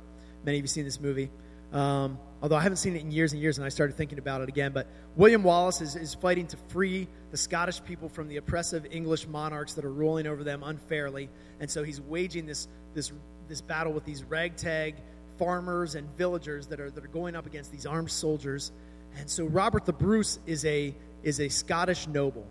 Many 0.45 0.59
of 0.59 0.65
you 0.65 0.69
seen 0.69 0.85
this 0.85 0.99
movie. 0.99 1.31
Um, 1.73 2.19
although 2.41 2.57
I 2.57 2.63
haven't 2.63 2.77
seen 2.77 2.97
it 2.97 3.03
in 3.03 3.11
years 3.11 3.33
and 3.33 3.43
years, 3.43 3.59
and 3.59 3.65
I 3.65 3.69
started 3.69 3.97
thinking 3.97 4.19
about 4.19 4.41
it 4.41 4.49
again. 4.49 4.73
But 4.73 4.87
William 5.17 5.43
Wallace 5.43 5.81
is, 5.81 5.97
is 5.97 6.15
fighting 6.15 6.47
to 6.49 6.57
free 6.69 7.09
the 7.31 7.37
Scottish 7.37 7.83
people 7.85 8.09
from 8.09 8.29
the 8.29 8.37
oppressive 8.37 8.87
English 8.91 9.27
monarchs 9.27 9.75
that 9.75 9.85
are 9.85 9.93
ruling 9.93 10.27
over 10.27 10.45
them 10.45 10.63
unfairly. 10.63 11.29
And 11.61 11.71
so 11.71 11.83
he's 11.83 12.01
waging 12.01 12.47
this, 12.47 12.69
this, 12.95 13.13
this 13.49 13.61
battle 13.61 13.93
with 13.93 14.05
these 14.05 14.23
ragtag 14.25 14.95
farmers 15.39 15.95
and 15.95 16.09
villagers 16.17 16.67
that 16.69 16.81
are, 16.81 16.91
that 16.91 17.05
are 17.05 17.09
going 17.09 17.37
up 17.37 17.47
against 17.47 17.71
these 17.73 17.87
armed 17.87 18.11
soldiers. 18.11 18.73
And 19.19 19.29
so 19.29 19.45
Robert 19.45 19.85
the 19.85 19.93
Bruce 19.93 20.39
is 20.47 20.65
a, 20.65 20.95
is 21.23 21.41
a 21.41 21.49
Scottish 21.49 22.07
noble. 22.07 22.47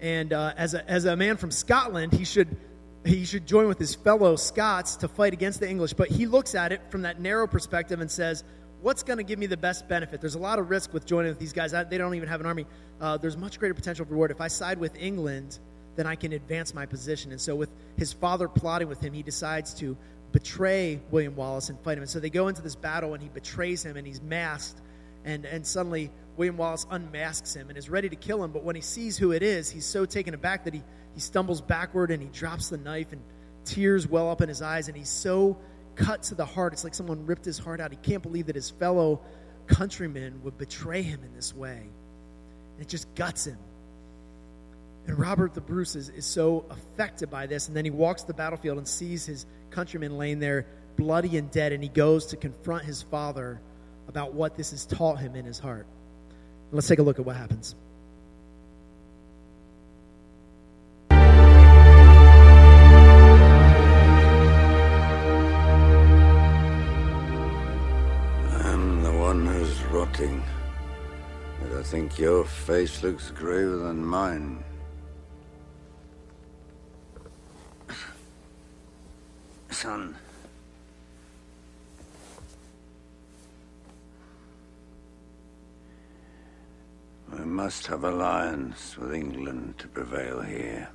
And 0.00 0.32
uh, 0.32 0.52
as, 0.56 0.74
a, 0.74 0.88
as 0.90 1.04
a 1.04 1.16
man 1.16 1.36
from 1.36 1.50
Scotland, 1.50 2.12
he 2.12 2.24
should, 2.24 2.56
he 3.04 3.24
should 3.24 3.46
join 3.46 3.66
with 3.68 3.78
his 3.78 3.94
fellow 3.94 4.36
Scots 4.36 4.96
to 4.96 5.08
fight 5.08 5.32
against 5.32 5.60
the 5.60 5.68
English. 5.68 5.92
But 5.94 6.08
he 6.08 6.26
looks 6.26 6.54
at 6.54 6.72
it 6.72 6.80
from 6.90 7.02
that 7.02 7.20
narrow 7.20 7.46
perspective 7.46 8.00
and 8.00 8.10
says, 8.10 8.44
what's 8.82 9.02
going 9.02 9.16
to 9.16 9.24
give 9.24 9.38
me 9.38 9.46
the 9.46 9.56
best 9.56 9.88
benefit? 9.88 10.20
There's 10.20 10.34
a 10.34 10.40
lot 10.40 10.58
of 10.58 10.68
risk 10.68 10.92
with 10.92 11.06
joining 11.06 11.30
with 11.30 11.38
these 11.38 11.52
guys. 11.52 11.72
They 11.72 11.98
don't 11.98 12.14
even 12.14 12.28
have 12.28 12.40
an 12.40 12.46
army. 12.46 12.66
Uh, 13.00 13.16
there's 13.16 13.36
much 13.36 13.58
greater 13.58 13.74
potential 13.74 14.04
reward. 14.08 14.30
If 14.30 14.40
I 14.40 14.48
side 14.48 14.78
with 14.78 14.96
England, 14.96 15.58
then 15.96 16.06
I 16.06 16.16
can 16.16 16.32
advance 16.32 16.74
my 16.74 16.86
position. 16.86 17.30
And 17.32 17.40
so, 17.40 17.54
with 17.54 17.70
his 17.96 18.12
father 18.12 18.48
plotting 18.48 18.88
with 18.88 19.00
him, 19.00 19.12
he 19.12 19.22
decides 19.22 19.74
to 19.74 19.96
betray 20.32 21.00
William 21.10 21.36
Wallace 21.36 21.68
and 21.68 21.78
fight 21.80 21.96
him. 21.96 22.02
And 22.02 22.10
so 22.10 22.18
they 22.18 22.30
go 22.30 22.48
into 22.48 22.62
this 22.62 22.74
battle, 22.74 23.14
and 23.14 23.22
he 23.22 23.28
betrays 23.28 23.84
him, 23.84 23.96
and 23.96 24.06
he's 24.06 24.20
masked. 24.20 24.80
And, 25.24 25.44
and 25.44 25.66
suddenly, 25.66 26.10
William 26.36 26.56
Wallace 26.56 26.86
unmasks 26.90 27.54
him 27.54 27.68
and 27.68 27.76
is 27.76 27.90
ready 27.90 28.08
to 28.08 28.16
kill 28.16 28.42
him. 28.42 28.52
But 28.52 28.64
when 28.64 28.74
he 28.74 28.82
sees 28.82 29.18
who 29.18 29.32
it 29.32 29.42
is, 29.42 29.70
he's 29.70 29.84
so 29.84 30.06
taken 30.06 30.34
aback 30.34 30.64
that 30.64 30.74
he, 30.74 30.82
he 31.14 31.20
stumbles 31.20 31.60
backward 31.60 32.10
and 32.10 32.22
he 32.22 32.28
drops 32.28 32.68
the 32.68 32.78
knife, 32.78 33.12
and 33.12 33.22
tears 33.64 34.08
well 34.08 34.30
up 34.30 34.40
in 34.40 34.48
his 34.48 34.62
eyes. 34.62 34.88
And 34.88 34.96
he's 34.96 35.08
so 35.08 35.58
cut 35.94 36.22
to 36.24 36.34
the 36.34 36.46
heart. 36.46 36.72
It's 36.72 36.84
like 36.84 36.94
someone 36.94 37.26
ripped 37.26 37.44
his 37.44 37.58
heart 37.58 37.80
out. 37.80 37.90
He 37.90 37.98
can't 37.98 38.22
believe 38.22 38.46
that 38.46 38.56
his 38.56 38.70
fellow 38.70 39.20
countrymen 39.66 40.42
would 40.42 40.58
betray 40.58 41.02
him 41.02 41.20
in 41.24 41.34
this 41.34 41.54
way. 41.54 41.88
And 42.72 42.80
it 42.80 42.88
just 42.88 43.14
guts 43.14 43.46
him. 43.46 43.58
And 45.06 45.18
Robert 45.18 45.52
the 45.52 45.60
Bruce 45.60 45.96
is, 45.96 46.08
is 46.08 46.24
so 46.24 46.64
affected 46.70 47.28
by 47.28 47.46
this. 47.46 47.68
And 47.68 47.76
then 47.76 47.84
he 47.84 47.90
walks 47.90 48.22
the 48.22 48.34
battlefield 48.34 48.78
and 48.78 48.88
sees 48.88 49.26
his 49.26 49.46
countrymen 49.70 50.16
laying 50.16 50.38
there 50.38 50.66
bloody 50.96 51.36
and 51.36 51.50
dead. 51.50 51.72
And 51.72 51.82
he 51.82 51.88
goes 51.88 52.26
to 52.26 52.36
confront 52.36 52.84
his 52.84 53.02
father 53.02 53.60
about 54.08 54.32
what 54.32 54.56
this 54.56 54.70
has 54.70 54.86
taught 54.86 55.18
him 55.18 55.36
in 55.36 55.44
his 55.44 55.58
heart. 55.58 55.86
Let's 56.74 56.88
take 56.88 57.00
a 57.00 57.02
look 57.02 57.18
at 57.18 57.26
what 57.26 57.36
happens. 57.36 57.74
I'm 61.10 61.18
the 69.02 69.12
one 69.12 69.46
who's 69.46 69.82
rotting. 69.90 70.42
But 71.60 71.78
I 71.78 71.82
think 71.82 72.18
your 72.18 72.46
face 72.46 73.02
looks 73.02 73.30
graver 73.30 73.76
than 73.76 74.02
mine. 74.02 74.64
Son. 79.68 80.16
We 87.38 87.44
must 87.46 87.86
have 87.86 88.04
alliance 88.04 88.98
with 88.98 89.14
England 89.14 89.78
to 89.78 89.88
prevail 89.88 90.42
here. 90.42 90.88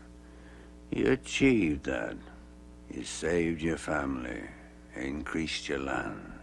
You 0.92 1.12
achieved 1.12 1.86
that. 1.86 2.16
You 2.94 3.04
saved 3.04 3.62
your 3.62 3.78
family, 3.78 4.44
increased 4.96 5.68
your 5.68 5.80
land. 5.80 6.34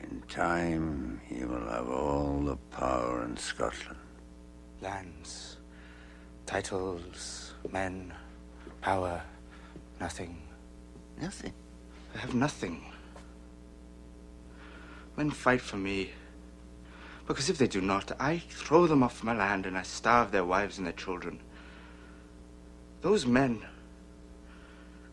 In 0.00 0.22
time, 0.28 1.20
you 1.30 1.46
will 1.46 1.68
have 1.68 1.88
all 1.88 2.40
the 2.40 2.56
power 2.70 3.24
in 3.24 3.36
Scotland. 3.36 3.98
Lands, 4.80 5.58
titles, 6.46 7.52
men, 7.70 8.12
power, 8.80 9.22
nothing. 10.00 10.40
Nothing. 11.20 11.52
I 12.14 12.18
have 12.18 12.34
nothing. 12.34 12.80
Men 15.16 15.30
fight 15.30 15.60
for 15.60 15.76
me. 15.76 16.10
Because 17.28 17.50
if 17.50 17.58
they 17.58 17.66
do 17.66 17.82
not, 17.82 18.10
I 18.18 18.38
throw 18.38 18.86
them 18.86 19.02
off 19.02 19.22
my 19.22 19.36
land 19.36 19.66
and 19.66 19.76
I 19.76 19.82
starve 19.82 20.32
their 20.32 20.46
wives 20.46 20.78
and 20.78 20.86
their 20.86 20.94
children. 20.94 21.38
Those 23.02 23.26
men 23.26 23.62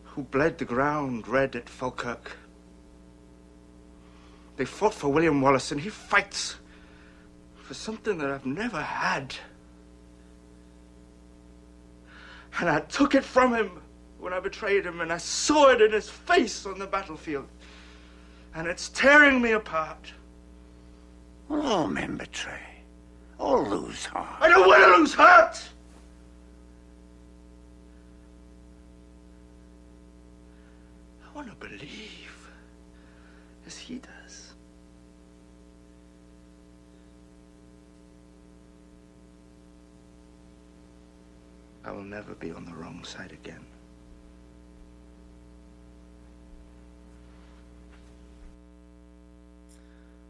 who 0.02 0.22
bled 0.22 0.56
the 0.56 0.64
ground 0.64 1.28
red 1.28 1.54
at 1.54 1.68
Falkirk. 1.68 2.38
They 4.56 4.64
fought 4.64 4.94
for 4.94 5.12
William 5.12 5.42
Wallace, 5.42 5.70
and 5.70 5.78
he 5.78 5.90
fights 5.90 6.56
for 7.62 7.74
something 7.74 8.16
that 8.16 8.30
I've 8.30 8.46
never 8.46 8.80
had. 8.80 9.34
And 12.58 12.70
I 12.70 12.80
took 12.80 13.14
it 13.14 13.24
from 13.24 13.54
him 13.54 13.82
when 14.18 14.32
I 14.32 14.40
betrayed 14.40 14.86
him, 14.86 15.02
and 15.02 15.12
I 15.12 15.18
saw 15.18 15.68
it 15.68 15.82
in 15.82 15.92
his 15.92 16.08
face 16.08 16.64
on 16.64 16.78
the 16.78 16.86
battlefield. 16.86 17.46
And 18.54 18.66
it's 18.66 18.88
tearing 18.88 19.42
me 19.42 19.52
apart. 19.52 20.12
Well, 21.48 21.66
all 21.66 21.86
men 21.86 22.16
betray. 22.16 22.60
All 23.38 23.64
lose 23.64 24.06
heart. 24.06 24.36
I 24.40 24.48
don't 24.48 24.66
want 24.66 24.82
to 24.82 24.98
lose 24.98 25.14
heart! 25.14 25.62
I 31.24 31.36
want 31.36 31.48
to 31.48 31.68
believe 31.68 32.50
as 33.66 33.76
he 33.76 33.96
does. 33.98 34.54
I 41.84 41.92
will 41.92 42.02
never 42.02 42.34
be 42.34 42.50
on 42.50 42.64
the 42.64 42.74
wrong 42.74 43.04
side 43.04 43.32
again. 43.32 43.64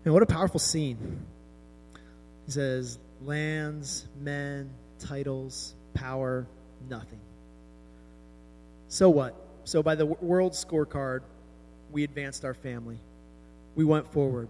And 0.07 0.15
what 0.15 0.23
a 0.23 0.27
powerful 0.27 0.61
scene. 0.61 1.27
He 2.45 2.53
says, 2.53 3.01
lands, 3.23 4.07
men, 4.21 4.71
titles, 5.01 5.75
power, 5.95 6.47
nothing. 6.89 7.19
So 8.87 9.11
what? 9.11 9.35
So, 9.65 9.83
by 9.83 9.97
the 9.97 10.07
world 10.07 10.53
scorecard, 10.53 11.23
we 11.91 12.05
advanced 12.05 12.45
our 12.45 12.55
family. 12.55 13.01
We 13.75 13.85
went 13.85 14.07
forward. 14.13 14.49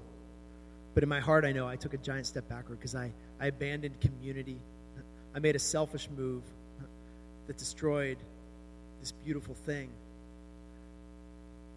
But 0.93 1.03
in 1.03 1.09
my 1.09 1.21
heart, 1.21 1.47
I 1.47 1.53
know 1.53 1.67
I 1.67 1.77
took 1.77 1.95
a 1.95 1.99
giant 1.99 2.27
step 2.27 2.47
backward 2.51 2.79
because 2.79 2.95
I, 2.95 3.11
I 3.41 3.47
abandoned 3.47 3.99
community. 4.03 4.59
I 5.35 5.39
made 5.39 5.57
a 5.57 5.59
selfish 5.59 6.11
move 6.15 6.43
that 7.47 7.57
destroyed 7.57 8.19
this 9.01 9.13
beautiful 9.13 9.55
thing. 9.55 9.89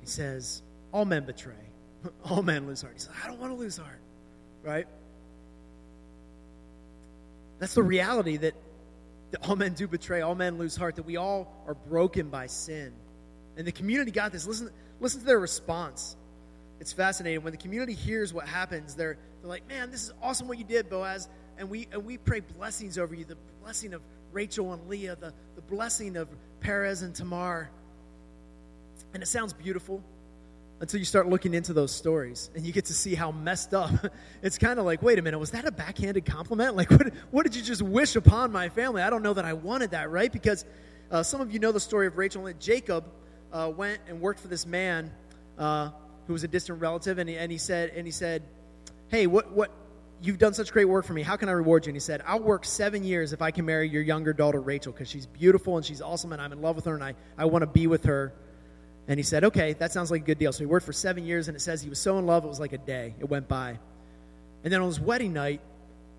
He 0.02 0.08
says, 0.08 0.64
All 0.92 1.06
men 1.06 1.24
betray. 1.26 1.54
All 2.26 2.44
men 2.44 2.68
lose 2.68 2.82
heart. 2.82 2.94
He 2.96 3.00
says, 3.00 3.12
I 3.24 3.28
don't 3.28 3.40
want 3.40 3.52
to 3.54 3.58
lose 3.58 3.78
heart. 3.78 4.00
Right? 4.64 4.88
That's 7.60 7.74
the 7.74 7.84
reality 7.84 8.38
that, 8.38 8.56
that 9.32 9.48
all 9.48 9.56
men 9.56 9.74
do 9.74 9.88
betray, 9.88 10.22
all 10.22 10.36
men 10.36 10.58
lose 10.58 10.76
heart, 10.76 10.96
that 10.96 11.06
we 11.06 11.18
all 11.18 11.52
are 11.68 11.74
broken 11.74 12.30
by 12.30 12.48
sin. 12.48 12.94
And 13.58 13.68
the 13.68 13.72
community 13.72 14.12
got 14.12 14.32
this. 14.32 14.48
Listen, 14.48 14.70
listen 15.00 15.20
to 15.20 15.26
their 15.26 15.40
response. 15.40 16.16
It's 16.80 16.94
fascinating. 16.94 17.44
When 17.44 17.52
the 17.52 17.58
community 17.58 17.94
hears 17.94 18.34
what 18.34 18.48
happens, 18.48 18.96
they're, 18.96 19.18
they're 19.42 19.50
like, 19.50 19.68
man, 19.68 19.92
this 19.92 20.04
is 20.04 20.14
awesome 20.22 20.48
what 20.48 20.58
you 20.58 20.64
did, 20.64 20.90
Boaz. 20.90 21.28
And 21.58 21.70
we, 21.70 21.88
and 21.92 22.06
we 22.06 22.18
pray 22.18 22.40
blessings 22.40 22.98
over 22.98 23.14
you 23.14 23.26
the 23.26 23.38
blessing 23.62 23.94
of 23.94 24.02
Rachel 24.32 24.72
and 24.72 24.88
Leah, 24.88 25.18
the, 25.18 25.34
the 25.56 25.62
blessing 25.62 26.16
of 26.16 26.30
Perez 26.62 27.02
and 27.02 27.14
Tamar. 27.14 27.70
And 29.14 29.22
it 29.22 29.26
sounds 29.26 29.52
beautiful 29.52 30.02
until 30.82 31.00
you 31.00 31.06
start 31.06 31.28
looking 31.28 31.54
into 31.54 31.74
those 31.74 31.92
stories 31.94 32.50
and 32.56 32.66
you 32.66 32.72
get 32.72 32.86
to 32.86 32.94
see 32.94 33.16
how 33.16 33.32
messed 33.32 33.74
up. 33.74 33.92
It's 34.42 34.58
kind 34.58 34.80
of 34.80 34.86
like, 34.86 35.02
wait 35.02 35.20
a 35.20 35.22
minute, 35.22 35.38
was 35.38 35.52
that 35.52 35.66
a 35.66 35.72
backhanded 35.72 36.26
compliment? 36.26 36.74
Like, 36.78 36.90
what, 36.92 37.14
what 37.30 37.44
did 37.44 37.58
you 37.58 37.62
just 37.62 37.82
wish 37.82 38.16
upon 38.16 38.54
my 38.54 38.70
family? 38.70 39.02
I 39.02 39.10
don't 39.10 39.22
know 39.22 39.34
that 39.34 39.44
I 39.44 39.52
wanted 39.52 39.92
that, 39.92 40.10
right? 40.10 40.32
Because 40.32 40.64
uh, 41.12 41.24
some 41.24 41.42
of 41.42 41.52
you 41.52 41.60
know 41.60 41.74
the 41.74 41.80
story 41.82 42.08
of 42.08 42.18
Rachel 42.18 42.46
and 42.46 42.58
Jacob 42.58 43.04
uh, 43.52 43.70
went 43.76 44.00
and 44.08 44.22
worked 44.22 44.40
for 44.40 44.48
this 44.48 44.66
man 44.66 45.12
uh, 45.58 45.90
who 46.28 46.34
was 46.34 46.46
a 46.46 46.48
distant 46.48 46.80
relative, 46.80 47.18
and 47.18 47.30
he, 47.30 47.36
and 47.36 47.52
he 47.52 47.58
said, 47.58 47.92
and 47.96 48.08
he 48.08 48.12
said, 48.12 48.44
hey, 49.10 49.28
what, 49.28 49.52
what, 49.52 49.72
you've 50.22 50.38
done 50.38 50.54
such 50.54 50.72
great 50.72 50.86
work 50.86 51.06
for 51.06 51.14
me. 51.14 51.22
How 51.22 51.36
can 51.36 51.50
I 51.50 51.54
reward 51.54 51.86
you? 51.86 51.90
And 51.90 51.96
he 51.96 52.02
said, 52.02 52.22
I'll 52.26 52.40
work 52.40 52.64
seven 52.64 53.04
years 53.04 53.34
if 53.34 53.42
I 53.42 53.52
can 53.52 53.66
marry 53.66 53.90
your 53.90 54.02
younger 54.02 54.32
daughter, 54.32 54.62
Rachel, 54.62 54.94
because 54.94 55.10
she's 55.10 55.26
beautiful 55.26 55.76
and 55.76 55.86
she's 55.86 56.02
awesome, 56.02 56.32
and 56.32 56.42
I'm 56.42 56.54
in 56.54 56.62
love 56.62 56.76
with 56.76 56.86
her, 56.86 56.94
and 56.94 57.04
I, 57.04 57.16
I 57.38 57.46
want 57.46 57.64
to 57.64 57.68
be 57.68 57.88
with 57.88 58.06
her. 58.06 58.34
And 59.10 59.18
he 59.18 59.24
said, 59.24 59.44
okay, 59.44 59.74
that 59.74 59.92
sounds 59.92 60.12
like 60.12 60.22
a 60.22 60.26
good 60.26 60.38
deal. 60.38 60.54
So 60.54 60.60
he 60.60 60.68
worked 60.68 60.86
for 60.86 60.94
seven 60.94 61.26
years, 61.26 61.48
and 61.48 61.58
it 61.58 61.62
says 61.62 61.82
he 61.82 61.90
was 61.90 61.98
so 61.98 62.20
in 62.20 62.28
love, 62.28 62.46
it 62.46 62.48
was 62.48 62.60
like 62.60 62.74
a 62.74 62.78
day. 62.78 63.16
It 63.20 63.28
went 63.28 63.48
by. 63.48 63.80
And 64.64 64.72
then 64.72 64.82
on 64.82 64.88
his 64.88 65.00
wedding 65.00 65.34
night, 65.34 65.62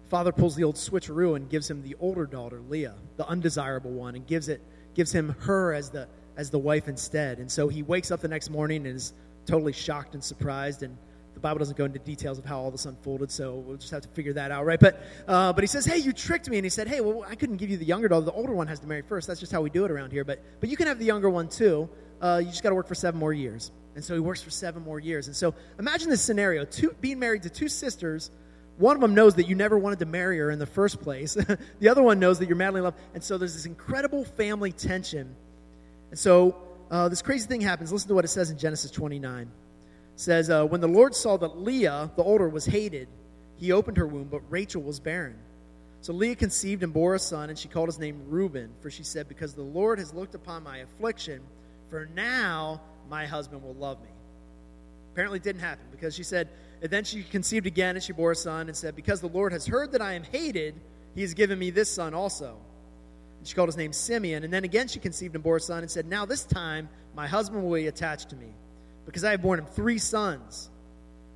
father 0.09 0.33
pulls 0.33 0.57
the 0.57 0.65
old 0.65 0.75
switcheroo 0.75 1.37
and 1.37 1.49
gives 1.49 1.71
him 1.71 1.83
the 1.83 1.95
older 2.01 2.27
daughter, 2.27 2.61
Leah, 2.69 2.97
the 3.17 3.27
undesirable 3.29 3.93
one, 3.93 4.17
and 4.17 4.27
gives 4.27 4.49
it 4.49 4.61
gives 4.95 5.13
him 5.13 5.37
her 5.41 5.73
as 5.73 5.91
the 5.91 6.09
as 6.37 6.51
the 6.51 6.59
wife 6.59 6.89
instead. 6.89 7.39
And 7.39 7.51
so 7.51 7.69
he 7.69 7.83
wakes 7.85 8.11
up 8.11 8.21
the 8.21 8.29
next 8.29 8.51
morning 8.51 8.87
and 8.87 8.97
is 8.97 9.13
totally 9.47 9.73
shocked 9.73 10.15
and 10.15 10.25
surprised. 10.25 10.83
And 10.83 10.97
the 11.35 11.41
Bible 11.41 11.61
doesn't 11.61 11.77
go 11.77 11.85
into 11.85 12.01
details 12.01 12.39
of 12.39 12.45
how 12.45 12.59
all 12.59 12.73
this 12.73 12.87
unfolded, 12.87 13.31
so 13.31 13.55
we'll 13.55 13.77
just 13.77 13.93
have 13.93 14.03
to 14.03 14.09
figure 14.09 14.33
that 14.33 14.51
out, 14.51 14.67
right? 14.67 14.81
But 14.81 15.01
uh, 15.29 15.53
but 15.53 15.63
he 15.63 15.69
says, 15.69 15.85
"Hey, 15.85 15.99
you 15.99 16.13
tricked 16.13 16.51
me." 16.51 16.59
And 16.59 16.65
he 16.65 16.71
said, 16.71 16.89
"Hey, 16.89 17.01
well, 17.01 17.25
I 17.29 17.37
couldn't 17.37 17.59
give 17.59 17.71
you 17.71 17.77
the 17.77 17.85
younger 17.85 18.09
daughter. 18.09 18.27
The 18.27 18.33
older 18.33 18.53
one 18.53 18.67
has 18.67 18.81
to 18.81 18.89
marry 18.89 19.03
first. 19.03 19.29
That's 19.29 19.39
just 19.39 19.53
how 19.53 19.61
we 19.61 19.71
do 19.71 19.85
it 19.85 19.93
around 19.93 20.11
here. 20.11 20.25
But 20.25 20.43
but 20.59 20.71
you 20.71 20.77
can 20.77 20.89
have 20.89 20.99
the 20.99 21.05
younger 21.05 21.31
one 21.31 21.49
too. 21.49 21.89
Uh, 22.21 22.41
you 22.45 22.51
just 22.51 22.63
got 22.63 22.71
to 22.71 22.75
work 22.75 22.89
for 22.89 22.95
seven 22.95 23.19
more 23.19 23.33
years." 23.33 23.71
And 23.95 24.05
so 24.05 24.15
he 24.15 24.21
works 24.21 24.43
for 24.43 24.51
seven 24.51 24.83
more 24.83 25.01
years. 25.01 25.27
And 25.27 25.37
so 25.37 25.55
imagine 25.79 26.11
this 26.11 26.23
scenario 26.23 26.65
two, 26.65 26.95
being 27.01 27.19
married 27.19 27.43
to 27.43 27.51
two 27.51 27.69
sisters. 27.69 28.31
One 28.79 28.97
of 28.97 29.03
them 29.03 29.15
knows 29.15 29.35
that 29.35 29.47
you 29.47 29.55
never 29.55 29.79
wanted 29.79 29.99
to 29.99 30.07
marry 30.07 30.39
her 30.39 30.51
in 30.51 30.59
the 30.59 30.67
first 30.67 31.01
place. 31.01 31.35
the 31.81 31.89
other 31.89 32.03
one 32.03 32.19
knows 32.19 32.39
that 32.39 32.47
you're 32.47 32.57
madly 32.57 32.79
in 32.79 32.85
love. 32.85 32.95
And 33.15 33.23
so 33.23 33.37
there's 33.37 33.55
this 33.55 33.67
incredible 33.67 34.25
family 34.25 34.73
tension. 34.73 35.35
And 36.11 36.19
so 36.19 36.57
uh, 36.91 37.09
this 37.09 37.21
crazy 37.21 37.47
thing 37.47 37.61
happens. 37.61 37.93
Listen 37.93 38.09
to 38.09 38.15
what 38.15 38.25
it 38.25 38.29
says 38.29 38.51
in 38.51 38.59
Genesis 38.59 38.91
29. 38.91 39.43
It 39.43 39.51
says, 40.17 40.49
uh, 40.51 40.65
When 40.65 40.81
the 40.81 40.89
Lord 40.89 41.15
saw 41.15 41.37
that 41.37 41.59
Leah, 41.59 42.11
the 42.17 42.23
older, 42.23 42.49
was 42.49 42.65
hated, 42.65 43.09
he 43.57 43.73
opened 43.73 43.99
her 43.99 44.07
womb, 44.07 44.29
but 44.31 44.41
Rachel 44.49 44.83
was 44.83 44.99
barren. 44.99 45.37
So 46.01 46.15
Leah 46.15 46.37
conceived 46.37 46.83
and 46.83 46.93
bore 46.93 47.15
a 47.15 47.19
son, 47.19 47.51
and 47.51 47.59
she 47.59 47.69
called 47.69 47.89
his 47.89 47.99
name 47.99 48.23
Reuben, 48.29 48.71
for 48.81 48.91
she 48.91 49.03
said, 49.03 49.29
Because 49.29 49.53
the 49.53 49.63
Lord 49.63 49.99
has 49.99 50.15
looked 50.15 50.35
upon 50.35 50.63
my 50.63 50.79
affliction, 50.79 51.43
for 51.91 52.09
now 52.15 52.81
my 53.09 53.27
husband 53.27 53.63
will 53.63 53.75
love 53.75 54.01
me. 54.01 54.09
Apparently, 55.13 55.41
didn't 55.41 55.61
happen 55.61 55.85
because 55.91 56.15
she 56.15 56.23
said, 56.23 56.49
and 56.83 56.91
then 56.91 57.05
she 57.05 57.23
conceived 57.23 57.67
again, 57.67 57.97
and 57.97 58.03
she 58.03 58.13
bore 58.13 58.31
a 58.31 58.37
son, 58.37 58.69
and 58.69 58.77
said, 58.77 58.97
Because 58.97 59.21
the 59.21 59.29
Lord 59.29 59.53
has 59.53 59.67
heard 59.67 59.93
that 59.93 60.01
I 60.01 60.15
am 60.15 60.23
hated, 60.23 60.75
he 61.15 61.21
has 61.23 61.35
given 61.35 61.59
me 61.59 61.71
this 61.71 61.91
son 61.91 62.15
also. 62.15 62.57
And 63.39 63.47
she 63.47 63.55
called 63.55 63.69
his 63.69 63.77
name 63.77 63.93
Simeon. 63.93 64.45
And 64.45 64.53
then 64.53 64.65
again 64.65 64.89
she 64.89 64.99
conceived 64.99 65.35
and 65.35 65.45
bore 65.45 65.57
a 65.57 65.61
son, 65.61 65.83
and 65.83 65.91
said, 65.91 66.07
Now 66.07 66.25
this 66.25 66.45
time 66.45 66.89
my 67.15 67.27
husband 67.27 67.63
will 67.65 67.75
be 67.75 67.89
attached 67.89 68.31
to 68.31 68.37
me, 68.37 68.55
because 69.05 69.25
I 69.25 69.33
have 69.33 69.43
borne 69.43 69.59
him 69.59 69.67
three 69.67 69.99
sons. 69.99 70.71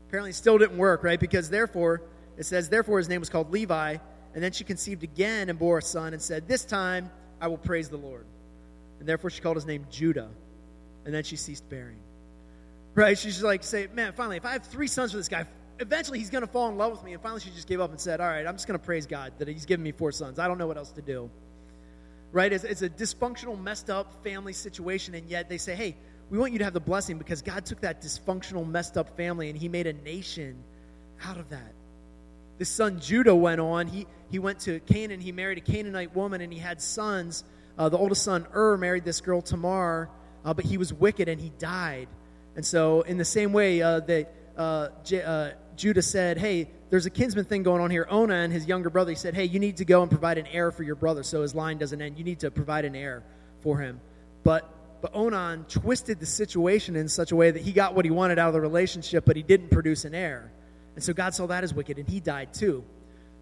Apparently, 0.08 0.32
still 0.32 0.58
didn't 0.58 0.78
work, 0.78 1.02
right? 1.02 1.18
Because 1.18 1.50
therefore, 1.50 2.02
it 2.38 2.44
says, 2.44 2.68
Therefore 2.68 2.98
his 2.98 3.08
name 3.08 3.20
was 3.20 3.28
called 3.28 3.50
Levi. 3.50 3.96
And 4.34 4.42
then 4.42 4.52
she 4.52 4.64
conceived 4.64 5.04
again 5.04 5.48
and 5.48 5.58
bore 5.58 5.78
a 5.78 5.82
son 5.82 6.12
and 6.12 6.20
said, 6.20 6.48
This 6.48 6.64
time 6.64 7.10
I 7.40 7.48
will 7.48 7.58
praise 7.58 7.88
the 7.88 7.96
Lord. 7.96 8.26
And 8.98 9.08
therefore 9.08 9.30
she 9.30 9.40
called 9.40 9.56
his 9.56 9.66
name 9.66 9.86
Judah. 9.90 10.28
And 11.04 11.14
then 11.14 11.24
she 11.24 11.36
ceased 11.36 11.68
bearing. 11.68 11.98
Right? 12.94 13.18
She's 13.18 13.42
like, 13.42 13.64
say, 13.64 13.88
man, 13.92 14.12
finally, 14.12 14.36
if 14.36 14.46
I 14.46 14.52
have 14.52 14.64
three 14.64 14.86
sons 14.86 15.10
for 15.10 15.16
this 15.18 15.28
guy, 15.28 15.46
eventually 15.80 16.18
he's 16.18 16.30
going 16.30 16.42
to 16.42 16.50
fall 16.50 16.68
in 16.68 16.76
love 16.76 16.92
with 16.92 17.04
me. 17.04 17.12
And 17.12 17.22
finally 17.22 17.40
she 17.40 17.50
just 17.50 17.68
gave 17.68 17.80
up 17.80 17.90
and 17.90 18.00
said, 18.00 18.20
All 18.20 18.28
right, 18.28 18.46
I'm 18.46 18.54
just 18.54 18.66
going 18.66 18.78
to 18.78 18.84
praise 18.84 19.06
God 19.06 19.32
that 19.38 19.48
he's 19.48 19.66
given 19.66 19.82
me 19.82 19.92
four 19.92 20.12
sons. 20.12 20.38
I 20.38 20.48
don't 20.48 20.58
know 20.58 20.66
what 20.66 20.76
else 20.76 20.92
to 20.92 21.02
do. 21.02 21.30
Right? 22.32 22.52
It's, 22.52 22.64
it's 22.64 22.82
a 22.82 22.88
dysfunctional, 22.88 23.60
messed 23.60 23.90
up 23.90 24.22
family 24.24 24.52
situation. 24.52 25.14
And 25.14 25.28
yet 25.28 25.48
they 25.48 25.58
say, 25.58 25.74
Hey, 25.74 25.96
we 26.30 26.38
want 26.38 26.52
you 26.52 26.58
to 26.58 26.64
have 26.64 26.72
the 26.72 26.80
blessing 26.80 27.18
because 27.18 27.42
God 27.42 27.66
took 27.66 27.80
that 27.82 28.02
dysfunctional, 28.02 28.66
messed 28.66 28.96
up 28.96 29.16
family 29.16 29.50
and 29.50 29.58
he 29.58 29.68
made 29.68 29.86
a 29.86 29.92
nation 29.92 30.62
out 31.24 31.38
of 31.38 31.50
that. 31.50 31.74
This 32.58 32.68
son 32.68 33.00
Judah 33.00 33.34
went 33.34 33.60
on. 33.60 33.86
He, 33.86 34.06
he 34.30 34.38
went 34.38 34.60
to 34.60 34.80
Canaan. 34.80 35.20
He 35.20 35.32
married 35.32 35.58
a 35.58 35.60
Canaanite 35.60 36.14
woman 36.14 36.40
and 36.40 36.52
he 36.52 36.58
had 36.58 36.80
sons. 36.80 37.44
Uh, 37.76 37.88
the 37.88 37.98
oldest 37.98 38.22
son, 38.22 38.46
Ur, 38.54 38.76
married 38.76 39.04
this 39.04 39.20
girl, 39.20 39.42
Tamar, 39.42 40.08
uh, 40.44 40.54
but 40.54 40.64
he 40.64 40.78
was 40.78 40.92
wicked 40.92 41.28
and 41.28 41.40
he 41.40 41.50
died. 41.59 42.09
And 42.57 42.64
so, 42.64 43.02
in 43.02 43.16
the 43.16 43.24
same 43.24 43.52
way, 43.52 43.83
uh, 43.83 44.00
that 44.00 44.35
uh, 44.57 44.88
J- 45.04 45.22
uh, 45.22 45.50
Judah 45.76 46.02
said, 46.02 46.38
Hey, 46.38 46.70
there's 46.90 47.07
a 47.07 47.11
kinsman 47.11 47.44
thing 47.44 47.62
going 47.62 47.80
on 47.80 47.90
here. 47.90 48.07
Onan, 48.09 48.50
his 48.50 48.66
younger 48.66 48.90
brother, 48.90 49.11
he 49.11 49.16
said, 49.16 49.35
Hey, 49.35 49.44
you 49.44 49.59
need 49.59 49.78
to 49.78 49.85
go 49.85 50.02
and 50.02 50.11
provide 50.11 50.38
an 50.38 50.46
heir 50.46 50.70
for 50.70 50.83
your 50.83 50.94
brother 50.94 51.22
so 51.22 51.42
his 51.42 51.54
line 51.54 51.78
doesn't 51.78 52.00
end. 52.00 52.18
You 52.18 52.24
need 52.24 52.40
to 52.40 52.50
provide 52.50 52.85
an 52.85 52.94
heir 52.94 53.24
for 53.61 53.78
him. 53.78 54.00
But 54.44 54.70
but 55.04 55.14
Onan 55.14 55.66
twisted 55.68 56.18
the 56.18 56.24
situation 56.24 56.96
in 56.96 57.09
such 57.09 57.30
a 57.30 57.37
way 57.37 57.50
that 57.50 57.61
he 57.61 57.72
got 57.72 57.94
what 57.94 58.07
he 58.07 58.11
wanted 58.11 58.38
out 58.38 58.48
of 58.48 58.54
the 58.54 58.61
relationship, 58.62 59.26
but 59.26 59.37
he 59.37 59.42
didn't 59.42 59.70
produce 59.70 60.07
an 60.07 60.14
heir. 60.14 60.50
And 60.94 61.04
so 61.04 61.12
God 61.12 61.35
saw 61.35 61.46
that 61.48 61.62
as 61.62 61.74
wicked, 61.74 61.98
and 61.98 62.09
he 62.09 62.20
died 62.20 62.54
too. 62.54 62.85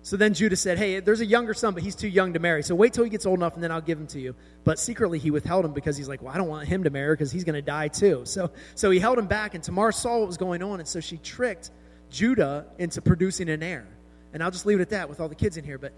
So 0.04 0.16
then 0.16 0.34
Judah 0.34 0.56
said, 0.56 0.78
Hey, 0.78 0.98
there's 1.00 1.20
a 1.20 1.26
younger 1.26 1.54
son, 1.54 1.74
but 1.74 1.82
he's 1.82 1.94
too 1.94 2.08
young 2.08 2.32
to 2.32 2.40
marry. 2.40 2.62
So 2.62 2.74
wait 2.74 2.92
till 2.92 3.04
he 3.04 3.10
gets 3.10 3.24
old 3.24 3.38
enough, 3.38 3.54
and 3.54 3.62
then 3.62 3.70
I'll 3.70 3.80
give 3.80 3.98
him 3.98 4.08
to 4.08 4.20
you. 4.20 4.34
But 4.64 4.78
secretly, 4.78 5.18
he 5.18 5.30
withheld 5.30 5.64
him 5.64 5.72
because 5.72 5.96
he's 5.96 6.08
like, 6.08 6.22
Well, 6.22 6.34
I 6.34 6.38
don't 6.38 6.48
want 6.48 6.66
him 6.66 6.84
to 6.84 6.90
marry 6.90 7.14
because 7.14 7.30
he's 7.30 7.44
going 7.44 7.54
to 7.54 7.62
die 7.62 7.88
too. 7.88 8.22
So, 8.24 8.50
so 8.74 8.90
he 8.90 8.98
held 8.98 9.18
him 9.18 9.26
back, 9.26 9.54
and 9.54 9.62
Tamar 9.62 9.92
saw 9.92 10.18
what 10.18 10.26
was 10.26 10.36
going 10.36 10.62
on, 10.62 10.80
and 10.80 10.88
so 10.88 11.00
she 11.00 11.18
tricked 11.18 11.70
Judah 12.10 12.66
into 12.78 13.00
producing 13.00 13.48
an 13.48 13.62
heir. 13.62 13.86
And 14.32 14.42
I'll 14.42 14.50
just 14.50 14.66
leave 14.66 14.78
it 14.78 14.82
at 14.82 14.90
that 14.90 15.08
with 15.08 15.20
all 15.20 15.28
the 15.28 15.34
kids 15.34 15.56
in 15.56 15.64
here. 15.64 15.78
But 15.78 15.92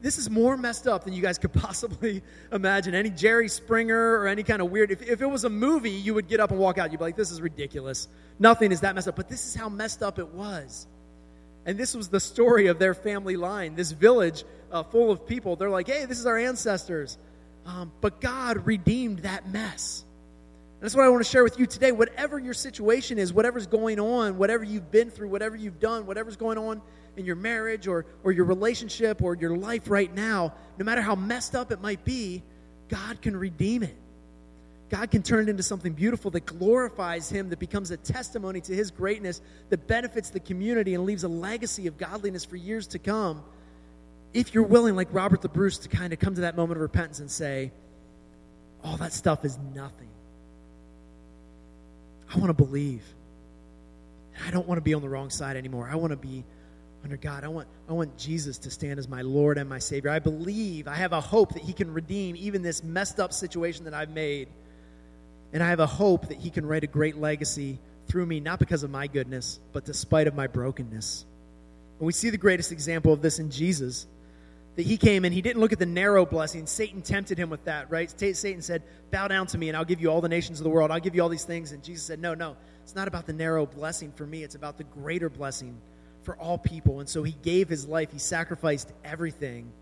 this 0.00 0.18
is 0.18 0.30
more 0.30 0.56
messed 0.56 0.86
up 0.86 1.04
than 1.04 1.12
you 1.12 1.22
guys 1.22 1.38
could 1.38 1.52
possibly 1.52 2.22
imagine. 2.52 2.94
Any 2.94 3.10
Jerry 3.10 3.48
Springer 3.48 4.20
or 4.20 4.28
any 4.28 4.44
kind 4.44 4.62
of 4.62 4.70
weird. 4.70 4.92
If, 4.92 5.02
if 5.02 5.20
it 5.20 5.26
was 5.26 5.42
a 5.44 5.50
movie, 5.50 5.90
you 5.90 6.14
would 6.14 6.28
get 6.28 6.38
up 6.38 6.50
and 6.52 6.60
walk 6.60 6.78
out. 6.78 6.92
You'd 6.92 6.98
be 6.98 7.04
like, 7.04 7.16
This 7.16 7.32
is 7.32 7.40
ridiculous. 7.40 8.06
Nothing 8.38 8.70
is 8.70 8.82
that 8.82 8.94
messed 8.94 9.08
up. 9.08 9.16
But 9.16 9.28
this 9.28 9.46
is 9.46 9.54
how 9.54 9.68
messed 9.68 10.02
up 10.02 10.18
it 10.18 10.28
was. 10.28 10.86
And 11.68 11.76
this 11.76 11.94
was 11.94 12.08
the 12.08 12.18
story 12.18 12.68
of 12.68 12.78
their 12.78 12.94
family 12.94 13.36
line. 13.36 13.74
This 13.74 13.92
village 13.92 14.44
uh, 14.72 14.84
full 14.84 15.10
of 15.10 15.26
people, 15.26 15.54
they're 15.54 15.68
like, 15.68 15.86
hey, 15.86 16.06
this 16.06 16.18
is 16.18 16.24
our 16.24 16.38
ancestors. 16.38 17.18
Um, 17.66 17.92
but 18.00 18.22
God 18.22 18.66
redeemed 18.66 19.18
that 19.18 19.50
mess. 19.50 20.02
And 20.76 20.82
that's 20.82 20.94
what 20.94 21.04
I 21.04 21.10
want 21.10 21.22
to 21.22 21.30
share 21.30 21.44
with 21.44 21.58
you 21.58 21.66
today. 21.66 21.92
Whatever 21.92 22.38
your 22.38 22.54
situation 22.54 23.18
is, 23.18 23.34
whatever's 23.34 23.66
going 23.66 24.00
on, 24.00 24.38
whatever 24.38 24.64
you've 24.64 24.90
been 24.90 25.10
through, 25.10 25.28
whatever 25.28 25.56
you've 25.56 25.78
done, 25.78 26.06
whatever's 26.06 26.36
going 26.36 26.56
on 26.56 26.80
in 27.18 27.26
your 27.26 27.36
marriage 27.36 27.86
or, 27.86 28.06
or 28.24 28.32
your 28.32 28.46
relationship 28.46 29.22
or 29.22 29.34
your 29.34 29.54
life 29.54 29.90
right 29.90 30.14
now, 30.14 30.54
no 30.78 30.86
matter 30.86 31.02
how 31.02 31.16
messed 31.16 31.54
up 31.54 31.70
it 31.70 31.82
might 31.82 32.02
be, 32.02 32.42
God 32.88 33.20
can 33.20 33.36
redeem 33.36 33.82
it. 33.82 33.96
God 34.90 35.10
can 35.10 35.22
turn 35.22 35.48
it 35.48 35.50
into 35.50 35.62
something 35.62 35.92
beautiful 35.92 36.30
that 36.30 36.46
glorifies 36.46 37.28
Him, 37.28 37.50
that 37.50 37.58
becomes 37.58 37.90
a 37.90 37.96
testimony 37.96 38.60
to 38.62 38.74
His 38.74 38.90
greatness, 38.90 39.40
that 39.68 39.86
benefits 39.86 40.30
the 40.30 40.40
community 40.40 40.94
and 40.94 41.04
leaves 41.04 41.24
a 41.24 41.28
legacy 41.28 41.86
of 41.86 41.98
godliness 41.98 42.44
for 42.44 42.56
years 42.56 42.86
to 42.88 42.98
come. 42.98 43.42
If 44.32 44.54
you're 44.54 44.64
willing, 44.64 44.96
like 44.96 45.08
Robert 45.10 45.42
the 45.42 45.48
Bruce, 45.48 45.78
to 45.78 45.88
kind 45.88 46.12
of 46.12 46.18
come 46.18 46.34
to 46.36 46.42
that 46.42 46.56
moment 46.56 46.78
of 46.78 46.82
repentance 46.82 47.20
and 47.20 47.30
say, 47.30 47.70
all 48.82 48.96
that 48.98 49.12
stuff 49.12 49.44
is 49.44 49.58
nothing. 49.74 50.08
I 52.32 52.38
want 52.38 52.48
to 52.48 52.54
believe. 52.54 53.02
I 54.46 54.50
don't 54.50 54.66
want 54.66 54.78
to 54.78 54.82
be 54.82 54.94
on 54.94 55.02
the 55.02 55.08
wrong 55.08 55.30
side 55.30 55.56
anymore. 55.56 55.88
I 55.90 55.96
want 55.96 56.12
to 56.12 56.16
be 56.16 56.44
under 57.02 57.16
God. 57.16 57.44
I 57.44 57.48
want, 57.48 57.68
I 57.88 57.92
want 57.92 58.16
Jesus 58.16 58.58
to 58.58 58.70
stand 58.70 58.98
as 58.98 59.08
my 59.08 59.22
Lord 59.22 59.58
and 59.58 59.68
my 59.68 59.78
Savior. 59.78 60.10
I 60.10 60.18
believe, 60.18 60.88
I 60.88 60.94
have 60.94 61.12
a 61.12 61.20
hope 61.20 61.54
that 61.54 61.62
He 61.62 61.72
can 61.72 61.92
redeem 61.92 62.36
even 62.36 62.62
this 62.62 62.82
messed 62.82 63.20
up 63.20 63.32
situation 63.32 63.84
that 63.84 63.94
I've 63.94 64.10
made 64.10 64.48
and 65.52 65.62
I 65.62 65.70
have 65.70 65.80
a 65.80 65.86
hope 65.86 66.28
that 66.28 66.38
He 66.38 66.50
can 66.50 66.66
write 66.66 66.84
a 66.84 66.88
great 66.88 67.16
legacy 67.16 67.78
through 68.06 68.26
me, 68.26 68.40
not 68.40 68.58
because 68.58 68.82
of 68.82 68.90
my 68.90 69.06
goodness, 69.06 69.60
but 69.72 69.84
despite 69.84 70.26
of 70.26 70.34
my 70.34 70.46
brokenness. 70.46 71.24
And 71.98 72.06
we 72.06 72.12
see 72.12 72.30
the 72.30 72.38
greatest 72.38 72.72
example 72.72 73.12
of 73.12 73.22
this 73.22 73.38
in 73.38 73.50
Jesus. 73.50 74.06
That 74.76 74.86
he 74.86 74.96
came 74.96 75.24
and 75.24 75.34
he 75.34 75.42
didn't 75.42 75.60
look 75.60 75.72
at 75.72 75.80
the 75.80 75.86
narrow 75.86 76.24
blessing. 76.24 76.66
Satan 76.66 77.02
tempted 77.02 77.36
him 77.36 77.50
with 77.50 77.64
that, 77.64 77.90
right? 77.90 78.08
Satan 78.08 78.62
said, 78.62 78.84
Bow 79.10 79.26
down 79.26 79.48
to 79.48 79.58
me 79.58 79.68
and 79.68 79.76
I'll 79.76 79.84
give 79.84 80.00
you 80.00 80.08
all 80.08 80.20
the 80.20 80.28
nations 80.28 80.60
of 80.60 80.64
the 80.64 80.70
world. 80.70 80.92
I'll 80.92 81.00
give 81.00 81.16
you 81.16 81.22
all 81.22 81.28
these 81.28 81.44
things. 81.44 81.72
And 81.72 81.82
Jesus 81.82 82.04
said, 82.04 82.20
No, 82.20 82.34
no. 82.34 82.56
It's 82.84 82.94
not 82.94 83.08
about 83.08 83.26
the 83.26 83.32
narrow 83.32 83.66
blessing 83.66 84.12
for 84.12 84.24
me. 84.24 84.44
It's 84.44 84.54
about 84.54 84.78
the 84.78 84.84
greater 84.84 85.28
blessing 85.28 85.76
for 86.22 86.36
all 86.36 86.58
people. 86.58 87.00
And 87.00 87.08
so 87.08 87.24
he 87.24 87.32
gave 87.42 87.68
his 87.68 87.88
life, 87.88 88.12
he 88.12 88.20
sacrificed 88.20 88.92
everything 89.04 89.72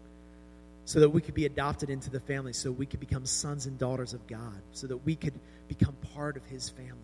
so 0.86 1.00
that 1.00 1.10
we 1.10 1.20
could 1.20 1.34
be 1.34 1.46
adopted 1.46 1.90
into 1.90 2.10
the 2.10 2.20
family, 2.20 2.52
so 2.52 2.70
we 2.70 2.86
could 2.86 3.00
become 3.00 3.26
sons 3.26 3.66
and 3.66 3.76
daughters 3.76 4.14
of 4.14 4.24
God, 4.28 4.62
so 4.70 4.86
that 4.86 4.98
we 4.98 5.16
could 5.16 5.34
become 5.66 5.94
part 6.14 6.36
of 6.36 6.46
his 6.46 6.70
family. 6.70 6.94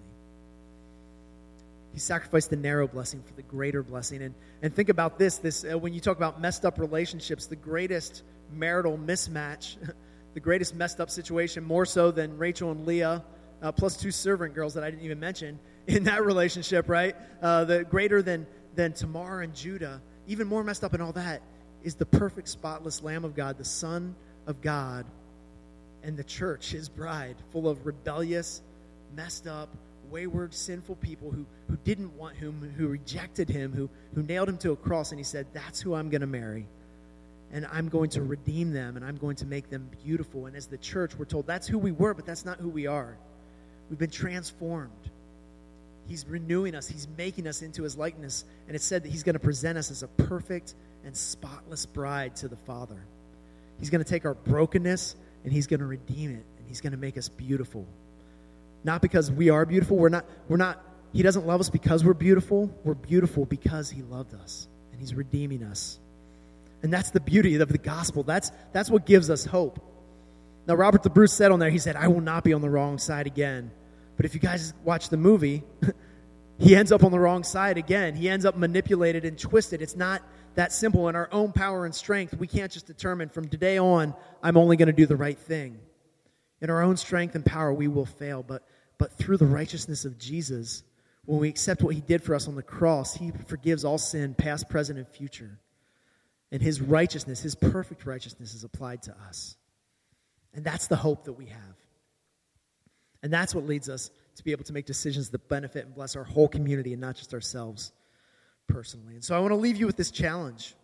He 1.93 1.99
sacrificed 1.99 2.51
the 2.51 2.57
narrow 2.57 2.87
blessing 2.87 3.25
for 3.27 3.35
the 3.35 3.43
greater 3.43 3.83
blessing. 3.83 4.23
And, 4.23 4.37
and 4.63 4.73
think 4.73 4.89
about 4.89 5.19
this, 5.19 5.39
this 5.39 5.65
uh, 5.71 5.77
when 5.77 5.93
you 5.93 6.01
talk 6.01 6.17
about 6.17 6.41
messed 6.41 6.65
up 6.65 6.79
relationships, 6.79 7.47
the 7.47 7.57
greatest 7.57 8.23
marital 8.55 8.97
mismatch, 8.97 9.77
the 10.35 10.41
greatest 10.41 10.77
messed 10.77 11.01
up 11.01 11.11
situation, 11.11 11.65
more 11.65 11.85
so 11.85 12.13
than 12.13 12.39
Rachel 12.39 12.71
and 12.71 12.87
Leah, 12.87 13.25
uh, 13.63 13.73
plus 13.73 13.97
two 13.97 14.13
servant 14.13 14.55
girls 14.55 14.75
that 14.75 14.85
I 14.85 14.91
didn't 14.91 15.05
even 15.05 15.19
mention 15.19 15.59
in 15.89 16.05
that 16.05 16.25
relationship, 16.25 16.89
right? 16.89 17.17
Uh, 17.43 17.65
the 17.65 17.83
greater 17.83 18.23
than, 18.23 18.47
than 18.77 18.93
Tamar 18.93 19.41
and 19.41 19.53
Judah, 19.57 20.01
even 20.29 20.47
more 20.47 20.63
messed 20.63 20.85
up 20.85 20.95
in 20.95 21.01
all 21.01 21.13
that, 21.15 21.43
is 21.85 21.95
the 21.95 22.07
perfect, 22.07 22.49
spotless 22.49 23.03
Lamb 23.03 23.25
of 23.25 23.35
God, 23.35 23.59
the 23.59 23.65
Son 23.65 24.15
of 24.47 24.61
God, 24.61 25.05
and 26.03 26.17
the 26.17 26.25
church, 26.25 26.71
his 26.71 26.89
bride, 26.89 27.37
full 27.53 27.69
of 27.69 27.87
rebellious, 27.87 28.61
messed 29.15 29.47
up, 29.47 29.69
wayward, 30.11 30.53
sinful 30.55 30.97
people 30.97 31.31
who, 31.31 31.47
who 31.69 31.77
didn't 31.85 32.17
want 32.17 32.37
him, 32.37 32.75
who 32.77 32.89
rejected 32.89 33.49
him, 33.49 33.73
who, 33.73 33.89
who 34.15 34.23
nailed 34.23 34.49
him 34.49 34.59
to 34.59 34.73
a 34.73 34.77
cross. 34.77 35.11
And 35.11 35.19
he 35.19 35.25
said, 35.25 35.47
That's 35.53 35.81
who 35.81 35.95
I'm 35.95 36.11
going 36.11 36.21
to 36.21 36.27
marry. 36.27 36.67
And 37.53 37.67
I'm 37.71 37.89
going 37.89 38.11
to 38.11 38.23
redeem 38.23 38.73
them 38.73 38.97
and 38.97 39.05
I'm 39.05 39.19
going 39.19 39.37
to 39.37 39.47
make 39.47 39.69
them 39.69 39.91
beautiful. 40.03 40.47
And 40.47 40.57
as 40.57 40.67
the 40.67 40.79
church, 40.79 41.13
we're 41.19 41.27
told 41.27 41.47
that's 41.47 41.67
who 41.67 41.79
we 41.79 41.93
were, 41.93 42.15
but 42.15 42.25
that's 42.25 42.47
not 42.47 42.59
who 42.59 42.71
we 42.71 42.87
are. 42.87 43.17
We've 43.91 43.99
been 43.99 44.11
transformed. 44.11 44.91
He's 46.09 46.27
renewing 46.27 46.75
us, 46.75 46.89
He's 46.89 47.07
making 47.17 47.47
us 47.47 47.63
into 47.63 47.83
His 47.83 47.97
likeness. 47.97 48.45
And 48.67 48.75
it 48.77 48.83
said 48.83 49.03
that 49.05 49.11
He's 49.11 49.23
going 49.23 49.35
to 49.35 49.41
present 49.41 49.79
us 49.79 49.91
as 49.91 50.03
a 50.03 50.09
perfect 50.09 50.75
and 51.05 51.17
spotless 51.17 51.87
bride 51.87 52.37
to 52.37 52.49
the 52.49 52.57
Father. 52.57 53.05
He's 53.79 53.91
going 53.91 54.03
to 54.03 54.09
take 54.09 54.25
our 54.25 54.35
brokenness 54.35 55.17
and 55.45 55.53
He's 55.53 55.67
going 55.67 55.81
to 55.81 55.87
redeem 55.87 56.31
it 56.31 56.45
and 56.59 56.69
He's 56.69 56.81
going 56.81 56.93
to 56.93 56.99
make 56.99 57.19
us 57.19 57.29
beautiful. 57.29 57.87
Not 58.85 59.03
because 59.03 59.31
we 59.31 59.51
are 59.51 59.65
beautiful. 59.65 59.97
We're 59.97 60.09
not, 60.09 60.25
we're 60.49 60.57
not, 60.57 60.85
He 61.13 61.23
doesn't 61.23 61.47
love 61.47 61.61
us 61.61 61.71
because 61.71 62.05
we're 62.05 62.15
beautiful. 62.15 62.71
We're 62.85 62.95
beautiful 62.95 63.45
because 63.45 63.91
He 63.91 64.03
loved 64.03 64.35
us 64.35 64.69
and 64.93 65.01
He's 65.01 65.15
redeeming 65.15 65.63
us. 65.63 65.99
And 66.83 66.93
that's 66.93 67.11
the 67.11 67.21
beauty 67.21 67.55
of 67.57 67.69
the 67.69 67.79
gospel. 67.79 68.23
That's, 68.25 68.51
that's 68.73 68.91
what 68.91 69.07
gives 69.07 69.31
us 69.31 69.45
hope. 69.45 69.81
Now, 70.67 70.75
Robert 70.75 71.03
the 71.03 71.11
Bruce 71.11 71.33
said 71.33 71.51
on 71.51 71.59
there, 71.59 71.71
he 71.71 71.79
said, 71.79 71.97
I 71.97 72.09
will 72.09 72.21
not 72.21 72.45
be 72.45 72.53
on 72.53 72.61
the 72.61 72.71
wrong 72.71 72.99
side 72.99 73.27
again. 73.27 73.71
But 74.17 74.27
if 74.27 74.35
you 74.35 74.41
guys 74.41 74.75
watch 74.85 75.09
the 75.09 75.17
movie, 75.17 75.63
he 76.59 76.77
ends 76.77 76.93
up 76.93 77.03
on 77.03 77.11
the 77.11 77.19
wrong 77.19 77.43
side 77.43 77.79
again. 77.79 78.15
He 78.15 78.29
ends 78.29 78.45
up 78.45 78.57
manipulated 78.57 79.25
and 79.25 79.39
twisted. 79.39 79.83
It's 79.83 79.97
not 79.97 80.23
that 80.55 80.73
simple. 80.73 81.09
In 81.09 81.17
our 81.17 81.29
own 81.33 81.53
power 81.53 81.85
and 81.85 81.95
strength, 81.95 82.35
we 82.35 82.47
can't 82.47 82.71
just 82.71 82.87
determine 82.87 83.29
from 83.29 83.49
today 83.49 83.79
on, 83.79 84.15
I'm 84.43 84.57
only 84.57 84.77
going 84.77 84.87
to 84.87 84.93
do 84.93 85.07
the 85.07 85.17
right 85.17 85.39
thing. 85.39 85.79
In 86.61 86.71
our 86.71 86.83
own 86.83 86.97
strength 86.97 87.35
and 87.35 87.45
power, 87.45 87.73
we 87.73 87.89
will 87.89 88.07
fail. 88.07 88.43
But, 88.43 88.67
but 88.99 89.13
through 89.13 89.39
the 89.39 89.47
righteousness 89.47 90.05
of 90.05 90.19
Jesus, 90.19 90.83
when 91.25 91.41
we 91.41 91.49
accept 91.49 91.83
what 91.83 91.95
he 91.95 92.01
did 92.01 92.23
for 92.23 92.35
us 92.35 92.49
on 92.49 92.55
the 92.55 92.63
cross, 92.63 93.15
he 93.15 93.33
forgives 93.47 93.85
all 93.85 93.99
sin, 93.99 94.35
past, 94.35 94.69
present, 94.69 94.99
and 94.99 95.09
future. 95.09 95.59
And 96.51 96.61
his 96.61 96.81
righteousness, 96.81 97.41
his 97.41 97.55
perfect 97.55 98.05
righteousness, 98.05 98.55
is 98.55 98.65
applied 98.65 99.03
to 99.05 99.15
us. 99.29 99.57
And 100.55 100.65
that's 100.65 100.87
the 100.87 100.97
hope 100.97 101.25
that 101.25 101.33
we 101.33 101.47
have. 101.47 101.77
And 103.23 103.33
that's 103.33 103.55
what 103.55 103.67
leads 103.67 103.89
us 103.89 104.11
to 104.37 104.45
be 104.45 104.53
able 104.53 104.65
to 104.65 104.73
make 104.73 104.85
decisions 104.85 105.31
that 105.31 105.49
benefit 105.49 105.87
and 105.87 105.95
bless 105.95 106.17
our 106.17 106.25
whole 106.25 106.49
community 106.49 106.93
and 106.93 107.01
not 107.01 107.17
just 107.17 107.33
ourselves 107.33 107.93
personally. 108.69 109.15
And 109.15 109.25
so 109.25 109.37
I 109.37 109.41
want 109.41 109.53
to 109.53 109.57
leave 109.57 109.77
you 109.77 109.87
with 109.87 109.97
this 109.97 110.11
challenge. 110.11 110.75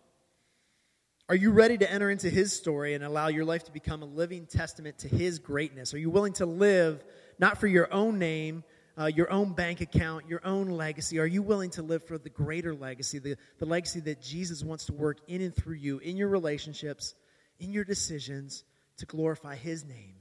Are 1.29 1.35
you 1.35 1.51
ready 1.51 1.77
to 1.77 1.91
enter 1.91 2.09
into 2.09 2.27
his 2.27 2.53
story 2.53 2.95
and 2.95 3.03
allow 3.03 3.27
your 3.27 3.45
life 3.45 3.63
to 3.65 3.71
become 3.71 4.01
a 4.01 4.05
living 4.05 4.47
testament 4.47 4.97
to 4.99 5.07
his 5.07 5.37
greatness? 5.37 5.93
Are 5.93 5.99
you 5.99 6.09
willing 6.09 6.33
to 6.33 6.47
live 6.47 7.03
not 7.37 7.59
for 7.59 7.67
your 7.67 7.93
own 7.93 8.17
name, 8.17 8.63
uh, 8.99 9.05
your 9.05 9.31
own 9.31 9.53
bank 9.53 9.79
account, 9.79 10.27
your 10.27 10.41
own 10.43 10.69
legacy? 10.69 11.19
Are 11.19 11.27
you 11.27 11.43
willing 11.43 11.69
to 11.71 11.83
live 11.83 12.03
for 12.03 12.17
the 12.17 12.31
greater 12.31 12.73
legacy, 12.73 13.19
the, 13.19 13.37
the 13.59 13.67
legacy 13.67 13.99
that 13.99 14.23
Jesus 14.23 14.63
wants 14.63 14.85
to 14.85 14.93
work 14.93 15.19
in 15.27 15.41
and 15.41 15.55
through 15.55 15.75
you, 15.75 15.99
in 15.99 16.17
your 16.17 16.29
relationships, 16.29 17.13
in 17.59 17.71
your 17.71 17.85
decisions, 17.85 18.63
to 18.97 19.05
glorify 19.05 19.55
his 19.55 19.85
name? 19.85 20.15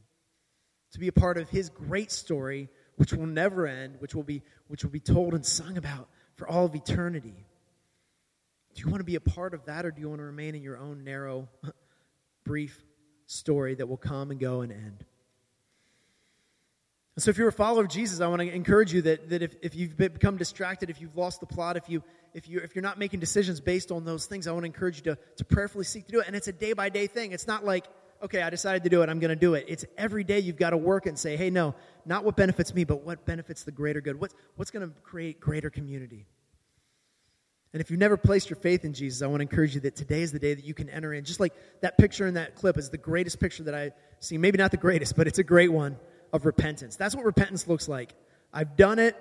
To 0.92 0.98
be 0.98 1.08
a 1.08 1.12
part 1.12 1.38
of 1.38 1.48
his 1.48 1.70
great 1.70 2.12
story, 2.12 2.68
which 2.96 3.14
will 3.14 3.26
never 3.26 3.66
end, 3.66 3.96
which 3.98 4.14
will 4.14 4.22
be, 4.22 4.42
which 4.66 4.84
will 4.84 4.90
be 4.90 5.00
told 5.00 5.32
and 5.32 5.44
sung 5.44 5.78
about 5.78 6.10
for 6.36 6.46
all 6.46 6.66
of 6.66 6.74
eternity. 6.74 7.46
Do 8.78 8.84
you 8.84 8.90
want 8.90 9.00
to 9.00 9.04
be 9.04 9.16
a 9.16 9.20
part 9.20 9.54
of 9.54 9.64
that, 9.64 9.84
or 9.84 9.90
do 9.90 10.00
you 10.00 10.08
want 10.08 10.20
to 10.20 10.24
remain 10.24 10.54
in 10.54 10.62
your 10.62 10.78
own 10.78 11.02
narrow, 11.02 11.48
brief 12.44 12.80
story 13.26 13.74
that 13.74 13.88
will 13.88 13.96
come 13.96 14.30
and 14.30 14.38
go 14.38 14.60
and 14.60 14.70
end? 14.70 15.04
So, 17.16 17.30
if 17.30 17.38
you're 17.38 17.48
a 17.48 17.52
follower 17.52 17.82
of 17.82 17.88
Jesus, 17.88 18.20
I 18.20 18.28
want 18.28 18.40
to 18.40 18.48
encourage 18.48 18.94
you 18.94 19.02
that, 19.02 19.30
that 19.30 19.42
if, 19.42 19.56
if 19.62 19.74
you've 19.74 19.96
become 19.96 20.36
distracted, 20.36 20.90
if 20.90 21.00
you've 21.00 21.16
lost 21.16 21.40
the 21.40 21.46
plot, 21.46 21.76
if, 21.76 21.88
you, 21.88 22.04
if, 22.34 22.48
you, 22.48 22.60
if 22.60 22.76
you're 22.76 22.84
not 22.84 23.00
making 23.00 23.18
decisions 23.18 23.58
based 23.58 23.90
on 23.90 24.04
those 24.04 24.26
things, 24.26 24.46
I 24.46 24.52
want 24.52 24.62
to 24.62 24.66
encourage 24.66 24.98
you 24.98 25.02
to, 25.14 25.18
to 25.38 25.44
prayerfully 25.44 25.84
seek 25.84 26.06
to 26.06 26.12
do 26.12 26.20
it. 26.20 26.28
And 26.28 26.36
it's 26.36 26.46
a 26.46 26.52
day 26.52 26.72
by 26.72 26.88
day 26.88 27.08
thing. 27.08 27.32
It's 27.32 27.48
not 27.48 27.64
like, 27.64 27.84
okay, 28.22 28.42
I 28.42 28.50
decided 28.50 28.84
to 28.84 28.90
do 28.90 29.02
it, 29.02 29.08
I'm 29.08 29.18
going 29.18 29.30
to 29.30 29.36
do 29.36 29.54
it. 29.54 29.64
It's 29.66 29.84
every 29.96 30.22
day 30.22 30.38
you've 30.38 30.56
got 30.56 30.70
to 30.70 30.76
work 30.76 31.06
and 31.06 31.18
say, 31.18 31.36
hey, 31.36 31.50
no, 31.50 31.74
not 32.06 32.22
what 32.22 32.36
benefits 32.36 32.72
me, 32.72 32.84
but 32.84 33.02
what 33.02 33.26
benefits 33.26 33.64
the 33.64 33.72
greater 33.72 34.00
good. 34.00 34.20
What's, 34.20 34.36
what's 34.54 34.70
going 34.70 34.88
to 34.88 34.94
create 35.02 35.40
greater 35.40 35.68
community? 35.68 36.26
And 37.72 37.82
if 37.82 37.90
you've 37.90 38.00
never 38.00 38.16
placed 38.16 38.48
your 38.48 38.56
faith 38.56 38.84
in 38.84 38.94
Jesus, 38.94 39.20
I 39.20 39.26
want 39.26 39.40
to 39.40 39.42
encourage 39.42 39.74
you 39.74 39.82
that 39.82 39.94
today 39.94 40.22
is 40.22 40.32
the 40.32 40.38
day 40.38 40.54
that 40.54 40.64
you 40.64 40.72
can 40.72 40.88
enter 40.88 41.12
in. 41.12 41.24
Just 41.24 41.38
like 41.38 41.52
that 41.82 41.98
picture 41.98 42.26
in 42.26 42.34
that 42.34 42.54
clip 42.54 42.78
is 42.78 42.88
the 42.88 42.98
greatest 42.98 43.40
picture 43.40 43.62
that 43.64 43.74
I 43.74 43.92
see. 44.20 44.38
Maybe 44.38 44.56
not 44.56 44.70
the 44.70 44.78
greatest, 44.78 45.16
but 45.16 45.26
it's 45.26 45.38
a 45.38 45.44
great 45.44 45.70
one 45.70 45.98
of 46.32 46.46
repentance. 46.46 46.96
That's 46.96 47.14
what 47.14 47.24
repentance 47.24 47.68
looks 47.68 47.86
like. 47.86 48.14
I've 48.52 48.76
done 48.76 48.98
it, 48.98 49.16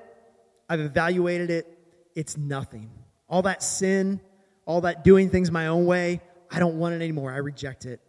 I've 0.69 0.79
evaluated 0.79 1.49
it, 1.49 1.67
it's 2.15 2.37
nothing. 2.37 2.89
All 3.27 3.41
that 3.41 3.61
sin, 3.61 4.21
all 4.65 4.81
that 4.81 5.03
doing 5.03 5.29
things 5.29 5.51
my 5.51 5.67
own 5.67 5.85
way, 5.85 6.21
I 6.49 6.59
don't 6.59 6.79
want 6.79 6.95
it 6.95 7.01
anymore. 7.01 7.31
I 7.33 7.37
reject 7.37 7.85
it. 7.85 7.99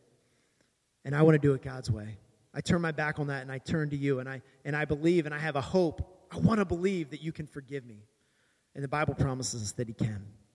And 1.04 1.16
I 1.16 1.22
want 1.22 1.34
to 1.34 1.38
do 1.40 1.54
it 1.54 1.62
God's 1.62 1.90
way. 1.90 2.18
I 2.54 2.60
turn 2.60 2.80
my 2.80 2.92
back 2.92 3.18
on 3.18 3.28
that 3.28 3.42
and 3.42 3.50
I 3.50 3.58
turn 3.58 3.90
to 3.90 3.96
you 3.96 4.20
and 4.20 4.28
I 4.28 4.42
and 4.64 4.76
I 4.76 4.84
believe 4.84 5.26
and 5.26 5.34
I 5.34 5.38
have 5.38 5.56
a 5.56 5.60
hope. 5.60 6.26
I 6.30 6.38
want 6.38 6.58
to 6.58 6.64
believe 6.64 7.10
that 7.10 7.22
you 7.22 7.32
can 7.32 7.46
forgive 7.46 7.84
me. 7.84 8.02
And 8.78 8.84
the 8.84 8.88
Bible 8.88 9.14
promises 9.14 9.60
us 9.60 9.72
that 9.72 9.88
he 9.88 9.92
can. 9.92 10.24